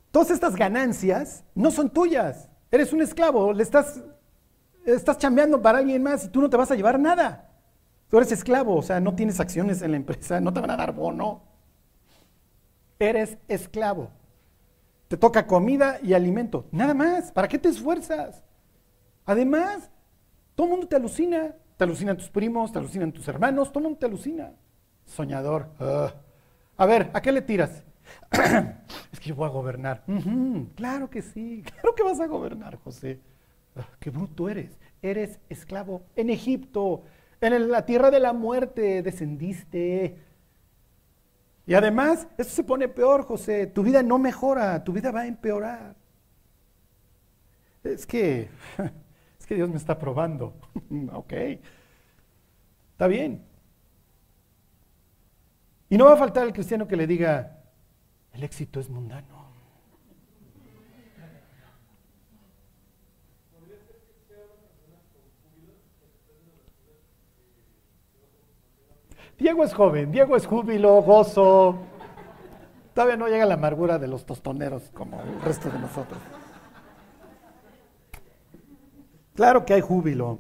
Todas 0.09 0.31
estas 0.31 0.55
ganancias 0.55 1.43
no 1.53 1.69
son 1.69 1.91
tuyas. 1.91 2.49
Eres 2.71 2.93
un 2.93 3.01
esclavo, 3.01 3.53
le 3.53 3.63
estás 3.63 4.01
estás 4.85 5.17
chambeando 5.17 5.61
para 5.61 5.79
alguien 5.79 6.01
más 6.01 6.25
y 6.25 6.29
tú 6.29 6.41
no 6.41 6.49
te 6.49 6.57
vas 6.57 6.71
a 6.71 6.75
llevar 6.75 6.99
nada. 6.99 7.49
Tú 8.09 8.17
eres 8.17 8.31
esclavo, 8.31 8.75
o 8.77 8.81
sea, 8.81 8.99
no 9.01 9.15
tienes 9.15 9.39
acciones 9.39 9.81
en 9.81 9.91
la 9.91 9.97
empresa, 9.97 10.39
no 10.39 10.53
te 10.53 10.61
van 10.61 10.71
a 10.71 10.77
dar 10.77 10.93
bono. 10.93 11.43
Eres 12.99 13.37
esclavo. 13.47 14.11
Te 15.07 15.17
toca 15.17 15.45
comida 15.47 15.99
y 16.01 16.13
alimento, 16.13 16.65
nada 16.71 16.93
más. 16.93 17.31
¿Para 17.31 17.47
qué 17.47 17.57
te 17.57 17.69
esfuerzas? 17.69 18.43
Además, 19.25 19.89
Todo 20.55 20.65
el 20.67 20.71
mundo 20.71 20.87
te 20.87 20.95
alucina. 20.95 21.55
Te 21.77 21.83
alucinan 21.83 22.17
tus 22.17 22.29
primos, 22.29 22.71
te 22.71 22.79
alucinan 22.79 23.11
tus 23.11 23.27
hermanos, 23.27 23.69
todo 23.69 23.79
el 23.79 23.83
mundo 23.83 23.99
te 23.99 24.07
alucina. 24.07 24.53
Soñador. 25.05 25.69
Ah. 25.79 26.13
A 26.75 26.85
ver, 26.87 27.11
¿a 27.13 27.21
qué 27.21 27.31
le 27.31 27.43
tiras? 27.43 27.83
es 29.11 29.19
que 29.19 29.29
yo 29.29 29.35
voy 29.35 29.47
a 29.47 29.51
gobernar. 29.51 30.03
claro 30.75 31.09
que 31.09 31.21
sí, 31.21 31.63
claro 31.71 31.95
que 31.95 32.03
vas 32.03 32.19
a 32.19 32.27
gobernar, 32.27 32.77
José. 32.77 33.19
Ah, 33.75 33.87
qué 33.99 34.09
bruto 34.09 34.49
eres. 34.49 34.77
Eres 35.01 35.39
esclavo 35.49 36.03
en 36.15 36.29
Egipto, 36.29 37.03
en 37.41 37.69
la 37.69 37.85
tierra 37.85 38.09
de 38.09 38.19
la 38.19 38.33
muerte 38.33 39.03
descendiste. 39.03 40.17
Y 41.65 41.73
además, 41.73 42.27
esto 42.37 42.53
se 42.53 42.63
pone 42.63 42.87
peor, 42.87 43.23
José. 43.23 43.67
Tu 43.67 43.83
vida 43.83 44.01
no 44.01 44.17
mejora, 44.17 44.83
tu 44.83 44.93
vida 44.93 45.11
va 45.11 45.21
a 45.21 45.27
empeorar. 45.27 45.95
Es 47.83 48.07
que, 48.07 48.49
es 49.39 49.45
que 49.45 49.55
Dios 49.55 49.69
me 49.69 49.77
está 49.77 49.97
probando. 49.99 50.55
ok. 51.13 51.33
Está 52.93 53.07
bien. 53.07 53.45
Y 55.89 55.97
no 55.97 56.05
va 56.05 56.13
a 56.13 56.17
faltar 56.17 56.45
el 56.45 56.53
cristiano 56.53 56.87
que 56.87 56.95
le 56.95 57.05
diga, 57.05 57.56
el 58.37 58.43
éxito 58.43 58.79
es 58.79 58.87
mundano. 58.89 59.47
Diego 69.39 69.63
es 69.63 69.73
joven, 69.73 70.11
Diego 70.11 70.35
es 70.35 70.45
júbilo, 70.45 71.01
gozo. 71.01 71.79
Todavía 72.93 73.17
no 73.17 73.27
llega 73.27 73.45
la 73.45 73.55
amargura 73.55 73.99
de 73.99 74.07
los 74.07 74.25
tostoneros 74.25 74.89
como 74.93 75.21
el 75.21 75.41
resto 75.41 75.69
de 75.69 75.79
nosotros. 75.79 76.19
Claro 79.35 79.65
que 79.65 79.73
hay 79.73 79.81
júbilo. 79.81 80.39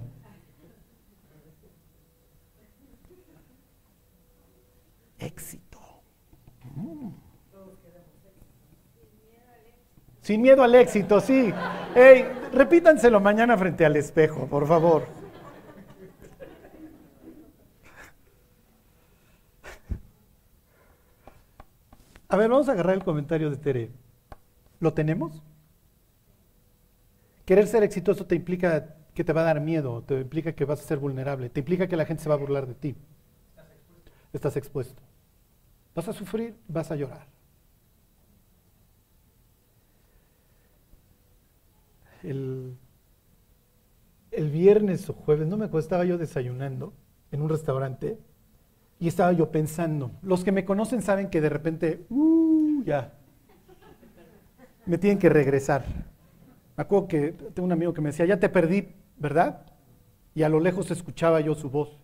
Éxito. 5.19 5.79
Mm. 6.75 7.26
Sin 10.27 10.41
miedo 10.41 10.61
al 10.61 10.75
éxito, 10.75 11.21
sí. 11.21 11.53
Hey, 11.95 12.25
repítanselo 12.51 13.21
mañana 13.21 13.57
frente 13.57 13.85
al 13.85 13.95
espejo, 13.95 14.45
por 14.45 14.67
favor. 14.67 15.07
A 22.27 22.35
ver, 22.35 22.49
vamos 22.49 22.67
a 22.67 22.73
agarrar 22.73 22.95
el 22.95 23.05
comentario 23.05 23.49
de 23.49 23.55
Tere. 23.55 23.89
¿Lo 24.81 24.93
tenemos? 24.93 25.41
Querer 27.45 27.65
ser 27.65 27.83
exitoso 27.83 28.25
te 28.25 28.35
implica 28.35 28.97
que 29.13 29.23
te 29.23 29.31
va 29.31 29.39
a 29.39 29.45
dar 29.45 29.61
miedo, 29.61 30.03
te 30.03 30.19
implica 30.19 30.51
que 30.51 30.65
vas 30.65 30.81
a 30.81 30.83
ser 30.83 30.97
vulnerable, 30.97 31.49
te 31.49 31.61
implica 31.61 31.87
que 31.87 31.95
la 31.95 32.05
gente 32.05 32.23
se 32.23 32.27
va 32.27 32.35
a 32.35 32.39
burlar 32.39 32.67
de 32.67 32.73
ti. 32.73 32.97
Estás 34.33 34.57
expuesto. 34.57 35.01
Vas 35.95 36.09
a 36.09 36.11
sufrir, 36.11 36.53
vas 36.67 36.91
a 36.91 36.97
llorar. 36.97 37.36
El, 42.29 42.77
el 44.31 44.49
viernes 44.49 45.09
o 45.09 45.13
jueves, 45.13 45.47
no 45.47 45.57
me 45.57 45.65
acuerdo, 45.65 45.79
estaba 45.79 46.05
yo 46.05 46.17
desayunando 46.17 46.93
en 47.31 47.41
un 47.41 47.49
restaurante 47.49 48.17
y 48.99 49.07
estaba 49.07 49.31
yo 49.31 49.51
pensando, 49.51 50.11
los 50.21 50.43
que 50.43 50.51
me 50.51 50.65
conocen 50.65 51.01
saben 51.01 51.29
que 51.29 51.39
de 51.39 51.49
repente, 51.49 52.05
uh, 52.09 52.83
ya, 52.83 53.13
me 54.85 54.97
tienen 54.97 55.19
que 55.19 55.29
regresar. 55.29 55.83
Me 56.75 56.81
acuerdo 56.81 57.07
que 57.07 57.31
tengo 57.53 57.65
un 57.65 57.71
amigo 57.71 57.93
que 57.93 58.01
me 58.01 58.09
decía, 58.09 58.25
ya 58.25 58.39
te 58.39 58.49
perdí, 58.49 58.89
¿verdad? 59.17 59.65
Y 60.33 60.43
a 60.43 60.49
lo 60.49 60.59
lejos 60.59 60.89
escuchaba 60.91 61.41
yo 61.41 61.55
su 61.55 61.69
voz. 61.69 61.97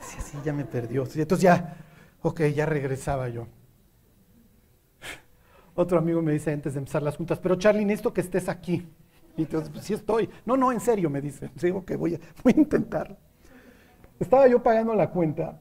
Sí, 0.00 0.18
sí, 0.20 0.38
ya 0.44 0.52
me 0.52 0.64
perdió. 0.64 1.04
entonces 1.04 1.40
ya, 1.40 1.76
ok, 2.22 2.42
ya 2.54 2.66
regresaba 2.66 3.28
yo. 3.28 3.46
Otro 5.80 5.98
amigo 5.98 6.20
me 6.20 6.32
dice 6.32 6.52
antes 6.52 6.74
de 6.74 6.78
empezar 6.78 7.02
las 7.02 7.16
juntas, 7.16 7.38
pero 7.38 7.56
Charlie, 7.56 7.86
necesito 7.86 8.12
que 8.12 8.20
estés 8.20 8.50
aquí. 8.50 8.86
Y 9.34 9.42
entonces, 9.42 9.70
pues 9.70 9.82
sí 9.82 9.94
estoy. 9.94 10.28
No, 10.44 10.54
no, 10.54 10.70
en 10.72 10.78
serio, 10.78 11.08
me 11.08 11.22
dice. 11.22 11.50
Digo 11.54 11.86
que 11.86 11.96
voy 11.96 12.16
a, 12.16 12.18
voy 12.44 12.52
a 12.54 12.60
intentar. 12.60 13.16
Estaba 14.18 14.46
yo 14.46 14.62
pagando 14.62 14.94
la 14.94 15.08
cuenta 15.08 15.58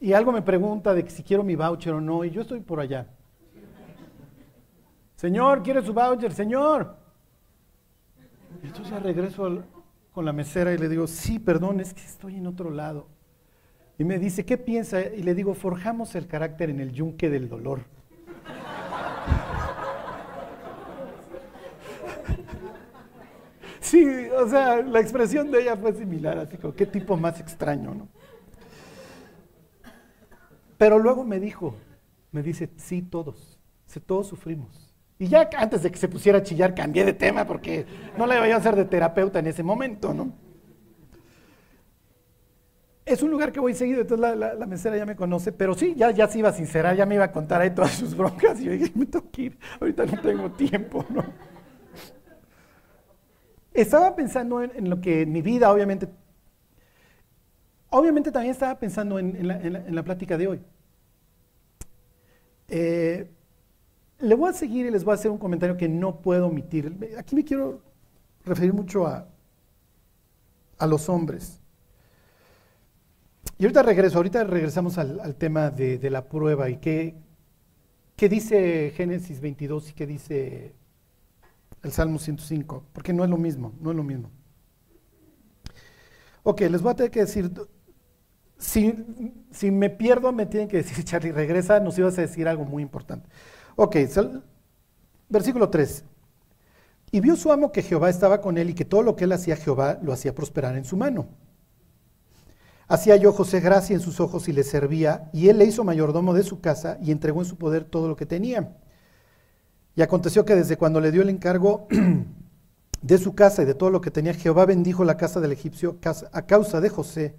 y 0.00 0.12
algo 0.12 0.32
me 0.32 0.42
pregunta 0.42 0.92
de 0.92 1.08
si 1.08 1.22
quiero 1.22 1.44
mi 1.44 1.54
voucher 1.54 1.92
o 1.92 2.00
no, 2.00 2.24
y 2.24 2.32
yo 2.32 2.42
estoy 2.42 2.58
por 2.58 2.80
allá. 2.80 3.06
Señor, 5.14 5.62
¿quiere 5.62 5.80
su 5.80 5.94
voucher? 5.94 6.32
Señor. 6.32 6.96
Y 8.60 8.66
entonces 8.66 9.00
regreso 9.00 9.62
con 10.10 10.24
la 10.24 10.32
mesera 10.32 10.74
y 10.74 10.78
le 10.78 10.88
digo, 10.88 11.06
sí, 11.06 11.38
perdón, 11.38 11.78
es 11.78 11.94
que 11.94 12.02
estoy 12.02 12.38
en 12.38 12.48
otro 12.48 12.70
lado. 12.70 13.06
Y 13.98 14.04
me 14.04 14.18
dice, 14.18 14.44
¿qué 14.44 14.58
piensa? 14.58 15.00
Y 15.00 15.22
le 15.22 15.36
digo, 15.36 15.54
forjamos 15.54 16.16
el 16.16 16.26
carácter 16.26 16.70
en 16.70 16.80
el 16.80 16.90
yunque 16.90 17.30
del 17.30 17.48
dolor. 17.48 17.94
Sí, 23.94 24.04
o 24.36 24.48
sea, 24.48 24.82
la 24.82 24.98
expresión 24.98 25.52
de 25.52 25.62
ella 25.62 25.76
fue 25.76 25.92
similar, 25.92 26.36
así 26.38 26.56
como, 26.56 26.74
qué 26.74 26.84
tipo 26.84 27.16
más 27.16 27.38
extraño, 27.38 27.94
¿no? 27.94 28.08
Pero 30.76 30.98
luego 30.98 31.22
me 31.22 31.38
dijo, 31.38 31.76
me 32.32 32.42
dice, 32.42 32.70
sí, 32.76 33.02
todos, 33.02 33.60
todos 34.04 34.26
sufrimos. 34.26 34.92
Y 35.16 35.28
ya 35.28 35.48
antes 35.56 35.84
de 35.84 35.92
que 35.92 35.96
se 35.96 36.08
pusiera 36.08 36.38
a 36.38 36.42
chillar, 36.42 36.74
cambié 36.74 37.04
de 37.04 37.12
tema 37.12 37.46
porque 37.46 37.86
no 38.18 38.26
le 38.26 38.34
iba 38.34 38.56
a 38.56 38.58
hacer 38.58 38.74
de 38.74 38.84
terapeuta 38.84 39.38
en 39.38 39.46
ese 39.46 39.62
momento, 39.62 40.12
¿no? 40.12 40.32
Es 43.06 43.22
un 43.22 43.30
lugar 43.30 43.52
que 43.52 43.60
voy 43.60 43.74
seguido, 43.74 44.00
entonces 44.00 44.36
la, 44.36 44.66
mesera 44.66 44.96
ya 44.96 45.06
me 45.06 45.14
conoce, 45.14 45.52
pero 45.52 45.74
sí, 45.74 45.94
ya, 45.96 46.10
ya 46.10 46.26
se 46.26 46.40
iba 46.40 46.48
a 46.48 46.52
sincerar, 46.52 46.96
ya 46.96 47.06
me 47.06 47.14
iba 47.14 47.26
a 47.26 47.30
contar 47.30 47.60
ahí 47.60 47.70
todas 47.70 47.92
sus 47.92 48.16
broncas 48.16 48.60
y 48.60 48.64
yo 48.64 48.72
dije, 48.72 48.90
me 48.96 49.06
tengo 49.06 49.30
que 49.30 49.42
ir, 49.42 49.58
ahorita 49.80 50.04
no 50.04 50.20
tengo 50.20 50.50
tiempo, 50.50 51.06
¿no? 51.10 51.53
Estaba 53.74 54.14
pensando 54.14 54.62
en, 54.62 54.88
lo 54.88 55.00
que 55.00 55.26
mi 55.26 55.42
vida, 55.42 55.72
obviamente, 55.72 56.08
obviamente 57.90 58.30
también 58.30 58.52
estaba 58.52 58.78
pensando 58.78 59.18
en, 59.18 59.48
la, 59.48 60.02
plática 60.04 60.38
de 60.38 60.46
hoy. 60.46 60.60
Eh, 62.68 63.28
le 64.20 64.34
voy 64.36 64.50
a 64.50 64.52
seguir 64.52 64.86
y 64.86 64.92
les 64.92 65.02
voy 65.02 65.10
a 65.10 65.14
hacer 65.16 65.32
un 65.32 65.38
comentario 65.38 65.76
que 65.76 65.88
no 65.88 66.20
puedo 66.20 66.46
omitir. 66.46 66.96
Aquí 67.18 67.34
me 67.34 67.44
quiero 67.44 67.82
referir 68.44 68.72
mucho 68.72 69.08
a, 69.08 69.26
a 70.78 70.86
los 70.86 71.08
hombres. 71.08 71.60
Y 73.58 73.64
ahorita 73.64 73.82
regreso, 73.82 74.18
ahorita 74.18 74.44
regresamos 74.44 74.98
al, 74.98 75.34
tema 75.34 75.70
de, 75.70 75.98
de, 75.98 76.10
la 76.10 76.28
prueba 76.28 76.70
y 76.70 76.76
qué, 76.76 77.16
qué 78.14 78.28
dice 78.28 78.92
Génesis 78.94 79.40
22 79.40 79.90
y 79.90 79.92
qué 79.94 80.06
dice 80.06 80.74
el 81.84 81.92
Salmo 81.92 82.18
105, 82.18 82.86
porque 82.92 83.12
no 83.12 83.24
es 83.24 83.30
lo 83.30 83.36
mismo, 83.36 83.74
no 83.80 83.90
es 83.90 83.96
lo 83.96 84.02
mismo. 84.02 84.30
Ok, 86.42 86.62
les 86.62 86.82
voy 86.82 86.92
a 86.92 86.96
tener 86.96 87.10
que 87.10 87.20
decir, 87.20 87.52
si, 88.58 89.70
me 89.70 89.90
pierdo 89.90 90.32
me 90.32 90.46
tienen 90.46 90.68
que 90.68 90.78
decir, 90.78 91.04
Charlie, 91.04 91.32
regresa, 91.32 91.80
nos 91.80 91.98
ibas 91.98 92.18
a 92.18 92.22
decir 92.22 92.48
algo 92.48 92.64
muy 92.64 92.82
importante. 92.82 93.28
Ok, 93.76 93.96
versículo 95.28 95.70
3. 95.70 96.04
Y 97.12 97.20
vio 97.20 97.36
su 97.36 97.52
amo 97.52 97.70
que 97.70 97.82
Jehová 97.82 98.10
estaba 98.10 98.40
con 98.40 98.58
él 98.58 98.70
y 98.70 98.74
que 98.74 98.84
todo 98.84 99.02
lo 99.02 99.14
que 99.14 99.24
él 99.24 99.32
hacía 99.32 99.56
Jehová 99.56 99.98
lo 100.02 100.12
hacía 100.12 100.34
prosperar 100.34 100.76
en 100.76 100.84
su 100.84 100.96
mano. 100.96 101.28
Hacía 102.88 103.16
yo 103.16 103.32
José 103.32 103.60
gracia 103.60 103.94
en 103.94 104.00
sus 104.00 104.20
ojos 104.20 104.48
y 104.48 104.52
le 104.52 104.62
servía, 104.62 105.30
y 105.32 105.48
él 105.48 105.58
le 105.58 105.64
hizo 105.64 105.84
mayordomo 105.84 106.34
de 106.34 106.42
su 106.42 106.60
casa 106.60 106.98
y 107.00 107.12
entregó 107.12 107.40
en 107.40 107.46
su 107.46 107.56
poder 107.56 107.84
todo 107.84 108.08
lo 108.08 108.16
que 108.16 108.26
tenía. 108.26 108.76
Y 109.96 110.02
aconteció 110.02 110.44
que 110.44 110.54
desde 110.54 110.76
cuando 110.76 111.00
le 111.00 111.12
dio 111.12 111.22
el 111.22 111.28
encargo 111.28 111.86
de 113.02 113.18
su 113.18 113.34
casa 113.34 113.62
y 113.62 113.66
de 113.66 113.74
todo 113.74 113.90
lo 113.90 114.00
que 114.00 114.10
tenía, 114.10 114.34
Jehová 114.34 114.66
bendijo 114.66 115.04
la 115.04 115.16
casa 115.16 115.40
del 115.40 115.52
egipcio 115.52 115.98
a 116.32 116.42
causa 116.42 116.80
de 116.80 116.88
José. 116.88 117.36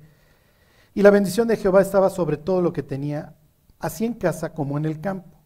Y 0.93 1.01
la 1.01 1.11
bendición 1.11 1.47
de 1.47 1.57
Jehová 1.57 1.81
estaba 1.81 2.09
sobre 2.09 2.37
todo 2.37 2.61
lo 2.61 2.71
que 2.71 2.83
tenía, 2.83 3.35
así 3.79 4.05
en 4.05 4.13
casa 4.13 4.53
como 4.53 4.77
en 4.77 4.85
el 4.85 5.01
campo. 5.01 5.37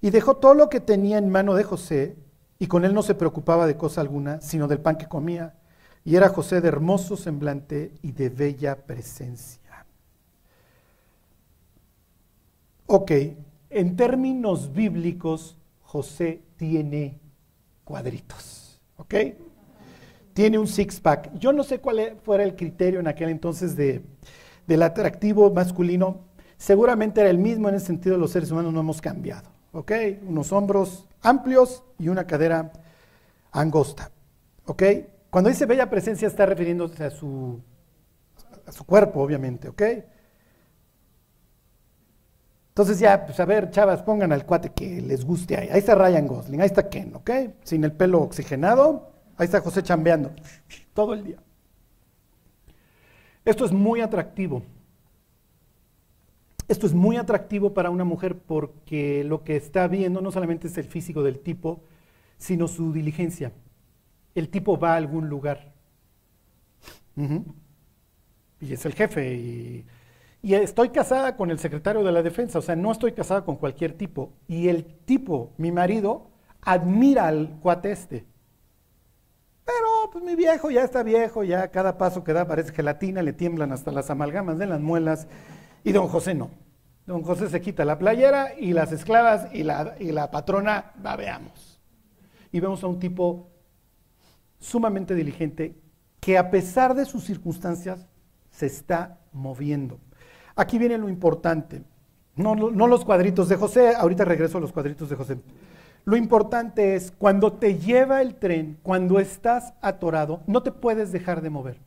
Y 0.00 0.10
dejó 0.10 0.36
todo 0.36 0.54
lo 0.54 0.70
que 0.70 0.80
tenía 0.80 1.18
en 1.18 1.28
mano 1.28 1.54
de 1.54 1.64
José, 1.64 2.16
y 2.58 2.66
con 2.66 2.84
él 2.84 2.94
no 2.94 3.02
se 3.02 3.14
preocupaba 3.14 3.66
de 3.66 3.76
cosa 3.76 4.00
alguna, 4.00 4.40
sino 4.40 4.66
del 4.66 4.80
pan 4.80 4.96
que 4.96 5.06
comía. 5.06 5.54
Y 6.04 6.16
era 6.16 6.30
José 6.30 6.60
de 6.60 6.68
hermoso 6.68 7.16
semblante 7.16 7.92
y 8.02 8.12
de 8.12 8.30
bella 8.30 8.86
presencia. 8.86 9.84
Ok, 12.86 13.12
en 13.68 13.96
términos 13.96 14.72
bíblicos, 14.72 15.57
José 15.88 16.42
tiene 16.58 17.18
cuadritos, 17.82 18.78
¿ok? 18.98 19.14
Tiene 20.34 20.58
un 20.58 20.66
six-pack. 20.66 21.38
Yo 21.38 21.50
no 21.54 21.64
sé 21.64 21.78
cuál 21.78 21.98
e-, 21.98 22.16
fuera 22.16 22.44
el 22.44 22.56
criterio 22.56 23.00
en 23.00 23.08
aquel 23.08 23.30
entonces 23.30 23.74
de, 23.74 24.04
del 24.66 24.82
atractivo 24.82 25.50
masculino. 25.50 26.26
Seguramente 26.58 27.22
era 27.22 27.30
el 27.30 27.38
mismo 27.38 27.70
en 27.70 27.76
el 27.76 27.80
sentido 27.80 28.16
de 28.16 28.20
los 28.20 28.32
seres 28.32 28.50
humanos 28.50 28.74
no 28.74 28.80
hemos 28.80 29.00
cambiado, 29.00 29.48
¿ok? 29.72 29.92
Unos 30.26 30.52
hombros 30.52 31.08
amplios 31.22 31.82
y 31.98 32.08
una 32.08 32.26
cadera 32.26 32.70
angosta, 33.50 34.10
¿ok? 34.66 34.82
Cuando 35.30 35.48
dice 35.48 35.64
bella 35.64 35.88
presencia 35.88 36.28
está 36.28 36.44
refiriéndose 36.44 37.02
a 37.02 37.10
su, 37.10 37.62
a 38.66 38.72
su 38.72 38.84
cuerpo, 38.84 39.22
obviamente, 39.22 39.70
¿ok? 39.70 39.82
Entonces 42.78 43.00
ya, 43.00 43.26
pues 43.26 43.40
a 43.40 43.44
ver, 43.44 43.72
chavas, 43.72 44.02
pongan 44.02 44.30
al 44.30 44.46
cuate 44.46 44.70
que 44.70 45.02
les 45.02 45.24
guste 45.24 45.56
ahí. 45.56 45.68
Ahí 45.68 45.80
está 45.80 45.96
Ryan 45.96 46.28
Gosling, 46.28 46.60
ahí 46.60 46.66
está 46.66 46.88
Ken, 46.88 47.12
¿ok? 47.12 47.30
Sin 47.64 47.82
el 47.82 47.90
pelo 47.90 48.20
oxigenado, 48.20 49.10
ahí 49.36 49.46
está 49.46 49.60
José 49.60 49.82
chambeando 49.82 50.30
todo 50.94 51.12
el 51.12 51.24
día. 51.24 51.42
Esto 53.44 53.64
es 53.64 53.72
muy 53.72 54.00
atractivo. 54.00 54.62
Esto 56.68 56.86
es 56.86 56.94
muy 56.94 57.16
atractivo 57.16 57.74
para 57.74 57.90
una 57.90 58.04
mujer 58.04 58.38
porque 58.38 59.24
lo 59.24 59.42
que 59.42 59.56
está 59.56 59.88
viendo 59.88 60.20
no 60.20 60.30
solamente 60.30 60.68
es 60.68 60.78
el 60.78 60.84
físico 60.84 61.24
del 61.24 61.40
tipo, 61.40 61.82
sino 62.36 62.68
su 62.68 62.92
diligencia. 62.92 63.50
El 64.36 64.50
tipo 64.50 64.78
va 64.78 64.92
a 64.92 64.98
algún 64.98 65.28
lugar. 65.28 65.72
Y 68.60 68.72
es 68.72 68.86
el 68.86 68.94
jefe 68.94 69.34
y 69.34 69.86
y 70.40 70.54
estoy 70.54 70.90
casada 70.90 71.36
con 71.36 71.50
el 71.50 71.58
secretario 71.58 72.04
de 72.04 72.12
la 72.12 72.22
defensa, 72.22 72.60
o 72.60 72.62
sea, 72.62 72.76
no 72.76 72.92
estoy 72.92 73.12
casada 73.12 73.44
con 73.44 73.56
cualquier 73.56 73.92
tipo. 73.94 74.32
Y 74.46 74.68
el 74.68 74.84
tipo, 74.84 75.52
mi 75.56 75.72
marido, 75.72 76.30
admira 76.60 77.26
al 77.26 77.58
cuate 77.60 77.90
este. 77.90 78.24
Pero 79.64 80.10
pues 80.12 80.24
mi 80.24 80.36
viejo 80.36 80.70
ya 80.70 80.84
está 80.84 81.02
viejo, 81.02 81.42
ya 81.42 81.68
cada 81.70 81.98
paso 81.98 82.22
que 82.22 82.32
da 82.32 82.46
parece 82.46 82.72
gelatina, 82.72 83.22
le 83.22 83.32
tiemblan 83.32 83.72
hasta 83.72 83.90
las 83.90 84.10
amalgamas 84.10 84.58
de 84.58 84.66
las 84.66 84.80
muelas. 84.80 85.26
Y 85.82 85.92
don 85.92 86.08
José 86.08 86.34
no. 86.34 86.50
Don 87.04 87.22
José 87.22 87.48
se 87.48 87.60
quita 87.60 87.84
la 87.84 87.98
playera 87.98 88.54
y 88.58 88.72
las 88.72 88.92
esclavas 88.92 89.52
y 89.52 89.64
la, 89.64 89.96
y 89.98 90.12
la 90.12 90.30
patrona 90.30 90.92
babeamos. 90.96 91.80
Y 92.52 92.60
vemos 92.60 92.84
a 92.84 92.86
un 92.86 92.98
tipo 92.98 93.50
sumamente 94.60 95.14
diligente 95.14 95.80
que 96.20 96.38
a 96.38 96.50
pesar 96.50 96.94
de 96.94 97.04
sus 97.04 97.24
circunstancias 97.24 98.06
se 98.50 98.66
está 98.66 99.20
moviendo. 99.32 100.00
Aquí 100.58 100.76
viene 100.76 100.98
lo 100.98 101.08
importante. 101.08 101.84
No, 102.34 102.56
los 102.56 103.04
cuadritos 103.04 103.48
de 103.48 103.54
José, 103.54 103.94
ahorita 103.94 104.24
regreso 104.24 104.58
a 104.58 104.60
los 104.60 104.72
cuadritos 104.72 105.08
de 105.08 105.14
José. 105.14 105.38
Lo 106.04 106.16
importante 106.16 106.96
es 106.96 107.12
cuando 107.12 107.52
te 107.52 107.78
lleva 107.78 108.20
el 108.22 108.34
tren, 108.34 108.76
cuando 108.82 109.20
estás 109.20 109.74
atorado, 109.80 110.42
no 110.48 110.64
te 110.64 110.72
puedes 110.72 111.12
dejar 111.12 111.42
de 111.42 111.50
mover. 111.50 111.78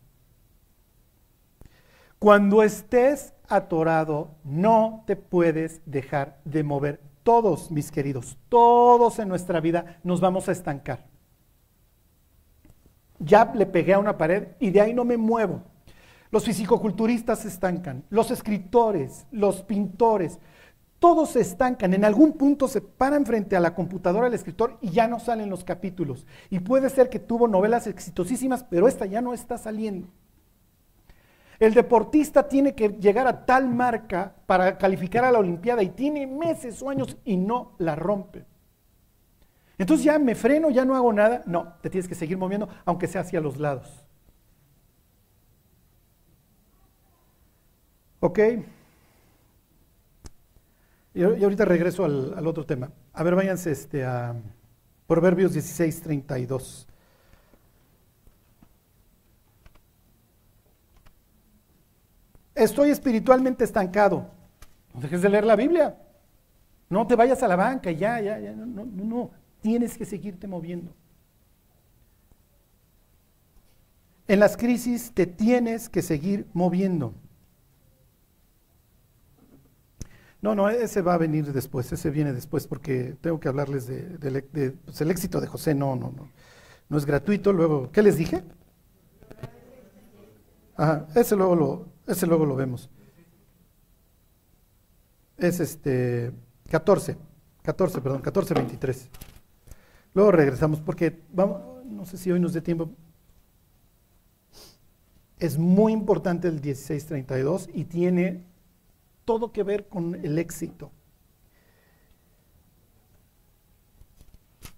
Cuando 2.17 2.63
estés 2.63 3.33
atorado, 3.49 4.29
no 4.45 5.03
te 5.05 5.17
puedes 5.17 5.81
dejar 5.85 6.39
de 6.45 6.63
mover. 6.63 7.01
Todos, 7.23 7.71
mis 7.71 7.91
queridos, 7.91 8.37
todos 8.47 9.19
en 9.19 9.27
nuestra 9.27 9.59
vida 9.59 9.99
nos 10.01 10.21
vamos 10.21 10.47
a 10.47 10.53
estancar. 10.53 11.07
Ya 13.19 13.51
le 13.53 13.65
pegué 13.65 13.95
a 13.95 13.99
una 13.99 14.17
pared 14.17 14.47
y 14.61 14.69
de 14.69 14.79
ahí 14.79 14.93
no 14.93 15.03
me 15.03 15.17
muevo. 15.17 15.61
Los 16.31 16.45
fisicoculturistas 16.45 17.39
se 17.39 17.49
estancan, 17.49 18.05
los 18.09 18.31
escritores, 18.31 19.27
los 19.31 19.63
pintores, 19.63 20.39
todos 21.01 21.31
se 21.31 21.41
estancan. 21.41 21.93
En 21.93 22.05
algún 22.05 22.33
punto 22.33 22.67
se 22.67 22.79
paran 22.79 23.25
frente 23.25 23.55
a 23.55 23.59
la 23.59 23.73
computadora 23.73 24.25
del 24.25 24.35
escritor 24.35 24.77
y 24.81 24.91
ya 24.91 25.07
no 25.07 25.19
salen 25.19 25.49
los 25.49 25.63
capítulos. 25.63 26.27
Y 26.49 26.59
puede 26.59 26.89
ser 26.89 27.09
que 27.09 27.19
tuvo 27.19 27.47
novelas 27.47 27.87
exitosísimas, 27.87 28.63
pero 28.63 28.87
esta 28.87 29.07
ya 29.07 29.19
no 29.19 29.33
está 29.33 29.57
saliendo. 29.57 30.07
El 31.59 31.73
deportista 31.73 32.47
tiene 32.47 32.75
que 32.75 32.89
llegar 32.89 33.27
a 33.27 33.45
tal 33.45 33.67
marca 33.67 34.35
para 34.45 34.77
calificar 34.77 35.25
a 35.25 35.31
la 35.31 35.39
Olimpiada 35.39 35.83
y 35.83 35.89
tiene 35.89 36.27
meses 36.27 36.81
o 36.81 36.89
años 36.89 37.17
y 37.25 37.35
no 37.35 37.73
la 37.79 37.95
rompe. 37.95 38.45
Entonces 39.79 40.03
ya 40.05 40.19
me 40.19 40.35
freno, 40.35 40.69
ya 40.69 40.85
no 40.85 40.95
hago 40.95 41.11
nada. 41.11 41.41
No, 41.47 41.73
te 41.81 41.89
tienes 41.89 42.07
que 42.07 42.15
seguir 42.15 42.37
moviendo, 42.37 42.69
aunque 42.85 43.07
sea 43.07 43.21
hacia 43.21 43.41
los 43.41 43.57
lados. 43.57 44.05
¿Ok? 48.21 48.39
Y, 51.13 51.23
ahorita 51.23 51.65
regreso 51.65 52.05
al, 52.05 52.47
otro 52.47 52.65
tema. 52.65 52.91
A 53.13 53.23
ver, 53.23 53.35
váyanse 53.35 53.71
este, 53.71 54.05
a 54.05 54.35
Proverbios 55.07 55.53
16, 55.53 56.01
32. 56.01 56.87
Estoy 62.55 62.91
espiritualmente 62.91 63.63
estancado. 63.63 64.29
No 64.93 65.01
dejes 65.01 65.21
de 65.21 65.29
leer 65.29 65.43
la 65.43 65.55
Biblia. 65.55 65.97
No 66.89 67.07
te 67.07 67.15
vayas 67.15 67.41
a 67.41 67.47
la 67.47 67.55
banca, 67.55 67.91
ya, 67.91 68.21
ya, 68.21 68.39
ya. 68.39 68.51
No, 68.53 68.65
no, 68.65 68.85
no. 68.85 69.31
Tienes 69.61 69.97
que 69.97 70.05
seguirte 70.05 70.47
moviendo. 70.47 70.93
En 74.27 74.39
las 74.39 74.55
crisis 74.55 75.11
te 75.11 75.25
tienes 75.25 75.89
que 75.89 76.03
seguir 76.03 76.47
moviendo. 76.53 77.15
No, 80.41 80.55
no, 80.55 80.69
ese 80.69 81.01
va 81.03 81.13
a 81.13 81.17
venir 81.17 81.53
después, 81.53 81.91
ese 81.91 82.09
viene 82.09 82.33
después 82.33 82.65
porque 82.65 83.15
tengo 83.21 83.39
que 83.39 83.47
hablarles 83.47 83.85
del 83.87 84.43
de, 84.51 84.71
pues, 84.71 84.99
el 85.01 85.11
éxito 85.11 85.39
de 85.39 85.47
José, 85.47 85.75
no, 85.75 85.95
no, 85.95 86.11
no. 86.11 86.29
No 86.89 86.97
es 86.97 87.05
gratuito, 87.05 87.53
luego, 87.53 87.91
¿qué 87.91 88.01
les 88.01 88.17
dije? 88.17 88.43
Ajá, 90.75 91.07
ese 91.15 91.35
luego 91.35 91.55
lo, 91.55 91.85
ese 92.07 92.25
luego 92.25 92.45
lo 92.45 92.55
vemos. 92.55 92.89
Es 95.37 95.59
este 95.59 96.31
14, 96.69 97.17
14, 97.61 98.01
perdón, 98.01 98.21
14, 98.21 98.53
23. 98.55 99.09
Luego 100.15 100.31
regresamos 100.31 100.81
porque 100.81 101.21
vamos, 101.31 101.85
no 101.85 102.05
sé 102.05 102.17
si 102.17 102.31
hoy 102.31 102.39
nos 102.39 102.53
dé 102.53 102.61
tiempo. 102.61 102.89
Es 105.37 105.57
muy 105.57 105.93
importante 105.93 106.47
el 106.47 106.55
1632 106.55 107.69
y 107.73 107.85
tiene 107.85 108.50
todo 109.25 109.51
que 109.51 109.63
ver 109.63 109.87
con 109.87 110.15
el 110.15 110.37
éxito. 110.39 110.91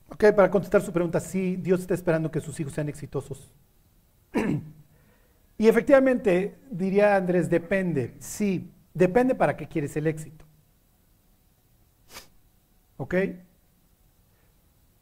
Ok, 0.10 0.26
para 0.36 0.52
contestar 0.52 0.82
su 0.82 0.94
pregunta, 0.94 1.20
sí, 1.20 1.56
Dios 1.56 1.82
está 1.82 1.96
esperando 1.96 2.30
que 2.30 2.40
sus 2.40 2.60
hijos 2.60 2.74
sean 2.74 2.88
exitosos. 2.88 3.52
y 5.58 5.68
efectivamente, 5.68 6.60
diría 6.70 7.16
Andrés, 7.16 7.50
depende. 7.50 8.14
Sí, 8.20 8.72
depende 8.94 9.34
para 9.34 9.58
qué 9.58 9.68
quieres 9.68 9.96
el 9.98 10.06
éxito. 10.06 10.46
¿Ok? 12.98 13.16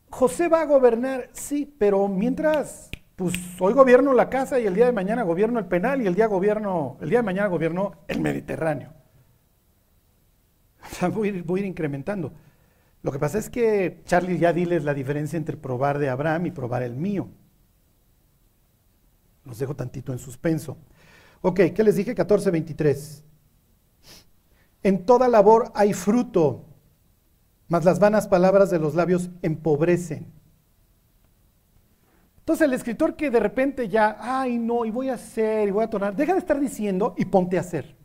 José 0.09 0.47
va 0.47 0.61
a 0.61 0.65
gobernar, 0.65 1.29
sí, 1.33 1.73
pero 1.77 2.07
mientras, 2.07 2.89
pues 3.15 3.33
hoy 3.59 3.73
gobierno 3.73 4.13
la 4.13 4.29
casa 4.29 4.59
y 4.59 4.65
el 4.65 4.75
día 4.75 4.85
de 4.85 4.91
mañana 4.91 5.23
gobierno 5.23 5.59
el 5.59 5.65
penal 5.65 6.01
y 6.01 6.07
el 6.07 6.15
día, 6.15 6.27
gobierno, 6.27 6.97
el 7.01 7.09
día 7.09 7.19
de 7.19 7.23
mañana 7.23 7.47
gobierno 7.47 7.93
el 8.07 8.21
Mediterráneo. 8.21 9.00
voy, 11.13 11.29
a 11.29 11.59
ir, 11.59 11.65
incrementando. 11.65 12.33
Lo 13.03 13.11
que 13.11 13.19
pasa 13.19 13.37
es 13.37 13.49
que, 13.49 14.01
Charlie, 14.05 14.37
ya 14.37 14.53
diles 14.53 14.83
la 14.83 14.93
diferencia 14.93 15.37
entre 15.37 15.57
probar 15.57 15.97
de 15.97 16.09
Abraham 16.09 16.47
y 16.47 16.51
probar 16.51 16.83
el 16.83 16.95
mío. 16.95 17.29
Los 19.45 19.57
dejo 19.57 19.75
tantito 19.75 20.11
en 20.13 20.19
suspenso. 20.19 20.77
Ok, 21.41 21.61
¿qué 21.75 21.83
les 21.83 21.95
dije? 21.95 22.15
14.23. 22.15 23.23
En 24.83 25.05
toda 25.05 25.27
labor 25.27 25.71
hay 25.73 25.93
fruto, 25.93 26.65
mas 27.67 27.85
las 27.85 27.99
vanas 27.99 28.27
palabras 28.27 28.69
de 28.69 28.79
los 28.79 28.95
labios 28.95 29.29
empobrecen. 29.41 30.31
Entonces 32.39 32.65
el 32.65 32.73
escritor 32.73 33.15
que 33.15 33.29
de 33.29 33.39
repente 33.39 33.87
ya, 33.87 34.17
ay 34.19 34.57
no, 34.57 34.83
y 34.85 34.91
voy 34.91 35.09
a 35.09 35.13
hacer, 35.13 35.67
y 35.67 35.71
voy 35.71 35.83
a 35.83 35.89
tornar, 35.89 36.15
deja 36.15 36.33
de 36.33 36.39
estar 36.39 36.59
diciendo 36.59 37.13
y 37.17 37.25
ponte 37.25 37.57
a 37.57 37.61
hacer. 37.61 37.95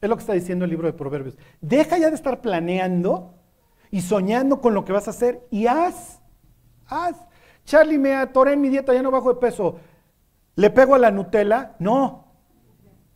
Es 0.00 0.08
lo 0.08 0.16
que 0.16 0.20
está 0.20 0.32
diciendo 0.32 0.64
el 0.64 0.70
libro 0.70 0.86
de 0.86 0.92
Proverbios. 0.92 1.36
Deja 1.60 1.98
ya 1.98 2.08
de 2.08 2.14
estar 2.14 2.40
planeando 2.40 3.34
y 3.90 4.00
soñando 4.00 4.60
con 4.60 4.74
lo 4.74 4.84
que 4.84 4.92
vas 4.92 5.08
a 5.08 5.10
hacer 5.10 5.46
y 5.50 5.66
haz. 5.66 6.20
Haz. 6.86 7.16
Charlie, 7.64 7.98
me 7.98 8.14
atoré 8.14 8.52
en 8.52 8.60
mi 8.60 8.68
dieta, 8.68 8.94
ya 8.94 9.02
no 9.02 9.10
bajo 9.10 9.34
de 9.34 9.40
peso. 9.40 9.76
¿Le 10.54 10.70
pego 10.70 10.94
a 10.94 10.98
la 10.98 11.10
Nutella? 11.10 11.76
No. 11.78 12.24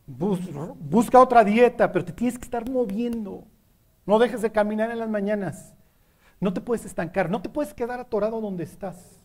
busca 0.05 1.19
otra 1.19 1.43
dieta, 1.43 1.91
pero 1.91 2.05
te 2.05 2.13
tienes 2.13 2.37
que 2.37 2.45
estar 2.45 2.69
moviendo. 2.69 3.45
No 4.05 4.19
dejes 4.19 4.41
de 4.41 4.51
caminar 4.51 4.91
en 4.91 4.99
las 4.99 5.09
mañanas. 5.09 5.73
No 6.39 6.53
te 6.53 6.61
puedes 6.61 6.85
estancar, 6.85 7.29
no 7.29 7.41
te 7.41 7.49
puedes 7.49 7.73
quedar 7.73 7.99
atorado 7.99 8.41
donde 8.41 8.65
estás. 8.65 9.21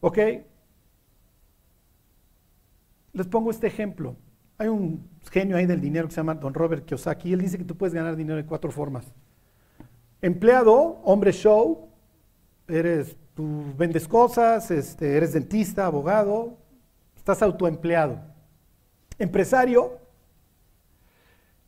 ¿Ok? 0.00 0.18
Les 3.12 3.26
pongo 3.26 3.50
este 3.50 3.66
ejemplo. 3.66 4.16
Hay 4.58 4.68
un 4.68 5.08
genio 5.30 5.56
ahí 5.56 5.66
del 5.66 5.80
dinero 5.80 6.08
que 6.08 6.14
se 6.14 6.20
llama 6.20 6.34
Don 6.34 6.54
Robert 6.54 6.84
Kiyosaki, 6.84 7.32
él 7.32 7.40
dice 7.40 7.58
que 7.58 7.64
tú 7.64 7.76
puedes 7.76 7.92
ganar 7.92 8.16
dinero 8.16 8.36
de 8.36 8.46
cuatro 8.46 8.70
formas. 8.70 9.04
Empleado, 10.22 11.00
hombre 11.04 11.32
show, 11.32 11.90
eres, 12.66 13.16
tú 13.34 13.64
vendes 13.76 14.08
cosas, 14.08 14.70
este, 14.70 15.16
eres 15.16 15.34
dentista, 15.34 15.86
abogado, 15.86 16.56
estás 17.16 17.42
autoempleado. 17.42 18.18
Empresario, 19.18 19.98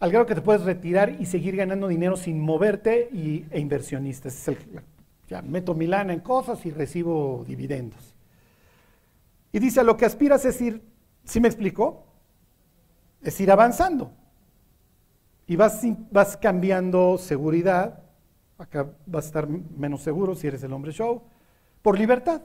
al 0.00 0.10
grado 0.10 0.26
que 0.26 0.34
te 0.34 0.40
puedes 0.40 0.62
retirar 0.62 1.20
y 1.20 1.26
seguir 1.26 1.56
ganando 1.56 1.88
dinero 1.88 2.16
sin 2.16 2.40
moverte, 2.40 3.10
y, 3.12 3.44
e 3.50 3.60
inversionista. 3.60 4.28
Es 4.28 4.48
el, 4.48 4.56
ya 5.28 5.42
meto 5.42 5.74
mi 5.74 5.86
lana 5.86 6.14
en 6.14 6.20
cosas 6.20 6.64
y 6.64 6.70
recibo 6.70 7.44
dividendos. 7.46 8.14
Y 9.52 9.58
dice, 9.58 9.80
a 9.80 9.82
lo 9.82 9.96
que 9.96 10.06
aspiras 10.06 10.44
es 10.46 10.60
ir, 10.60 10.82
¿sí 11.24 11.40
me 11.40 11.48
explicó? 11.48 12.07
Es 13.22 13.40
ir 13.40 13.50
avanzando. 13.50 14.12
Y 15.46 15.56
vas, 15.56 15.80
cambiando 16.40 17.16
seguridad, 17.16 18.02
acá 18.58 18.90
vas 19.06 19.24
a 19.24 19.28
estar 19.28 19.48
menos 19.48 20.02
seguro 20.02 20.34
si 20.34 20.46
eres 20.46 20.62
el 20.62 20.72
hombre 20.74 20.92
show, 20.92 21.22
por 21.80 21.98
libertad. 21.98 22.42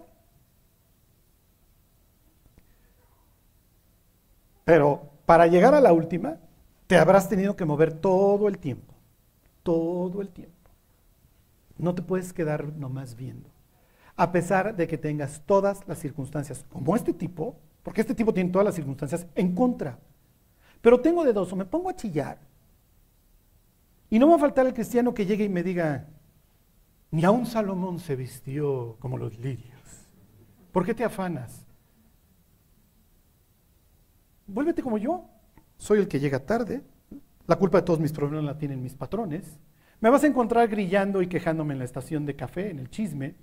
Pero 4.63 5.11
para 5.25 5.47
llegar 5.47 5.73
a 5.73 5.81
la 5.81 5.91
última, 5.91 6.37
te 6.87 6.97
habrás 6.97 7.27
tenido 7.27 7.57
que 7.57 7.65
mover 7.65 7.91
todo 7.91 8.47
el 8.47 8.57
tiempo, 8.57 8.93
todo 9.63 10.21
el 10.21 10.29
tiempo. 10.29 10.53
No 11.77 11.93
te 11.93 12.01
puedes 12.01 12.31
quedar 12.31 12.71
nomás 12.73 13.15
viendo. 13.15 13.49
A 14.15 14.31
pesar 14.31 14.75
de 14.77 14.87
que 14.87 14.97
tengas 14.97 15.41
todas 15.45 15.85
las 15.87 15.99
circunstancias, 15.99 16.65
como 16.69 16.95
este 16.95 17.13
tipo, 17.13 17.57
porque 17.81 17.99
este 17.99 18.15
tipo 18.15 18.33
tiene 18.33 18.51
todas 18.51 18.65
las 18.65 18.75
circunstancias 18.75 19.27
en 19.35 19.53
contra. 19.53 19.99
Pero 20.83 20.99
tengo 20.99 21.23
de 21.23 21.31
dos, 21.31 21.51
o 21.53 21.55
me 21.55 21.63
pongo 21.63 21.89
a 21.89 21.95
chillar, 21.95 22.37
y 24.09 24.19
no 24.19 24.27
va 24.27 24.35
a 24.35 24.39
faltar 24.39 24.67
el 24.67 24.73
cristiano 24.73 25.13
que 25.13 25.25
llegue 25.25 25.45
y 25.45 25.49
me 25.49 25.63
diga, 25.63 26.09
ni 27.09 27.23
aun 27.23 27.45
Salomón 27.45 27.99
se 27.99 28.17
vistió 28.17 28.97
como 28.99 29.17
los 29.17 29.39
lirios. 29.39 29.79
¿Por 30.73 30.85
qué 30.85 30.93
te 30.93 31.05
afanas? 31.05 31.65
Vuélvete 34.45 34.83
como 34.83 34.97
yo. 34.97 35.23
Soy 35.77 35.99
el 35.99 36.07
que 36.09 36.19
llega 36.19 36.45
tarde. 36.45 36.83
La 37.47 37.55
culpa 37.55 37.77
de 37.77 37.85
todos 37.85 38.01
mis 38.01 38.11
problemas 38.11 38.43
la 38.43 38.57
tienen 38.57 38.83
mis 38.83 38.93
patrones. 38.93 39.57
Me 40.01 40.09
vas 40.09 40.23
a 40.25 40.27
encontrar 40.27 40.67
grillando 40.67 41.21
y 41.21 41.27
quejándome 41.27 41.73
en 41.73 41.79
la 41.79 41.85
estación 41.85 42.25
de 42.25 42.35
café, 42.35 42.71
en 42.71 42.79
el 42.79 42.89
chisme. 42.89 43.35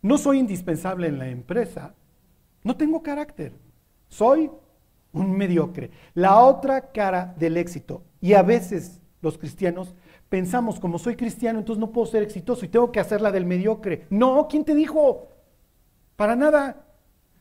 No 0.00 0.16
soy 0.16 0.38
indispensable 0.38 1.08
en 1.08 1.18
la 1.18 1.28
empresa. 1.28 1.94
No 2.64 2.76
tengo 2.76 3.02
carácter. 3.02 3.52
Soy 4.08 4.50
un 5.18 5.36
mediocre. 5.36 5.90
La 6.14 6.40
otra 6.40 6.92
cara 6.92 7.34
del 7.38 7.56
éxito. 7.56 8.02
Y 8.20 8.34
a 8.34 8.42
veces 8.42 9.00
los 9.20 9.38
cristianos 9.38 9.94
pensamos, 10.28 10.78
como 10.78 10.98
soy 10.98 11.16
cristiano, 11.16 11.58
entonces 11.58 11.80
no 11.80 11.92
puedo 11.92 12.06
ser 12.06 12.22
exitoso 12.22 12.64
y 12.64 12.68
tengo 12.68 12.92
que 12.92 13.00
hacer 13.00 13.20
la 13.20 13.32
del 13.32 13.46
mediocre. 13.46 14.06
No, 14.10 14.46
¿quién 14.48 14.64
te 14.64 14.74
dijo? 14.74 15.28
Para 16.16 16.36
nada. 16.36 16.84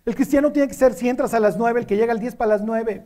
El 0.05 0.15
cristiano 0.15 0.51
tiene 0.51 0.67
que 0.67 0.73
ser, 0.73 0.93
si 0.93 1.09
entras 1.09 1.34
a 1.34 1.39
las 1.39 1.57
nueve, 1.57 1.82
el 1.82 1.86
que 1.86 1.97
llega 1.97 2.13
al 2.13 2.19
10 2.19 2.36
para 2.36 2.51
las 2.51 2.63
nueve. 2.63 3.05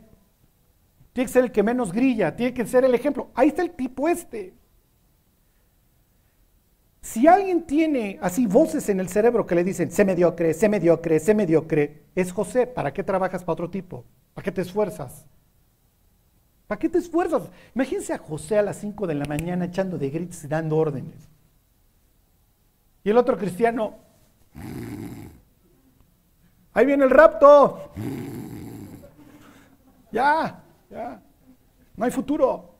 Tiene 1.12 1.26
que 1.26 1.32
ser 1.32 1.44
el 1.44 1.52
que 1.52 1.62
menos 1.62 1.92
grilla, 1.92 2.36
tiene 2.36 2.54
que 2.54 2.66
ser 2.66 2.84
el 2.84 2.94
ejemplo. 2.94 3.30
Ahí 3.34 3.48
está 3.48 3.62
el 3.62 3.72
tipo 3.72 4.08
este. 4.08 4.54
Si 7.02 7.26
alguien 7.26 7.66
tiene 7.66 8.18
así 8.22 8.46
voces 8.46 8.88
en 8.88 9.00
el 9.00 9.08
cerebro 9.08 9.44
que 9.44 9.56
le 9.56 9.64
dicen, 9.64 9.90
sé 9.90 10.04
mediocre, 10.04 10.54
sé 10.54 10.68
mediocre, 10.68 11.18
sé 11.18 11.34
mediocre, 11.34 12.04
es 12.14 12.32
José. 12.32 12.68
¿Para 12.68 12.92
qué 12.92 13.02
trabajas 13.02 13.42
para 13.42 13.54
otro 13.54 13.68
tipo? 13.68 14.04
¿Para 14.32 14.44
qué 14.44 14.52
te 14.52 14.60
esfuerzas? 14.60 15.26
¿Para 16.68 16.78
qué 16.78 16.88
te 16.88 16.98
esfuerzas? 16.98 17.50
Imagínense 17.74 18.12
a 18.12 18.18
José 18.18 18.56
a 18.56 18.62
las 18.62 18.76
5 18.76 19.08
de 19.08 19.16
la 19.16 19.24
mañana 19.24 19.64
echando 19.64 19.98
de 19.98 20.10
gritos 20.10 20.44
y 20.44 20.46
dando 20.46 20.76
órdenes. 20.76 21.28
Y 23.02 23.10
el 23.10 23.16
otro 23.16 23.36
cristiano, 23.36 23.96
ahí 26.72 26.86
viene 26.86 27.02
el 27.02 27.10
rapto. 27.10 27.90
Ya, 30.12 30.62
ya, 30.88 31.20
no 31.96 32.04
hay 32.04 32.12
futuro. 32.12 32.71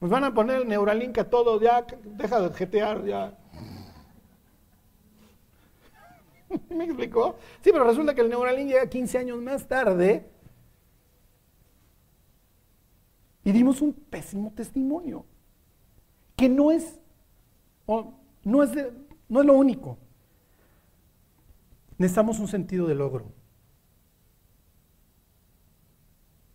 Nos 0.00 0.10
van 0.10 0.24
a 0.24 0.34
poner 0.34 0.62
el 0.62 0.68
Neuralink 0.68 1.16
a 1.18 1.30
todo, 1.30 1.60
ya, 1.60 1.86
deja 2.04 2.40
de 2.40 2.54
jetear, 2.54 3.04
ya. 3.04 3.38
¿Me 6.70 6.84
explicó? 6.84 7.36
Sí, 7.62 7.70
pero 7.72 7.84
resulta 7.84 8.14
que 8.14 8.20
el 8.20 8.28
Neuralink 8.28 8.68
llega 8.68 8.88
15 8.88 9.18
años 9.18 9.40
más 9.40 9.66
tarde 9.66 10.28
y 13.42 13.52
dimos 13.52 13.80
un 13.80 13.92
pésimo 13.92 14.52
testimonio, 14.54 15.24
que 16.36 16.48
no 16.48 16.70
es, 16.70 16.98
no 17.86 18.62
es, 18.62 18.70
no 19.28 19.40
es 19.40 19.46
lo 19.46 19.54
único. 19.54 19.98
Necesitamos 21.96 22.38
un 22.38 22.48
sentido 22.48 22.86
de 22.86 22.94
logro. 22.94 23.32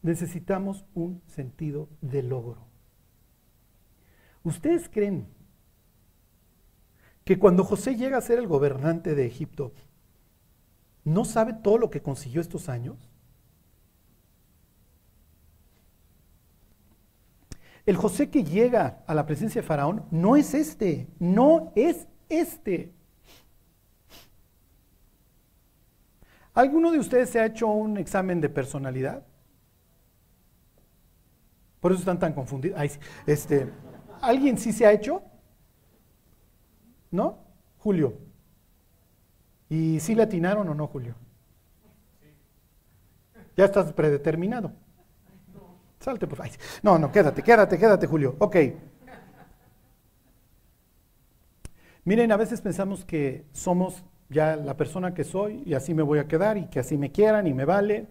Necesitamos 0.03 0.85
un 0.93 1.21
sentido 1.27 1.89
de 2.01 2.23
logro. 2.23 2.70
¿Ustedes 4.43 4.89
creen 4.89 5.27
que 7.23 7.37
cuando 7.37 7.63
José 7.63 7.95
llega 7.95 8.17
a 8.17 8.21
ser 8.21 8.39
el 8.39 8.47
gobernante 8.47 9.13
de 9.15 9.25
Egipto, 9.25 9.73
no 11.03 11.25
sabe 11.25 11.53
todo 11.53 11.77
lo 11.77 11.89
que 11.89 12.01
consiguió 12.01 12.41
estos 12.41 12.69
años? 12.69 13.11
El 17.85 17.97
José 17.97 18.29
que 18.29 18.43
llega 18.43 19.03
a 19.07 19.13
la 19.13 19.25
presencia 19.25 19.61
de 19.61 19.67
Faraón 19.67 20.05
no 20.11 20.35
es 20.35 20.53
este, 20.53 21.07
no 21.19 21.71
es 21.75 22.07
este. 22.29 22.93
¿Alguno 26.53 26.91
de 26.91 26.99
ustedes 26.99 27.29
se 27.29 27.39
ha 27.39 27.45
hecho 27.45 27.67
un 27.67 27.97
examen 27.97 28.41
de 28.41 28.49
personalidad? 28.49 29.25
Por 31.79 31.91
eso 31.91 31.99
están 31.99 32.19
tan 32.19 32.33
confundidos. 32.33 32.79
este, 33.25 33.71
¿Alguien 34.21 34.57
sí 34.57 34.71
se 34.71 34.85
ha 34.85 34.91
hecho? 34.91 35.23
¿No? 37.09 37.39
Julio. 37.79 38.13
¿Y 39.69 39.99
sí 39.99 40.15
le 40.15 40.23
atinaron 40.23 40.69
o 40.69 40.75
no, 40.75 40.87
Julio? 40.87 41.15
Ya 43.57 43.65
estás 43.65 43.91
predeterminado. 43.93 44.71
Salte, 45.99 46.27
por 46.27 46.37
favor. 46.37 46.53
No, 46.83 46.97
no, 46.97 47.11
quédate, 47.11 47.43
quédate, 47.43 47.77
quédate, 47.77 48.07
Julio. 48.07 48.35
Ok. 48.39 48.55
Miren, 52.03 52.31
a 52.31 52.37
veces 52.37 52.61
pensamos 52.61 53.05
que 53.05 53.45
somos 53.51 54.03
ya 54.29 54.55
la 54.55 54.77
persona 54.77 55.13
que 55.13 55.23
soy 55.23 55.61
y 55.65 55.73
así 55.73 55.93
me 55.93 56.01
voy 56.01 56.19
a 56.19 56.27
quedar 56.27 56.57
y 56.57 56.67
que 56.67 56.79
así 56.79 56.97
me 56.97 57.11
quieran 57.11 57.47
y 57.47 57.53
me 57.53 57.65
vale. 57.65 58.07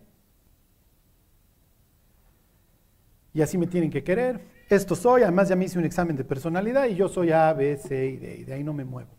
Y 3.33 3.43
así 3.43 3.59
me 3.59 3.67
tienen 3.67 3.91
que 3.91 4.05
querer 4.05 4.60
esto 4.71 4.95
soy, 4.95 5.23
además 5.23 5.49
ya 5.49 5.57
me 5.57 5.65
hice 5.65 5.79
un 5.79 5.85
examen 5.85 6.17
de 6.17 6.25
personalidad 6.25 6.87
y 6.87 6.95
yo 6.95 7.09
soy 7.09 7.33
A, 7.33 7.53
B, 7.53 7.77
C 7.77 8.07
y 8.07 8.17
D, 8.17 8.37
y 8.39 8.45
de 8.45 8.55
ahí 8.55 8.65
no 8.65 8.73
me 8.73 8.85
muevo. 8.85 9.11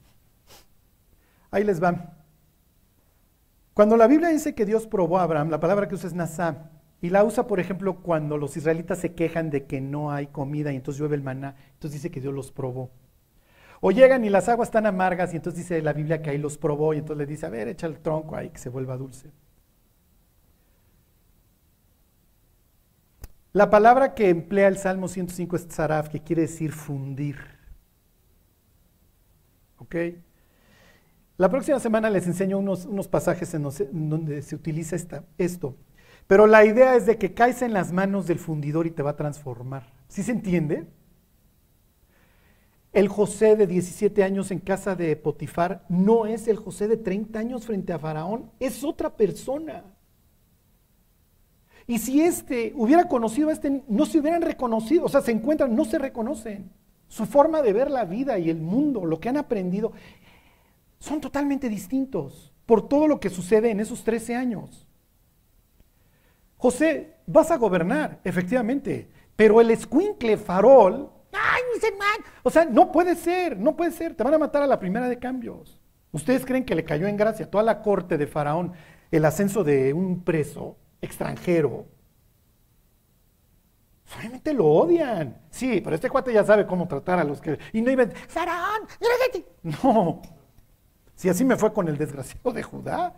Ahí 1.52 1.66
les 1.66 1.84
va. 1.84 2.18
Cuando 3.74 3.97
la 3.97 4.08
Biblia 4.08 4.30
dice 4.30 4.56
que 4.56 4.66
Dios 4.66 4.88
probó 4.88 5.20
a 5.20 5.24
Abraham, 5.24 5.49
la 5.49 5.60
palabra 5.60 5.88
que 5.88 5.95
usa 5.95 6.08
es 6.08 6.14
Nasá, 6.14 6.72
y 7.02 7.10
la 7.10 7.24
usa, 7.24 7.47
por 7.47 7.60
ejemplo, 7.60 8.02
cuando 8.02 8.38
los 8.38 8.56
israelitas 8.56 8.99
se 8.99 9.14
quejan 9.14 9.49
de 9.49 9.66
que 9.66 9.82
no 9.82 10.12
hay 10.12 10.28
comida 10.28 10.72
y 10.72 10.76
entonces 10.78 10.99
llueve 10.99 11.16
el 11.16 11.24
maná, 11.24 11.56
entonces 11.74 12.02
dice 12.02 12.12
que 12.12 12.22
Dios 12.22 12.34
los 12.34 12.52
probó. 12.52 12.91
O 13.82 13.91
llegan 13.91 14.24
y 14.24 14.30
las 14.30 14.47
aguas 14.47 14.70
están 14.70 14.86
amargas 14.86 15.34
y 15.34 15.38
entonces 15.38 15.64
dice 15.64 15.82
la 15.82 15.93
Biblia 15.93 16.22
que 16.22 16.30
ahí 16.30 16.38
los 16.38 16.58
probó 16.58 16.93
y 16.93 16.99
entonces 16.99 17.18
le 17.18 17.26
dice, 17.26 17.47
a 17.47 17.49
ver, 17.49 17.68
echa 17.68 17.88
el 17.88 17.99
tronco 17.99 18.36
ahí 18.36 18.52
que 18.52 18.60
se 18.60 18.70
vuelva 18.70 18.95
dulce. 18.95 19.32
La 23.54 23.70
palabra 23.70 24.14
que 24.14 24.30
emplea 24.30 24.68
el 24.68 24.78
Salmo 24.78 25.08
105 25.08 25.56
es 25.56 25.68
tzaraf, 25.68 26.10
que 26.10 26.22
quiere 26.22 26.43
decir 26.43 26.72
fundir. 26.72 27.38
¿Ok? 29.78 29.95
La 31.38 31.49
próxima 31.49 31.80
semana 31.80 32.10
les 32.10 32.28
enseño 32.28 32.60
unos, 32.60 33.08
pasajes 33.10 33.54
en 33.54 33.64
donde 34.10 34.41
se 34.41 34.56
utiliza 34.56 34.95
esto. 35.38 35.76
Pero 36.28 36.47
la 36.47 36.64
idea 36.64 36.95
es 36.95 37.06
de 37.06 37.18
que 37.18 37.34
caes 37.34 37.62
en 37.62 37.74
las 37.74 37.91
manos 37.91 38.28
del 38.28 38.39
fundidor 38.39 38.88
y 38.88 38.91
te 38.91 39.04
va 39.04 39.12
a 39.12 39.16
transformar. 39.18 39.91
¿Sí 40.08 40.24
se 40.24 40.32
entiende? 40.32 40.88
El 42.93 43.08
José 43.08 43.56
de 43.56 43.68
17 43.68 44.24
años 44.24 44.52
en 44.52 44.60
casa 44.60 44.95
de 44.95 45.16
Potifar 45.16 45.86
no 45.89 46.26
es 46.26 46.47
el 46.47 46.58
José 46.58 46.88
de 46.88 46.97
30 46.97 47.39
años 47.39 47.66
frente 47.66 47.91
a 47.91 47.99
Faraón, 47.99 48.52
es 48.60 48.84
otra 48.84 49.16
persona. 49.16 49.84
Y 51.88 51.99
si 51.99 52.21
este 52.21 52.73
hubiera 52.75 53.07
conocido 53.07 53.49
a 53.49 53.53
este, 53.53 53.84
no 53.88 54.05
se 54.05 54.19
hubieran 54.19 54.41
reconocido, 54.41 55.05
o 55.05 55.09
sea, 55.09 55.21
se 55.21 55.32
encuentran, 55.32 55.75
no 55.75 55.86
se 55.86 55.97
reconocen. 55.97 56.71
Su 57.07 57.25
forma 57.25 57.61
de 57.61 57.73
ver 57.73 57.91
la 57.91 58.05
vida 58.05 58.39
y 58.39 58.49
el 58.49 58.61
mundo, 58.61 59.05
lo 59.05 59.19
que 59.19 59.29
han 59.29 59.38
aprendido, 59.38 59.91
son 60.99 61.19
totalmente 61.19 61.67
distintos 61.67 62.53
por 62.65 62.88
todo 62.88 63.07
lo 63.07 63.19
que 63.19 63.29
sucede 63.29 63.71
en 63.71 63.79
esos 63.79 64.03
13 64.03 64.36
años. 64.36 64.88
José, 66.57 67.15
vas 67.25 67.51
a 67.51 67.57
gobernar, 67.57 68.19
efectivamente, 68.23 69.09
pero 69.36 69.59
el 69.59 69.71
escuincle 69.71 70.38
farol, 70.38 71.09
¡ay, 71.34 71.61
mis! 71.73 71.91
O 72.43 72.49
sea, 72.49 72.65
no 72.65 72.91
puede 72.91 73.15
ser, 73.15 73.57
no 73.57 73.75
puede 73.75 73.91
ser, 73.91 74.13
te 74.15 74.23
van 74.23 74.36
a 74.36 74.39
matar 74.39 74.61
a 74.61 74.67
la 74.67 74.79
primera 74.79 75.09
de 75.09 75.19
cambios. 75.19 75.82
¿Ustedes 76.11 76.45
creen 76.45 76.65
que 76.65 76.75
le 76.75 76.84
cayó 76.84 77.07
en 77.07 77.17
gracia 77.17 77.45
a 77.45 77.49
toda 77.49 77.63
la 77.63 77.82
corte 77.82 78.17
de 78.17 78.27
Faraón 78.27 78.73
el 79.09 79.25
ascenso 79.25 79.63
de 79.63 79.93
un 79.93 80.23
preso? 80.23 80.77
Extranjero. 81.02 81.86
Solamente 84.06 84.54
lo 84.54 84.66
odian. 84.66 85.38
Sí, 85.49 85.82
pero 85.82 85.95
este 85.95 86.10
cuate 86.10 86.34
ya 86.34 86.43
sabe 86.43 86.68
cómo 86.68 86.88
tratar 86.88 87.20
a 87.20 87.24
los 87.24 87.39
que. 87.39 87.58
Y 87.74 87.82
no 87.82 87.91
iban, 87.91 88.12
¡Sarán! 88.28 88.82
No. 89.64 90.22
Si 91.16 91.30
así 91.30 91.45
me 91.45 91.56
fue 91.56 91.72
con 91.72 91.88
el 91.88 91.97
desgraciado 91.97 92.52
de 92.52 92.64
Judá. 92.64 93.14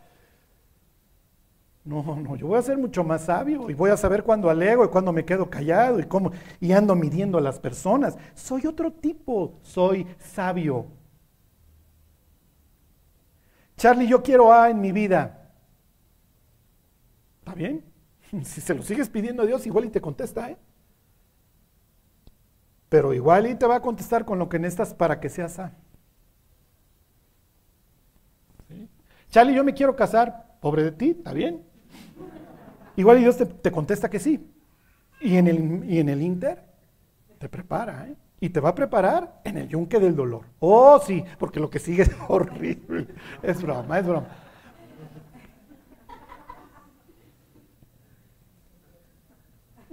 No, 1.86 2.02
no, 2.16 2.36
yo 2.38 2.48
voy 2.48 2.60
a 2.60 2.62
ser 2.62 2.78
mucho 2.78 3.04
más 3.04 3.26
sabio 3.26 3.70
y 3.70 3.74
voy 3.74 3.90
a 3.90 3.98
saber 3.98 4.24
cuándo 4.24 4.50
alego 4.50 4.86
y 4.86 4.88
cuándo 4.88 5.12
me 5.12 5.26
quedo 5.26 5.50
callado 5.50 6.00
y 6.00 6.04
cómo 6.04 6.32
y 6.62 6.72
ando 6.72 6.96
midiendo 6.96 7.38
a 7.38 7.42
las 7.42 7.60
personas. 7.60 8.18
Soy 8.36 8.68
otro 8.68 8.92
tipo, 8.92 9.60
soy 9.62 10.08
sabio. 10.20 10.88
Charlie, 13.76 14.08
yo 14.08 14.24
quiero 14.24 14.54
A 14.54 14.70
en 14.70 14.80
mi 14.80 14.92
vida. 14.92 15.43
¿Está 17.44 17.56
bien? 17.56 17.84
Si 18.46 18.62
se 18.62 18.74
lo 18.74 18.82
sigues 18.82 19.10
pidiendo 19.10 19.44
a 19.44 19.46
Dios, 19.46 19.68
igual 19.68 19.86
y 19.86 19.90
te 19.90 20.02
contesta, 20.02 20.50
¿eh? 20.50 20.58
Pero 22.90 23.14
igual 23.14 23.46
y 23.46 23.56
te 23.56 23.68
va 23.68 23.76
a 23.76 23.82
contestar 23.82 24.26
con 24.26 24.40
lo 24.40 24.50
que 24.50 24.58
necesitas 24.58 24.94
para 24.94 25.20
que 25.20 25.30
seas 25.30 25.60
A. 25.60 25.74
Charlie, 29.30 29.56
yo 29.56 29.64
me 29.64 29.74
quiero 29.74 29.96
casar. 29.96 30.58
Pobre 30.62 30.84
de 30.84 30.92
ti, 30.92 31.10
¿está 31.10 31.34
bien? 31.34 31.64
Igual 32.96 33.20
Dios 33.20 33.38
te, 33.38 33.72
contesta 33.72 34.10
que 34.10 34.20
sí. 34.20 34.50
Y 35.20 35.38
en, 35.38 35.48
el, 35.48 35.84
y 35.92 36.00
en 36.00 36.10
el 36.10 36.22
Inter 36.22 36.64
te 37.38 37.50
prepara, 37.50 38.08
¿eh? 38.08 38.16
Y 38.40 38.50
te 38.50 38.60
va 38.60 38.70
a 38.70 38.76
preparar 38.76 39.42
en 39.44 39.58
el 39.58 39.68
yunque 39.68 40.00
del 40.00 40.16
dolor. 40.16 40.46
Oh, 40.60 41.00
sí, 41.00 41.24
porque 41.38 41.60
lo 41.60 41.70
que 41.70 41.80
sigue 41.80 42.04
es 42.04 42.12
horrible. 42.28 43.08
Es 43.42 43.62
broma, 43.62 44.00
es 44.00 44.08
broma. 44.08 44.28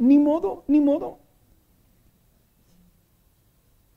Ni 0.00 0.18
modo, 0.18 0.64
ni 0.66 0.80
modo. 0.80 1.18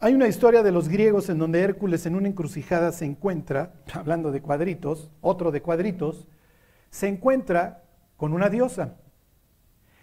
Hay 0.01 0.13
una 0.13 0.27
historia 0.27 0.61
de 0.61 0.73
los 0.73 0.89
griegos 0.89 1.29
en 1.29 1.39
donde 1.39 1.61
Hércules 1.61 2.05
en 2.05 2.15
una 2.15 2.27
encrucijada 2.27 2.91
se 2.91 3.05
encuentra, 3.05 3.73
hablando 3.93 4.33
de 4.33 4.41
cuadritos, 4.41 5.09
otro 5.21 5.49
de 5.49 5.61
cuadritos, 5.61 6.27
se 6.89 7.07
encuentra 7.07 7.85
con 8.17 8.33
una 8.33 8.49
diosa. 8.49 8.97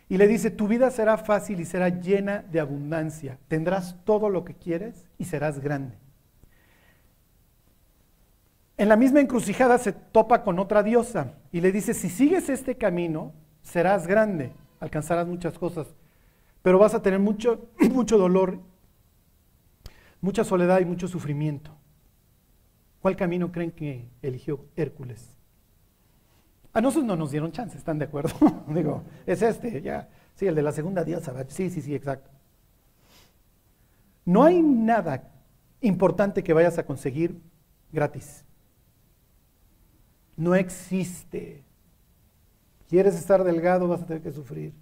Y 0.09 0.17
le 0.17 0.27
dice, 0.27 0.51
tu 0.51 0.69
vida 0.69 0.91
será 0.91 1.19
fácil 1.19 1.61
y 1.61 1.67
será 1.67 1.91
llena 1.91 2.45
de 2.51 2.61
abundancia. 2.61 3.39
Tendrás 3.47 4.03
todo 4.05 4.31
lo 4.31 4.43
que 4.43 4.55
quieres 4.55 5.07
y 5.19 5.27
serás 5.27 5.61
grande. 5.61 5.99
En 8.79 8.89
la 8.89 8.97
misma 8.97 9.21
encrucijada 9.21 9.77
se 9.77 9.93
topa 9.93 10.45
con 10.45 10.59
otra 10.59 10.83
diosa 10.83 11.35
y 11.53 11.61
le 11.61 11.71
dice, 11.73 11.93
si 11.93 12.09
sigues 12.09 12.49
este 12.49 12.77
camino, 12.77 13.35
serás 13.63 14.07
grande, 14.07 14.55
alcanzarás 14.81 15.27
muchas 15.27 15.59
cosas, 15.59 15.95
pero 16.63 16.79
vas 16.79 16.95
a 16.95 17.03
tener 17.03 17.21
mucho, 17.21 17.69
mucho 17.93 18.19
dolor, 18.19 18.59
mucha 20.21 20.43
soledad 20.43 20.81
y 20.81 20.85
mucho 20.85 21.07
sufrimiento. 21.07 21.71
¿Cuál 23.01 23.17
camino 23.17 23.53
creen 23.53 23.71
que 23.71 24.09
eligió 24.21 24.65
Hércules? 24.77 25.37
A 26.73 26.81
nosotros 26.81 27.07
no 27.07 27.17
nos 27.17 27.31
dieron 27.31 27.53
chance, 27.53 27.77
¿están 27.77 27.99
de 27.99 28.05
acuerdo? 28.05 28.35
Digo, 28.69 29.05
es 29.27 29.43
este, 29.43 29.81
ya. 29.83 30.09
Sí, 30.35 30.47
el 30.47 30.55
de 30.55 30.63
la 30.63 30.73
segunda 30.73 31.05
diosa. 31.05 31.35
Sí, 31.49 31.71
sí, 31.71 31.83
sí, 31.83 31.95
exacto. 31.95 32.31
No 34.25 34.45
hay 34.45 34.63
nada 34.63 35.33
importante 35.81 36.43
que 36.43 36.53
vayas 36.53 36.79
a 36.79 36.87
conseguir 36.87 37.41
gratis. 37.93 38.45
No 40.37 40.55
existe. 40.55 41.65
¿Quieres 42.91 43.15
estar 43.15 43.45
delgado? 43.45 43.87
Vas 43.87 44.03
a 44.03 44.07
tener 44.07 44.21
que 44.21 44.33
sufrir. 44.33 44.75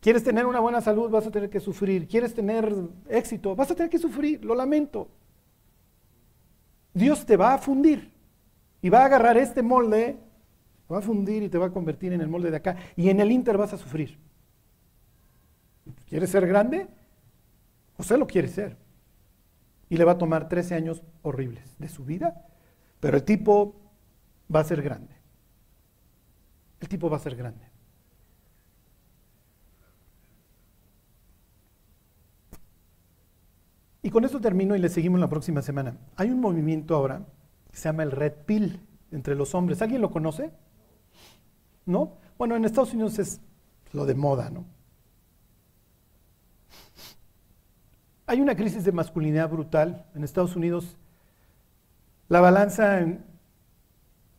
¿Quieres 0.00 0.24
tener 0.24 0.44
una 0.44 0.58
buena 0.58 0.80
salud? 0.80 1.08
Vas 1.08 1.24
a 1.24 1.30
tener 1.30 1.48
que 1.48 1.60
sufrir. 1.60 2.08
¿Quieres 2.08 2.34
tener 2.34 2.74
éxito? 3.08 3.54
Vas 3.54 3.70
a 3.70 3.76
tener 3.76 3.88
que 3.88 3.98
sufrir. 4.00 4.44
Lo 4.44 4.56
lamento. 4.56 5.08
Dios 6.92 7.24
te 7.24 7.36
va 7.36 7.54
a 7.54 7.58
fundir 7.58 8.12
y 8.82 8.88
va 8.88 9.02
a 9.02 9.04
agarrar 9.04 9.36
este 9.36 9.62
molde 9.62 10.18
va 10.90 10.98
a 10.98 11.02
fundir 11.02 11.44
y 11.44 11.48
te 11.48 11.58
va 11.58 11.66
a 11.66 11.70
convertir 11.70 12.12
en 12.12 12.20
el 12.20 12.28
molde 12.28 12.50
de 12.50 12.56
acá. 12.56 12.76
Y 12.96 13.08
en 13.08 13.20
el 13.20 13.30
Inter 13.30 13.56
vas 13.56 13.72
a 13.72 13.78
sufrir. 13.78 14.18
¿Quieres 16.08 16.30
ser 16.30 16.44
grande? 16.44 16.88
José 17.96 18.18
lo 18.18 18.26
quiere 18.26 18.48
ser. 18.48 18.76
Y 19.88 19.96
le 19.96 20.04
va 20.04 20.12
a 20.12 20.18
tomar 20.18 20.48
13 20.48 20.74
años 20.74 21.04
horribles 21.22 21.76
de 21.78 21.88
su 21.88 22.04
vida, 22.04 22.46
pero 22.98 23.16
el 23.16 23.22
tipo 23.22 23.76
va 24.52 24.60
a 24.60 24.64
ser 24.64 24.82
grande. 24.82 25.17
El 26.80 26.88
tipo 26.88 27.10
va 27.10 27.16
a 27.16 27.20
ser 27.20 27.36
grande. 27.36 27.64
Y 34.02 34.10
con 34.10 34.24
esto 34.24 34.40
termino 34.40 34.76
y 34.76 34.78
le 34.78 34.88
seguimos 34.88 35.20
la 35.20 35.28
próxima 35.28 35.60
semana. 35.60 35.96
Hay 36.16 36.30
un 36.30 36.40
movimiento 36.40 36.94
ahora 36.94 37.26
que 37.70 37.76
se 37.76 37.88
llama 37.88 38.04
el 38.04 38.12
Red 38.12 38.44
Pill 38.46 38.80
entre 39.10 39.34
los 39.34 39.54
hombres. 39.54 39.82
¿Alguien 39.82 40.00
lo 40.00 40.10
conoce? 40.10 40.52
¿no? 41.88 42.18
Bueno, 42.36 42.54
en 42.54 42.64
Estados 42.64 42.92
Unidos 42.92 43.18
es 43.18 43.40
lo 43.92 44.04
de 44.04 44.14
moda, 44.14 44.50
¿no? 44.50 44.66
Hay 48.26 48.42
una 48.42 48.54
crisis 48.54 48.84
de 48.84 48.92
masculinidad 48.92 49.48
brutal 49.48 50.04
en 50.14 50.22
Estados 50.22 50.54
Unidos. 50.54 50.98
La 52.28 52.40
balanza, 52.40 53.00
en, 53.00 53.24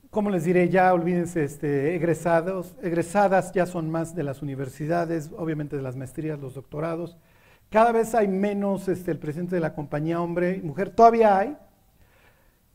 ¿cómo 0.10 0.30
les 0.30 0.44
diré? 0.44 0.70
Ya 0.70 0.94
olvídense, 0.94 1.44
este, 1.44 1.96
egresados, 1.96 2.76
egresadas 2.82 3.52
ya 3.54 3.66
son 3.66 3.90
más 3.90 4.16
de 4.16 4.24
las 4.24 4.42
universidades, 4.42 5.32
obviamente 5.38 5.76
de 5.76 5.82
las 5.82 5.96
maestrías, 5.96 6.40
los 6.40 6.56
doctorados. 6.56 7.18
Cada 7.70 7.92
vez 7.92 8.16
hay 8.16 8.28
menos 8.28 8.88
este, 8.88 9.12
el 9.12 9.20
presidente 9.20 9.56
de 9.56 9.62
la 9.62 9.74
compañía, 9.74 10.22
hombre 10.22 10.58
y 10.58 10.62
mujer. 10.62 10.90
Todavía 10.90 11.38
hay. 11.38 11.58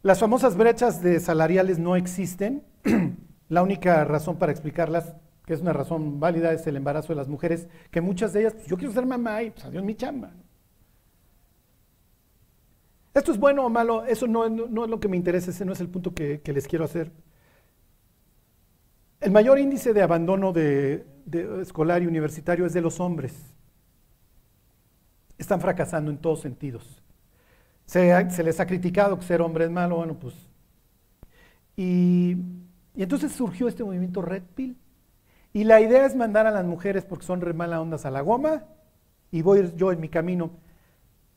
Las 0.02 0.20
famosas 0.20 0.56
brechas 0.56 1.02
de 1.02 1.18
salariales 1.18 1.78
no 1.78 1.96
existen. 1.96 2.62
La 3.48 3.62
única 3.62 4.04
razón 4.04 4.36
para 4.36 4.52
explicarlas, 4.52 5.14
que 5.44 5.54
es 5.54 5.60
una 5.60 5.72
razón 5.72 6.20
válida, 6.20 6.52
es 6.52 6.66
el 6.66 6.76
embarazo 6.76 7.08
de 7.08 7.16
las 7.16 7.28
mujeres, 7.28 7.68
que 7.90 8.00
muchas 8.00 8.32
de 8.32 8.40
ellas, 8.40 8.54
pues, 8.54 8.66
yo 8.66 8.76
quiero 8.76 8.92
ser 8.92 9.06
mamá 9.06 9.42
y 9.42 9.50
pues 9.50 9.64
adiós 9.64 9.84
mi 9.84 9.94
chamba. 9.94 10.30
¿Esto 13.14 13.32
es 13.32 13.38
bueno 13.38 13.64
o 13.64 13.70
malo? 13.70 14.04
Eso 14.04 14.26
no, 14.26 14.44
es 14.44 14.90
lo 14.90 15.00
que 15.00 15.08
me 15.08 15.16
interesa, 15.16 15.50
ese 15.50 15.64
no 15.64 15.72
es 15.72 15.80
el 15.80 15.88
punto 15.88 16.12
que, 16.12 16.42
les 16.44 16.68
quiero 16.68 16.84
hacer. 16.84 17.12
El 19.20 19.30
mayor 19.30 19.58
índice 19.58 19.94
de 19.94 20.02
abandono 20.02 20.52
de, 20.52 21.06
escolar 21.62 22.02
y 22.02 22.06
universitario 22.06 22.66
es 22.66 22.74
de 22.74 22.80
los 22.80 23.00
hombres. 23.00 23.34
Están 25.38 25.60
fracasando 25.60 26.10
en 26.10 26.18
todos 26.18 26.40
sentidos. 26.40 27.02
Se, 27.86 28.30
se 28.30 28.42
les 28.42 28.60
ha 28.60 28.66
criticado 28.66 29.18
que 29.18 29.24
ser 29.24 29.40
hombre 29.40 29.64
es 29.64 29.70
malo, 29.70 29.96
bueno, 29.96 30.18
pues. 30.18 30.34
Y 31.76 32.36
y 32.94 33.02
entonces 33.02 33.32
surgió 33.32 33.68
este 33.68 33.84
movimiento 33.84 34.22
Red 34.22 34.44
Pill. 34.54 34.76
Y 35.52 35.64
la 35.64 35.80
idea 35.80 36.06
es 36.06 36.16
mandar 36.16 36.46
a 36.46 36.50
las 36.50 36.64
mujeres, 36.64 37.04
porque 37.04 37.26
son 37.26 37.40
re 37.40 37.52
mala 37.52 37.80
ondas, 37.80 38.06
a 38.06 38.10
la 38.10 38.20
goma, 38.20 38.64
y 39.30 39.42
voy 39.42 39.72
yo 39.76 39.92
en 39.92 40.00
mi 40.00 40.08
camino. 40.08 40.50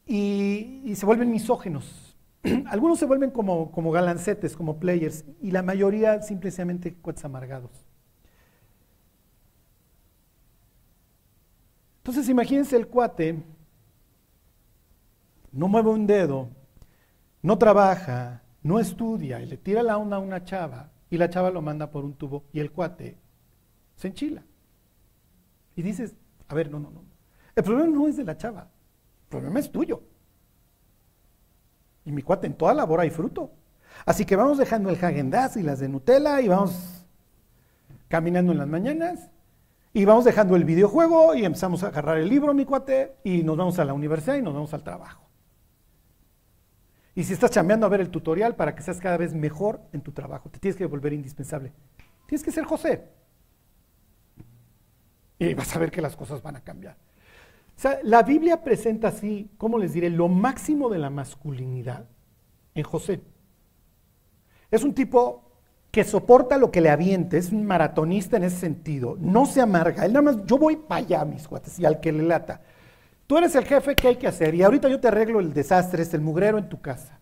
Y, 0.08 0.94
se 0.96 1.06
vuelven 1.06 1.30
misógenos. 1.30 2.16
Algunos 2.68 2.98
se 2.98 3.06
vuelven 3.06 3.30
como, 3.30 3.72
como 3.72 3.92
galancetes, 3.92 4.56
como 4.56 4.80
players, 4.80 5.26
y 5.42 5.52
la 5.52 5.62
mayoría 5.62 6.22
simplemente 6.22 6.94
cuates 6.96 7.26
amargados. 7.26 7.72
Entonces 11.98 12.30
imagínense 12.30 12.78
el 12.78 12.88
cuate, 12.88 13.44
no 15.52 15.68
mueve 15.68 15.90
un 15.90 16.08
dedo, 16.08 16.48
no 17.42 17.58
trabaja, 17.58 18.44
no 18.64 18.80
estudia, 18.80 19.42
y 19.42 19.46
le 19.46 19.58
tira 19.58 19.84
la 19.84 19.98
onda 19.98 20.16
a 20.16 20.20
una 20.20 20.46
chava, 20.46 20.90
y 21.10 21.18
la 21.18 21.30
chava 21.30 21.52
lo 21.52 21.62
manda 21.62 21.92
por 21.92 22.06
un 22.06 22.14
tubo 22.14 22.46
y 22.54 22.62
el 22.62 22.72
cuate 22.72 23.18
se 23.96 24.08
enchila. 24.08 24.44
Y 25.76 25.82
dices, 25.82 26.16
a 26.48 26.56
ver, 26.56 26.72
no, 26.72 26.80
no, 26.80 26.92
no. 26.92 27.04
El 27.56 27.64
problema 27.64 27.90
no 27.94 28.08
es 28.08 28.16
de 28.16 28.24
la 28.24 28.38
chava, 28.38 28.70
problema 29.30 29.60
es 29.60 29.72
tuyo. 29.72 30.02
Y 32.06 32.12
mi 32.12 32.22
cuate, 32.22 32.48
en 32.48 32.54
toda 32.54 32.74
labor 32.74 33.02
hay 33.02 33.10
fruto. 33.10 33.52
Así 34.06 34.26
que 34.26 34.36
vamos 34.36 34.58
dejando 34.58 34.90
el 34.90 35.04
Hagendaz 35.04 35.58
y 35.58 35.64
las 35.64 35.80
de 35.80 35.90
Nutella 35.90 36.40
y 36.42 36.48
vamos 36.48 37.06
caminando 38.08 38.52
en 38.52 38.58
las 38.58 38.68
mañanas 38.68 39.30
y 39.94 40.06
vamos 40.06 40.26
dejando 40.26 40.56
el 40.56 40.64
videojuego 40.64 41.36
y 41.36 41.44
empezamos 41.44 41.84
a 41.84 41.88
agarrar 41.88 42.18
el 42.18 42.30
libro, 42.30 42.54
mi 42.54 42.66
cuate, 42.66 43.16
y 43.24 43.44
nos 43.44 43.58
vamos 43.58 43.80
a 43.80 43.86
la 43.86 43.94
universidad 43.94 44.36
y 44.36 44.42
nos 44.42 44.54
vamos 44.54 44.74
al 44.74 44.84
trabajo. 44.84 45.28
Y 47.16 47.24
si 47.24 47.34
estás 47.34 47.50
chambeando 47.50 47.88
a 47.88 47.90
ver 47.90 48.02
el 48.02 48.12
tutorial 48.12 48.56
para 48.56 48.76
que 48.76 48.84
seas 48.84 49.00
cada 49.00 49.18
vez 49.18 49.34
mejor 49.34 49.82
en 49.92 50.02
tu 50.02 50.12
trabajo, 50.12 50.50
te 50.52 50.60
tienes 50.60 50.78
que 50.78 50.86
volver 50.86 51.14
indispensable. 51.14 51.74
Tienes 52.28 52.44
que 52.44 52.52
ser 52.52 52.66
José. 52.66 53.10
Y 55.40 55.54
vas 55.56 55.76
a 55.76 55.80
ver 55.80 55.90
que 55.90 56.00
las 56.02 56.16
cosas 56.16 56.44
van 56.44 56.58
a 56.58 56.62
cambiar. 56.62 56.96
O 57.78 57.80
sea, 57.80 58.00
la 58.04 58.24
Biblia 58.24 58.64
presenta 58.64 59.10
así, 59.10 59.52
¿cómo 59.58 59.78
les 59.78 59.94
diré? 59.94 60.10
Lo 60.10 60.28
máximo 60.28 60.90
de 60.90 60.98
la 60.98 61.12
masculinidad 61.12 62.08
en 62.74 62.84
José. 62.84 63.22
Es 64.72 64.84
un 64.84 64.96
tipo 64.96 65.44
que 65.92 66.04
soporta 66.04 66.58
lo 66.58 66.72
que 66.72 66.82
le 66.82 66.90
aviente, 66.90 67.38
es 67.38 67.52
un 67.52 67.66
maratonista 67.66 68.38
en 68.38 68.44
ese 68.44 68.58
sentido, 68.58 69.16
no 69.20 69.46
se 69.46 69.62
amarga, 69.62 70.06
él 70.06 70.14
nada 70.14 70.24
más, 70.24 70.46
yo 70.46 70.58
voy 70.58 70.76
para 70.76 71.02
allá, 71.02 71.26
mis 71.26 71.48
cuates, 71.48 71.80
y 71.80 71.86
al 71.86 72.00
que 72.00 72.12
le 72.12 72.24
lata. 72.24 72.62
Tú 73.28 73.38
eres 73.38 73.56
el 73.56 73.66
jefe, 73.66 73.96
¿qué 73.96 74.10
hay 74.10 74.16
que 74.16 74.28
hacer? 74.28 74.56
Y 74.56 74.64
ahorita 74.64 74.90
yo 74.90 75.00
te 75.00 75.08
arreglo 75.08 75.40
el 75.40 75.54
desastre, 75.54 76.02
es 76.02 76.14
el 76.14 76.22
mugrero 76.22 76.58
en 76.58 76.70
tu 76.70 76.82
casa. 76.82 77.20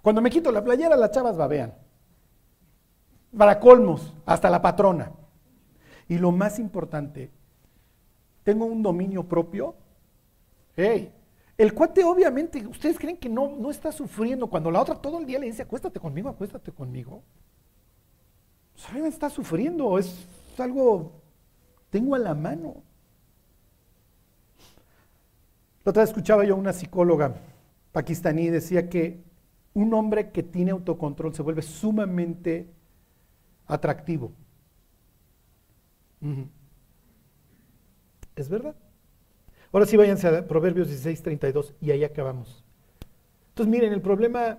Cuando 0.00 0.20
me 0.20 0.30
quito 0.30 0.50
la 0.52 0.62
playera, 0.62 0.96
las 0.96 1.10
chavas 1.10 1.36
babean. 1.36 1.74
para 3.36 3.58
colmos, 3.58 4.14
hasta 4.26 4.50
la 4.50 4.60
patrona. 4.60 5.12
Y 6.08 6.18
lo 6.18 6.32
más 6.32 6.58
importante, 6.58 7.30
tengo 8.42 8.64
un 8.64 8.82
dominio 8.82 9.24
propio. 9.24 9.74
Hey, 10.76 11.12
el 11.58 11.74
cuate 11.74 12.02
obviamente, 12.02 12.66
ustedes 12.66 12.98
creen 12.98 13.16
que 13.16 13.28
no, 13.28 13.56
no 13.56 13.70
está 13.70 13.92
sufriendo 13.92 14.48
cuando 14.48 14.70
la 14.70 14.80
otra 14.80 14.94
todo 14.94 15.20
el 15.20 15.26
día 15.26 15.38
le 15.38 15.46
dice, 15.46 15.62
acuéstate 15.62 16.00
conmigo, 16.00 16.28
acuéstate 16.28 16.72
conmigo. 16.72 17.22
Pues 18.74 19.04
está 19.04 19.28
sufriendo, 19.30 19.98
es 19.98 20.26
algo, 20.58 21.12
tengo 21.90 22.14
a 22.14 22.18
la 22.18 22.34
mano. 22.34 22.82
La 25.84 25.90
otra 25.90 26.02
vez 26.02 26.10
escuchaba 26.10 26.44
yo 26.44 26.54
a 26.54 26.58
una 26.58 26.72
psicóloga 26.72 27.34
pakistaní, 27.92 28.48
decía 28.48 28.88
que 28.88 29.22
un 29.74 29.92
hombre 29.94 30.30
que 30.30 30.42
tiene 30.42 30.70
autocontrol 30.70 31.34
se 31.34 31.42
vuelve 31.42 31.62
sumamente 31.62 32.68
atractivo. 33.66 34.32
Es 38.36 38.48
verdad. 38.48 38.74
Ahora 39.72 39.86
sí 39.86 39.96
váyanse 39.96 40.28
a 40.28 40.46
Proverbios 40.46 40.88
16, 40.88 41.22
32 41.22 41.74
y 41.80 41.90
ahí 41.90 42.04
acabamos. 42.04 42.64
Entonces 43.48 43.70
miren, 43.70 43.92
el 43.92 44.02
problema 44.02 44.58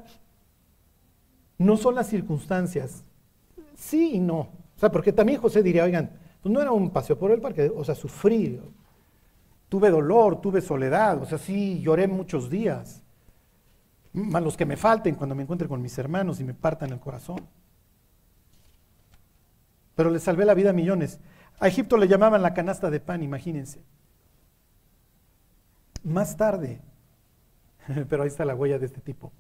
no 1.58 1.78
son 1.78 1.96
las 1.96 2.08
circunstancias. 2.08 3.04
Sí 3.76 4.16
y 4.16 4.20
no. 4.20 4.40
O 4.76 4.80
sea, 4.80 4.92
porque 4.92 5.14
también 5.14 5.40
José 5.40 5.62
diría, 5.64 5.84
oigan, 5.84 6.12
pues 6.42 6.52
no 6.52 6.62
era 6.62 6.72
un 6.72 6.90
paseo 6.90 7.18
por 7.18 7.32
el 7.32 7.40
parque, 7.40 7.72
o 7.74 7.84
sea, 7.84 7.96
sufrí, 7.96 8.60
tuve 9.70 9.90
dolor, 9.90 10.42
tuve 10.42 10.62
soledad, 10.62 11.22
o 11.22 11.26
sea, 11.26 11.38
sí 11.38 11.80
lloré 11.82 12.08
muchos 12.08 12.50
días. 12.50 13.02
Más 14.14 14.44
los 14.44 14.58
que 14.58 14.66
me 14.66 14.78
falten 14.78 15.16
cuando 15.16 15.36
me 15.36 15.44
encuentre 15.44 15.68
con 15.68 15.82
mis 15.82 15.98
hermanos 15.98 16.40
y 16.40 16.44
me 16.44 16.54
partan 16.54 16.92
el 16.92 17.00
corazón. 17.00 17.48
Pero 19.96 20.10
le 20.10 20.20
salvé 20.20 20.46
la 20.46 20.54
vida 20.54 20.72
a 20.72 20.74
millones. 20.74 21.20
A 21.64 21.70
Egipto 21.70 21.96
le 21.96 22.10
llamaban 22.10 22.42
la 22.42 22.54
canasta 22.54 22.90
de 22.90 23.00
pan, 23.00 23.24
imagínense. 23.24 23.80
Más 26.04 26.36
tarde, 26.36 26.82
pero 28.10 28.24
ahí 28.24 28.28
está 28.28 28.44
la 28.44 28.54
huella 28.54 28.78
de 28.78 28.86
este 28.86 29.00
tipo. 29.00 29.32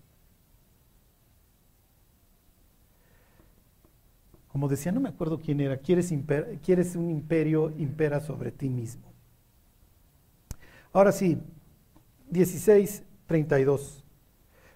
Como 4.47 4.69
decía, 4.69 4.93
no 4.93 5.01
me 5.01 5.09
acuerdo 5.09 5.38
quién 5.38 5.59
era, 5.59 5.76
quieres, 5.76 6.13
quieres 6.61 6.95
un 6.95 7.09
imperio, 7.09 7.74
impera 7.78 8.21
sobre 8.21 8.53
ti 8.53 8.69
mismo. 8.69 9.03
Ahora 10.93 11.11
sí, 11.11 11.41
16, 12.30 13.03
32. 13.26 14.01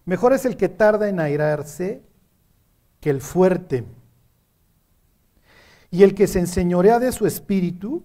Mejor 0.03 0.33
es 0.33 0.43
el 0.43 0.57
que 0.57 0.67
tarda 0.67 1.07
en 1.07 1.21
airarse 1.21 2.01
que 2.99 3.09
el 3.09 3.21
fuerte. 3.21 3.85
Y 5.89 6.03
el 6.03 6.13
que 6.13 6.27
se 6.27 6.39
enseñorea 6.39 6.99
de 6.99 7.11
su 7.11 7.25
espíritu 7.25 8.03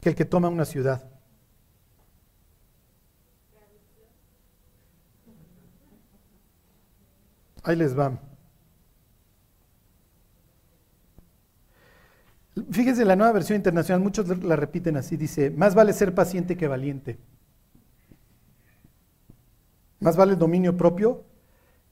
que 0.00 0.08
el 0.08 0.14
que 0.14 0.24
toma 0.24 0.48
una 0.48 0.64
ciudad. 0.64 1.08
Ahí 7.64 7.76
les 7.76 7.96
va. 7.96 8.18
Fíjense, 12.70 13.04
la 13.04 13.16
nueva 13.16 13.32
versión 13.32 13.56
internacional, 13.56 14.02
muchos 14.02 14.28
la 14.42 14.56
repiten 14.56 14.96
así, 14.96 15.16
dice, 15.16 15.50
más 15.50 15.74
vale 15.74 15.92
ser 15.92 16.14
paciente 16.14 16.56
que 16.56 16.68
valiente. 16.68 17.18
Más 20.00 20.16
vale 20.16 20.32
el 20.32 20.38
dominio 20.38 20.76
propio 20.76 21.24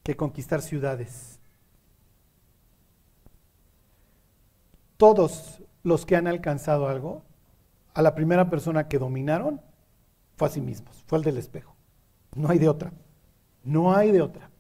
que 0.03 0.17
conquistar 0.17 0.61
ciudades. 0.61 1.40
Todos 5.01 5.63
los 5.83 6.05
que 6.05 6.15
han 6.15 6.27
alcanzado 6.27 6.87
algo, 6.87 7.23
a 7.95 8.03
la 8.03 8.15
primera 8.15 8.51
persona 8.51 8.87
que 8.87 8.99
dominaron 8.99 9.63
fue 10.37 10.47
a 10.47 10.51
sí 10.51 10.61
mismos, 10.61 11.03
fue 11.07 11.17
el 11.17 11.25
del 11.25 11.39
espejo. 11.39 11.75
No 12.37 12.51
hay 12.51 12.59
de 12.59 12.69
otra. 12.69 12.93
No 13.65 13.95
hay 13.95 14.13
de 14.13 14.21
otra. 14.21 14.51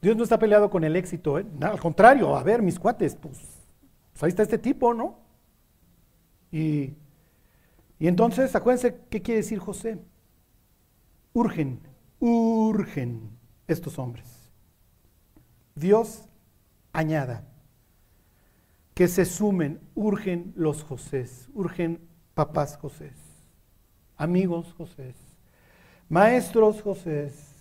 Dios 0.00 0.16
no 0.16 0.22
está 0.22 0.38
peleado 0.38 0.70
con 0.70 0.82
el 0.82 0.96
éxito, 0.96 1.38
¿eh? 1.38 1.44
al 1.60 1.78
contrario, 1.78 2.34
a 2.34 2.42
ver, 2.42 2.62
mis 2.62 2.78
cuates, 2.78 3.14
pues, 3.16 3.38
pues, 4.12 4.22
ahí 4.22 4.30
está 4.30 4.42
este 4.42 4.56
tipo, 4.56 4.94
¿no? 4.94 5.18
Y, 6.50 6.94
y 7.98 8.08
entonces, 8.08 8.56
acuérdense, 8.56 9.02
¿qué 9.10 9.20
quiere 9.20 9.42
decir 9.42 9.58
José? 9.58 9.98
Urgen, 11.34 11.80
urgen 12.18 13.28
estos 13.68 13.98
hombres. 13.98 14.50
Dios 15.74 16.30
añada, 16.96 17.44
que 18.94 19.06
se 19.06 19.26
sumen, 19.26 19.78
urgen 19.94 20.54
los 20.56 20.82
Josés, 20.82 21.50
urgen 21.52 22.00
papás 22.32 22.78
Josés, 22.78 23.12
amigos 24.16 24.72
Josés, 24.78 25.14
maestros 26.08 26.80
Josés, 26.80 27.52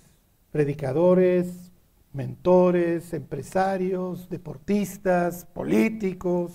predicadores, 0.52 1.70
mentores, 2.14 3.14
empresarios, 3.14 4.30
deportistas, 4.30 5.44
políticos, 5.44 6.54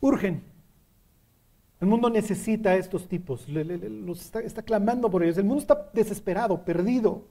urgen. 0.00 0.42
El 1.80 1.88
mundo 1.88 2.10
necesita 2.10 2.70
a 2.70 2.76
estos 2.76 3.08
tipos, 3.08 3.48
los 3.48 4.20
está, 4.20 4.40
está 4.40 4.62
clamando 4.62 5.10
por 5.10 5.22
ellos. 5.22 5.38
El 5.38 5.44
mundo 5.44 5.62
está 5.62 5.90
desesperado, 5.94 6.62
perdido. 6.64 7.24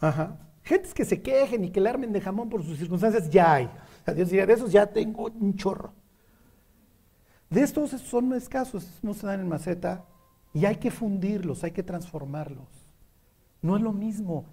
Ajá. 0.00 0.47
Gentes 0.68 0.92
que 0.92 1.06
se 1.06 1.22
quejen 1.22 1.64
y 1.64 1.70
que 1.70 1.80
le 1.80 1.88
armen 1.88 2.12
de 2.12 2.20
jamón 2.20 2.50
por 2.50 2.62
sus 2.62 2.76
circunstancias, 2.76 3.30
ya 3.30 3.54
hay. 3.54 3.70
Dios 4.14 4.28
diría, 4.28 4.44
de 4.44 4.52
esos 4.52 4.70
ya 4.70 4.84
tengo 4.84 5.32
un 5.40 5.56
chorro. 5.56 5.94
De 7.48 7.62
estos 7.62 7.92
son 7.92 8.34
escasos, 8.34 8.98
no 9.00 9.14
se 9.14 9.26
dan 9.26 9.40
en 9.40 9.48
maceta 9.48 10.04
y 10.52 10.66
hay 10.66 10.76
que 10.76 10.90
fundirlos, 10.90 11.64
hay 11.64 11.70
que 11.70 11.82
transformarlos. 11.82 12.68
No 13.62 13.76
es 13.76 13.82
lo 13.82 13.94
mismo. 13.94 14.44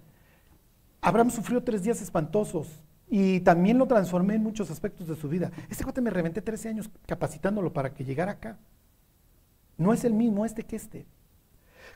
Abraham 1.02 1.30
sufrió 1.30 1.62
tres 1.62 1.82
días 1.82 2.00
espantosos 2.00 2.82
y 3.10 3.40
también 3.40 3.76
lo 3.76 3.86
transformé 3.86 4.36
en 4.36 4.42
muchos 4.42 4.70
aspectos 4.70 5.08
de 5.08 5.16
su 5.16 5.28
vida. 5.28 5.52
Este 5.68 5.84
cuate 5.84 6.00
me 6.00 6.08
reventé 6.08 6.40
13 6.40 6.70
años 6.70 6.90
capacitándolo 7.04 7.74
para 7.74 7.92
que 7.92 8.06
llegara 8.06 8.32
acá. 8.32 8.58
No 9.76 9.92
es 9.92 10.02
el 10.02 10.14
mismo 10.14 10.46
este 10.46 10.62
que 10.62 10.76
este. 10.76 11.06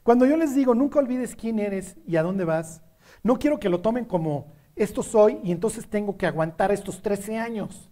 Cuando 0.03 0.27
yo 0.27 0.37
les 0.37 0.55
digo, 0.55 0.75
nunca 0.75 0.99
olvides 0.99 1.35
quién 1.35 1.59
eres 1.59 1.97
y 2.07 2.17
a 2.17 2.23
dónde 2.23 2.45
vas, 2.45 2.83
no 3.23 3.39
quiero 3.39 3.59
que 3.59 3.69
lo 3.69 3.81
tomen 3.81 4.05
como 4.05 4.53
esto 4.77 5.03
soy 5.03 5.39
y 5.43 5.53
entonces 5.53 5.87
tengo 5.87 6.17
que 6.17 6.27
aguantar 6.27 6.73
estos 6.73 7.03
13 7.03 7.39
años 7.39 7.91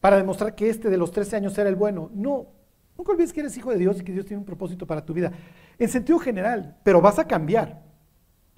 para 0.00 0.16
demostrar 0.16 0.54
que 0.54 0.68
este 0.68 0.90
de 0.90 0.96
los 0.96 1.12
13 1.12 1.36
años 1.36 1.56
era 1.56 1.68
el 1.68 1.76
bueno. 1.76 2.10
No, 2.12 2.48
nunca 2.98 3.12
olvides 3.12 3.32
que 3.32 3.40
eres 3.40 3.56
hijo 3.56 3.70
de 3.70 3.78
Dios 3.78 4.00
y 4.00 4.04
que 4.04 4.12
Dios 4.12 4.26
tiene 4.26 4.40
un 4.40 4.44
propósito 4.44 4.86
para 4.86 5.04
tu 5.04 5.14
vida. 5.14 5.32
En 5.78 5.88
sentido 5.88 6.18
general, 6.18 6.76
pero 6.82 7.00
vas 7.00 7.20
a 7.20 7.26
cambiar. 7.26 7.82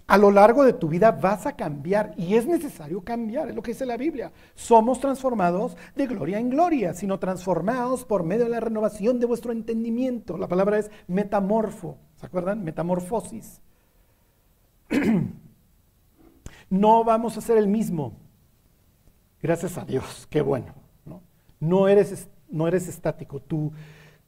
A 0.07 0.19
lo 0.19 0.31
largo 0.31 0.65
de 0.65 0.75
tu 0.75 0.89
vida 0.89 1.13
vas 1.13 1.47
a 1.47 1.57
cambiar 1.57 2.15
y 2.17 2.35
es 2.35 2.47
necesario 2.47 3.03
cambiar, 3.03 3.49
es 3.49 3.55
lo 3.55 3.63
que 3.63 3.73
dice 3.73 3.87
la 3.87 3.97
Biblia. 3.97 4.33
Somos 4.55 5.01
transformados 5.01 5.77
de 5.95 6.07
gloria 6.07 6.39
en 6.39 6.51
gloria, 6.51 6.95
sino 6.95 7.19
transformados 7.19 8.07
por 8.07 8.23
medio 8.23 8.45
de 8.45 8.51
la 8.51 8.61
renovación 8.61 9.21
de 9.21 9.27
vuestro 9.27 9.53
entendimiento. 9.53 10.39
La 10.39 10.49
palabra 10.49 10.79
es 10.79 10.91
metamorfo, 11.09 11.99
¿se 12.17 12.27
acuerdan? 12.27 12.65
Metamorfosis. 12.65 13.61
no 16.75 17.05
vamos 17.05 17.37
a 17.37 17.41
ser 17.41 17.57
el 17.57 17.69
mismo. 17.69 18.15
Gracias 19.41 19.79
a 19.79 19.85
Dios, 19.85 20.27
qué 20.31 20.41
bueno. 20.41 20.75
No, 21.61 21.89
eres, 21.89 22.29
no 22.51 22.69
eres 22.69 22.89
estático, 22.89 23.41
tu, 23.41 23.73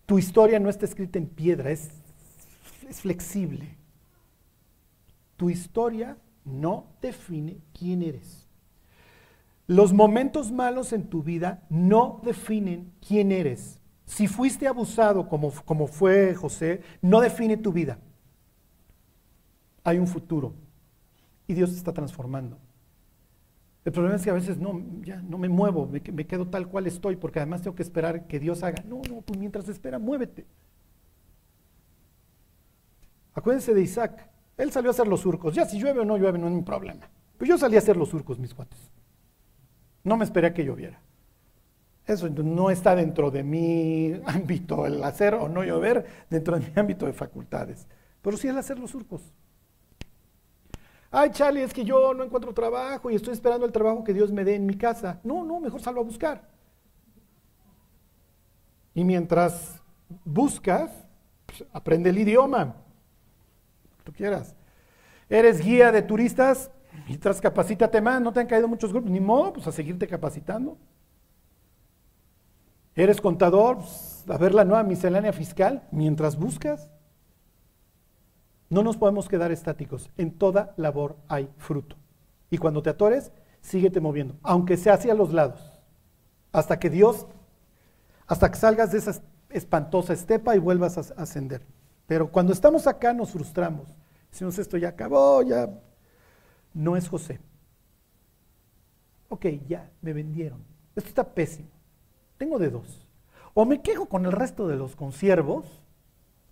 tu, 0.07 0.19
historia 0.19 0.59
no 0.59 0.71
está 0.71 0.87
escrita 0.87 1.19
en 1.19 1.27
piedra, 1.27 1.71
es, 1.71 1.91
es 2.89 3.01
flexible. 3.01 3.77
Tu 5.37 5.51
historia 5.51 6.17
no 6.45 6.87
define 7.03 7.59
quién 7.79 8.03
eres. 8.03 8.49
Los 9.67 9.93
momentos 9.93 10.51
malos 10.53 10.93
en 10.93 11.09
tu 11.09 11.23
vida 11.23 11.67
no 11.69 12.21
definen 12.25 12.93
quién 13.07 13.33
eres. 13.33 13.81
Si 14.07 14.29
fuiste 14.29 14.67
abusado 14.67 15.29
como, 15.29 15.51
como 15.65 15.89
fue 15.89 16.35
José, 16.35 16.81
no 17.03 17.21
define 17.21 17.57
tu 17.57 17.73
vida. 17.73 17.99
Hay 19.85 19.99
un 19.99 20.07
futuro 20.07 20.55
y 21.47 21.55
Dios 21.55 21.73
está 21.73 21.93
transformando. 21.93 22.59
El 23.85 23.93
problema 23.93 24.17
es 24.17 24.25
que 24.25 24.31
a 24.31 24.35
veces 24.35 24.59
no, 24.59 24.83
ya 25.03 25.23
no 25.23 25.39
me 25.39 25.49
muevo, 25.49 25.87
me, 25.87 26.01
quedo 26.01 26.49
tal 26.49 26.67
cual 26.67 26.89
estoy, 26.89 27.15
porque 27.15 27.39
además 27.39 27.63
tengo 27.63 27.77
que 27.77 27.85
esperar 27.85 28.27
que 28.27 28.41
Dios 28.41 28.65
haga. 28.65 28.83
No, 28.85 29.01
no, 29.09 29.21
pues 29.21 29.39
mientras 29.39 29.69
espera, 29.69 29.99
muévete. 30.01 30.45
Acuérdense 33.33 33.75
de 33.75 33.83
Isaac. 33.83 34.29
Él 34.57 34.73
salió 34.73 34.91
a 34.91 34.93
hacer 34.93 35.07
los 35.07 35.21
surcos. 35.21 35.55
Ya 35.55 35.67
si 35.67 35.79
llueve 35.79 36.01
o 36.01 36.05
no 36.05 36.17
llueve, 36.17 36.37
no 36.37 36.49
es 36.49 36.55
mi 36.55 36.63
problema. 36.63 37.09
Pero 37.39 37.49
yo 37.51 37.59
salí 37.59 37.77
a 37.77 37.79
hacer 37.79 37.97
los 37.97 38.09
surcos, 38.09 38.41
mis 38.41 38.55
cuates. 38.55 38.91
No 40.03 40.17
me 40.17 40.25
esperé 40.25 40.49
a 40.49 40.55
que 40.55 40.65
lloviera. 40.65 41.01
Eso 42.07 42.29
no 42.29 42.71
está 42.71 42.95
dentro 42.97 43.31
de 43.31 43.45
mi 43.45 44.21
ámbito, 44.27 44.87
el 44.87 45.03
hacer 45.05 45.35
o 45.35 45.49
no 45.49 45.63
llover, 45.63 46.07
dentro 46.31 46.59
de 46.59 46.67
mi 46.67 46.73
ámbito 46.75 47.07
de 47.07 47.13
facultades. 47.13 47.87
pero 48.23 48.37
sí 48.37 48.49
el 48.49 48.59
hacer 48.59 48.79
los 48.79 48.91
surcos. 48.91 49.33
Ay, 51.11 51.31
Charlie, 51.31 51.63
es 51.63 51.73
que 51.73 51.85
yo 51.85 52.13
no 52.15 52.25
encuentro 52.25 52.53
trabajo 52.53 53.11
y 53.11 53.15
estoy 53.15 53.33
esperando 53.33 53.65
el 53.65 53.73
trabajo 53.73 54.05
que 54.05 54.13
Dios 54.13 54.33
me 54.33 54.45
dé 54.45 54.55
en 54.55 54.67
mi 54.67 54.77
casa. 54.77 55.21
No, 55.23 55.45
no, 55.45 55.61
mejor 55.61 55.81
salgo 55.81 56.01
a 56.01 56.05
buscar. 56.05 56.49
Y 58.95 59.05
mientras 59.05 59.81
buscas, 60.25 60.91
pues, 61.47 61.65
aprende 61.73 62.11
el 62.11 62.19
idioma. 62.19 62.77
Tú 64.05 64.13
quieras. 64.13 64.55
Eres 65.29 65.61
guía 65.61 65.93
de 65.93 66.03
turistas, 66.03 66.71
mientras 67.07 67.41
capacítate 67.41 68.01
más. 68.01 68.21
No 68.21 68.33
te 68.33 68.41
han 68.41 68.47
caído 68.47 68.69
muchos 68.69 68.93
grupos, 68.93 69.11
ni 69.11 69.21
modo, 69.21 69.53
pues 69.53 69.67
a 69.67 69.73
seguirte 69.73 70.07
capacitando. 70.07 70.79
Eres 72.95 73.21
contador, 73.21 73.79
pues, 73.79 74.25
a 74.29 74.39
ver 74.39 74.55
la 74.55 74.65
nueva 74.65 74.83
miscelánea 74.83 75.33
fiscal, 75.33 75.87
mientras 75.91 76.37
buscas. 76.37 76.91
No 78.69 78.83
nos 78.83 78.97
podemos 78.97 79.29
quedar 79.29 79.53
estáticos. 79.53 80.11
En 80.17 80.33
toda 80.33 80.75
labor 80.77 81.17
hay 81.29 81.49
fruto. 81.59 81.97
Y 82.51 82.59
cuando 82.59 82.83
te 82.83 82.91
atores, 82.91 83.33
síguete 83.61 84.01
moviendo, 84.01 84.37
aunque 84.43 84.77
sea 84.77 84.95
hacia 84.95 85.15
los 85.15 85.33
lados, 85.33 85.81
hasta 86.53 86.79
que 86.79 86.91
Dios, 86.91 87.27
hasta 88.27 88.51
que 88.51 88.57
salgas 88.57 88.93
de 88.93 88.99
esa 88.99 89.21
espantosa 89.51 90.13
estepa 90.13 90.55
y 90.55 90.59
vuelvas 90.59 90.99
a 90.99 91.23
ascender. 91.23 91.67
Pero 92.07 92.31
cuando 92.31 92.53
estamos 92.53 92.87
acá 92.87 93.13
nos 93.13 93.33
frustramos. 93.33 93.89
Decimos, 94.31 94.59
esto 94.59 94.77
ya 94.77 94.91
acabó, 94.91 95.43
ya 95.43 95.69
no 96.75 96.97
es 96.97 97.09
José. 97.09 97.41
Ok, 99.29 99.47
ya, 99.67 99.91
me 100.03 100.13
vendieron. 100.13 100.63
Esto 100.95 101.09
está 101.09 101.25
pésimo. 101.25 101.71
Tengo 102.37 102.59
de 102.59 102.71
dos. 102.71 103.07
O 103.55 103.65
me 103.65 103.83
quejo 103.83 104.07
con 104.07 104.27
el 104.27 104.33
resto 104.33 104.69
de 104.69 104.77
los 104.77 104.95
consiervos, 104.95 105.65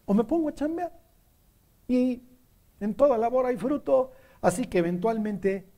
o 0.06 0.14
me 0.14 0.24
pongo 0.24 0.48
a 0.48 0.54
chambear. 0.54 0.92
Y 1.88 2.22
en 2.80 2.94
toda 2.94 3.18
labor 3.18 3.46
hay 3.46 3.56
fruto, 3.56 4.12
así 4.40 4.66
que 4.66 4.78
eventualmente 4.78 5.70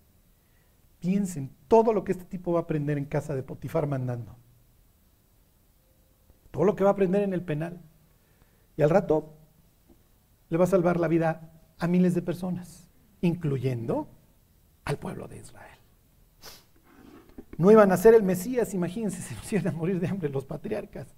piensen 0.99 1.55
todo 1.69 1.93
lo 1.93 2.05
que 2.05 2.13
este 2.13 2.25
tipo 2.25 2.53
va 2.53 2.61
a 2.61 2.63
aprender 2.63 2.99
en 2.99 3.05
casa 3.05 3.35
de 3.35 3.43
Potifar 3.43 3.87
mandando. 3.87 4.37
Todo 6.51 6.65
lo 6.65 6.77
que 6.77 6.85
va 6.85 6.91
a 6.91 6.93
aprender 6.93 7.23
en 7.23 7.35
el 7.35 7.43
penal. 7.43 7.81
Y 8.77 8.83
al 8.83 8.91
rato 8.91 9.35
le 10.49 10.57
va 10.59 10.65
a 10.65 10.69
salvar 10.69 10.99
la 10.99 11.09
vida 11.09 11.53
a 11.79 11.87
miles 11.87 12.15
de 12.15 12.23
personas, 12.23 12.89
incluyendo 13.21 14.09
al 14.85 14.99
pueblo 14.99 15.29
de 15.29 15.39
Israel. 15.39 15.79
No 17.59 17.71
iban 17.71 17.91
a 17.91 17.97
ser 17.97 18.15
el 18.15 18.23
Mesías, 18.23 18.75
imagínense, 18.75 19.23
se 19.23 19.35
nos 19.37 19.53
iban 19.53 19.69
a 19.69 19.73
morir 19.73 20.01
de 20.01 20.09
hambre 20.09 20.29
los 20.29 20.45
patriarcas. 20.45 21.15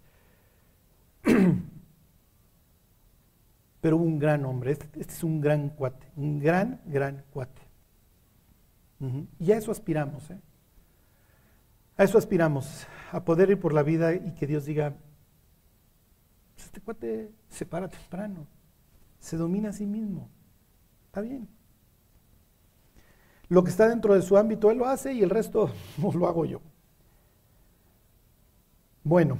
Pero 3.80 3.96
un 3.96 4.18
gran 4.18 4.44
hombre, 4.44 4.72
este, 4.72 4.86
este, 5.00 5.12
es 5.12 5.22
un 5.22 5.40
gran 5.40 5.68
cuate, 5.70 6.10
un 6.16 6.38
gran, 6.38 6.80
gran 6.86 7.24
cuate. 7.30 7.62
Y 9.38 9.52
a 9.52 9.56
eso 9.56 9.70
aspiramos, 9.70 10.28
¿eh? 10.30 10.40
A 11.96 12.04
eso 12.04 12.18
aspiramos, 12.18 12.86
a 13.12 13.24
poder 13.24 13.50
ir 13.50 13.60
por 13.60 13.72
la 13.72 13.82
vida 13.82 14.14
y 14.14 14.32
que 14.34 14.46
Dios 14.46 14.64
diga, 14.64 14.94
pues 16.54 16.66
este 16.66 16.80
cuate 16.80 17.30
se 17.48 17.66
para 17.66 17.88
temprano, 17.88 18.46
se 19.20 19.36
domina 19.36 19.70
a 19.70 19.72
sí 19.72 19.86
mismo, 19.86 20.28
está 21.06 21.20
bien. 21.20 21.48
Lo 23.48 23.64
que 23.64 23.70
está 23.70 23.88
dentro 23.88 24.14
de 24.14 24.22
su 24.22 24.36
ámbito, 24.36 24.70
él 24.70 24.78
lo 24.78 24.86
hace 24.86 25.12
y 25.12 25.22
el 25.22 25.30
resto 25.30 25.70
no 25.98 26.12
lo 26.12 26.26
hago 26.26 26.44
yo. 26.44 26.60
Bueno, 29.04 29.38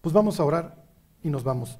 pues 0.00 0.12
vamos 0.12 0.40
a 0.40 0.44
orar 0.44 0.84
y 1.22 1.30
nos 1.30 1.44
vamos. 1.44 1.78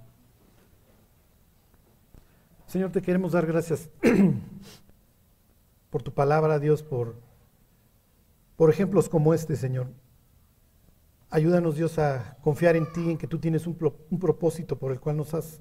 Señor, 2.66 2.90
te 2.90 3.02
queremos 3.02 3.32
dar 3.32 3.46
gracias 3.46 3.88
por 5.90 6.02
tu 6.02 6.12
palabra, 6.12 6.58
Dios, 6.58 6.82
por, 6.82 7.16
por 8.56 8.70
ejemplos 8.70 9.08
como 9.08 9.34
este, 9.34 9.56
Señor. 9.56 9.88
Ayúdanos, 11.30 11.76
Dios, 11.76 11.98
a 11.98 12.36
confiar 12.42 12.76
en 12.76 12.92
ti, 12.92 13.10
en 13.10 13.18
que 13.18 13.26
tú 13.26 13.38
tienes 13.38 13.66
un, 13.66 13.76
un 14.10 14.18
propósito 14.18 14.78
por 14.78 14.92
el 14.92 15.00
cual 15.00 15.16
nos 15.16 15.34
has 15.34 15.60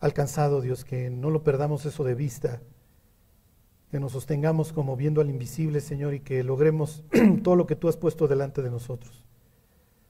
alcanzado, 0.00 0.60
Dios, 0.60 0.84
que 0.84 1.10
no 1.10 1.30
lo 1.30 1.42
perdamos 1.42 1.86
eso 1.86 2.04
de 2.04 2.14
vista 2.14 2.60
que 3.90 4.00
nos 4.00 4.12
sostengamos 4.12 4.72
como 4.72 4.96
viendo 4.96 5.20
al 5.20 5.30
invisible, 5.30 5.80
Señor, 5.80 6.14
y 6.14 6.20
que 6.20 6.42
logremos 6.42 7.04
todo 7.42 7.56
lo 7.56 7.66
que 7.66 7.76
tú 7.76 7.88
has 7.88 7.96
puesto 7.96 8.26
delante 8.26 8.62
de 8.62 8.70
nosotros. 8.70 9.24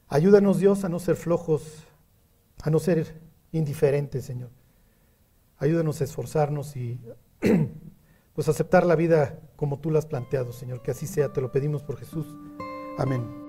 Ayúdanos, 0.08 0.58
Dios, 0.58 0.84
a 0.84 0.88
no 0.88 0.98
ser 0.98 1.16
flojos, 1.16 1.84
a 2.62 2.70
no 2.70 2.78
ser 2.78 3.20
indiferentes, 3.52 4.24
Señor. 4.24 4.50
Ayúdanos 5.58 6.00
a 6.00 6.04
esforzarnos 6.04 6.76
y 6.76 7.00
pues 8.34 8.48
aceptar 8.48 8.84
la 8.86 8.96
vida 8.96 9.40
como 9.56 9.78
tú 9.78 9.90
la 9.90 9.98
has 9.98 10.06
planteado, 10.06 10.52
Señor. 10.52 10.82
Que 10.82 10.90
así 10.90 11.06
sea, 11.06 11.32
te 11.32 11.40
lo 11.40 11.50
pedimos 11.52 11.82
por 11.82 11.96
Jesús. 11.96 12.26
Amén. 12.98 13.46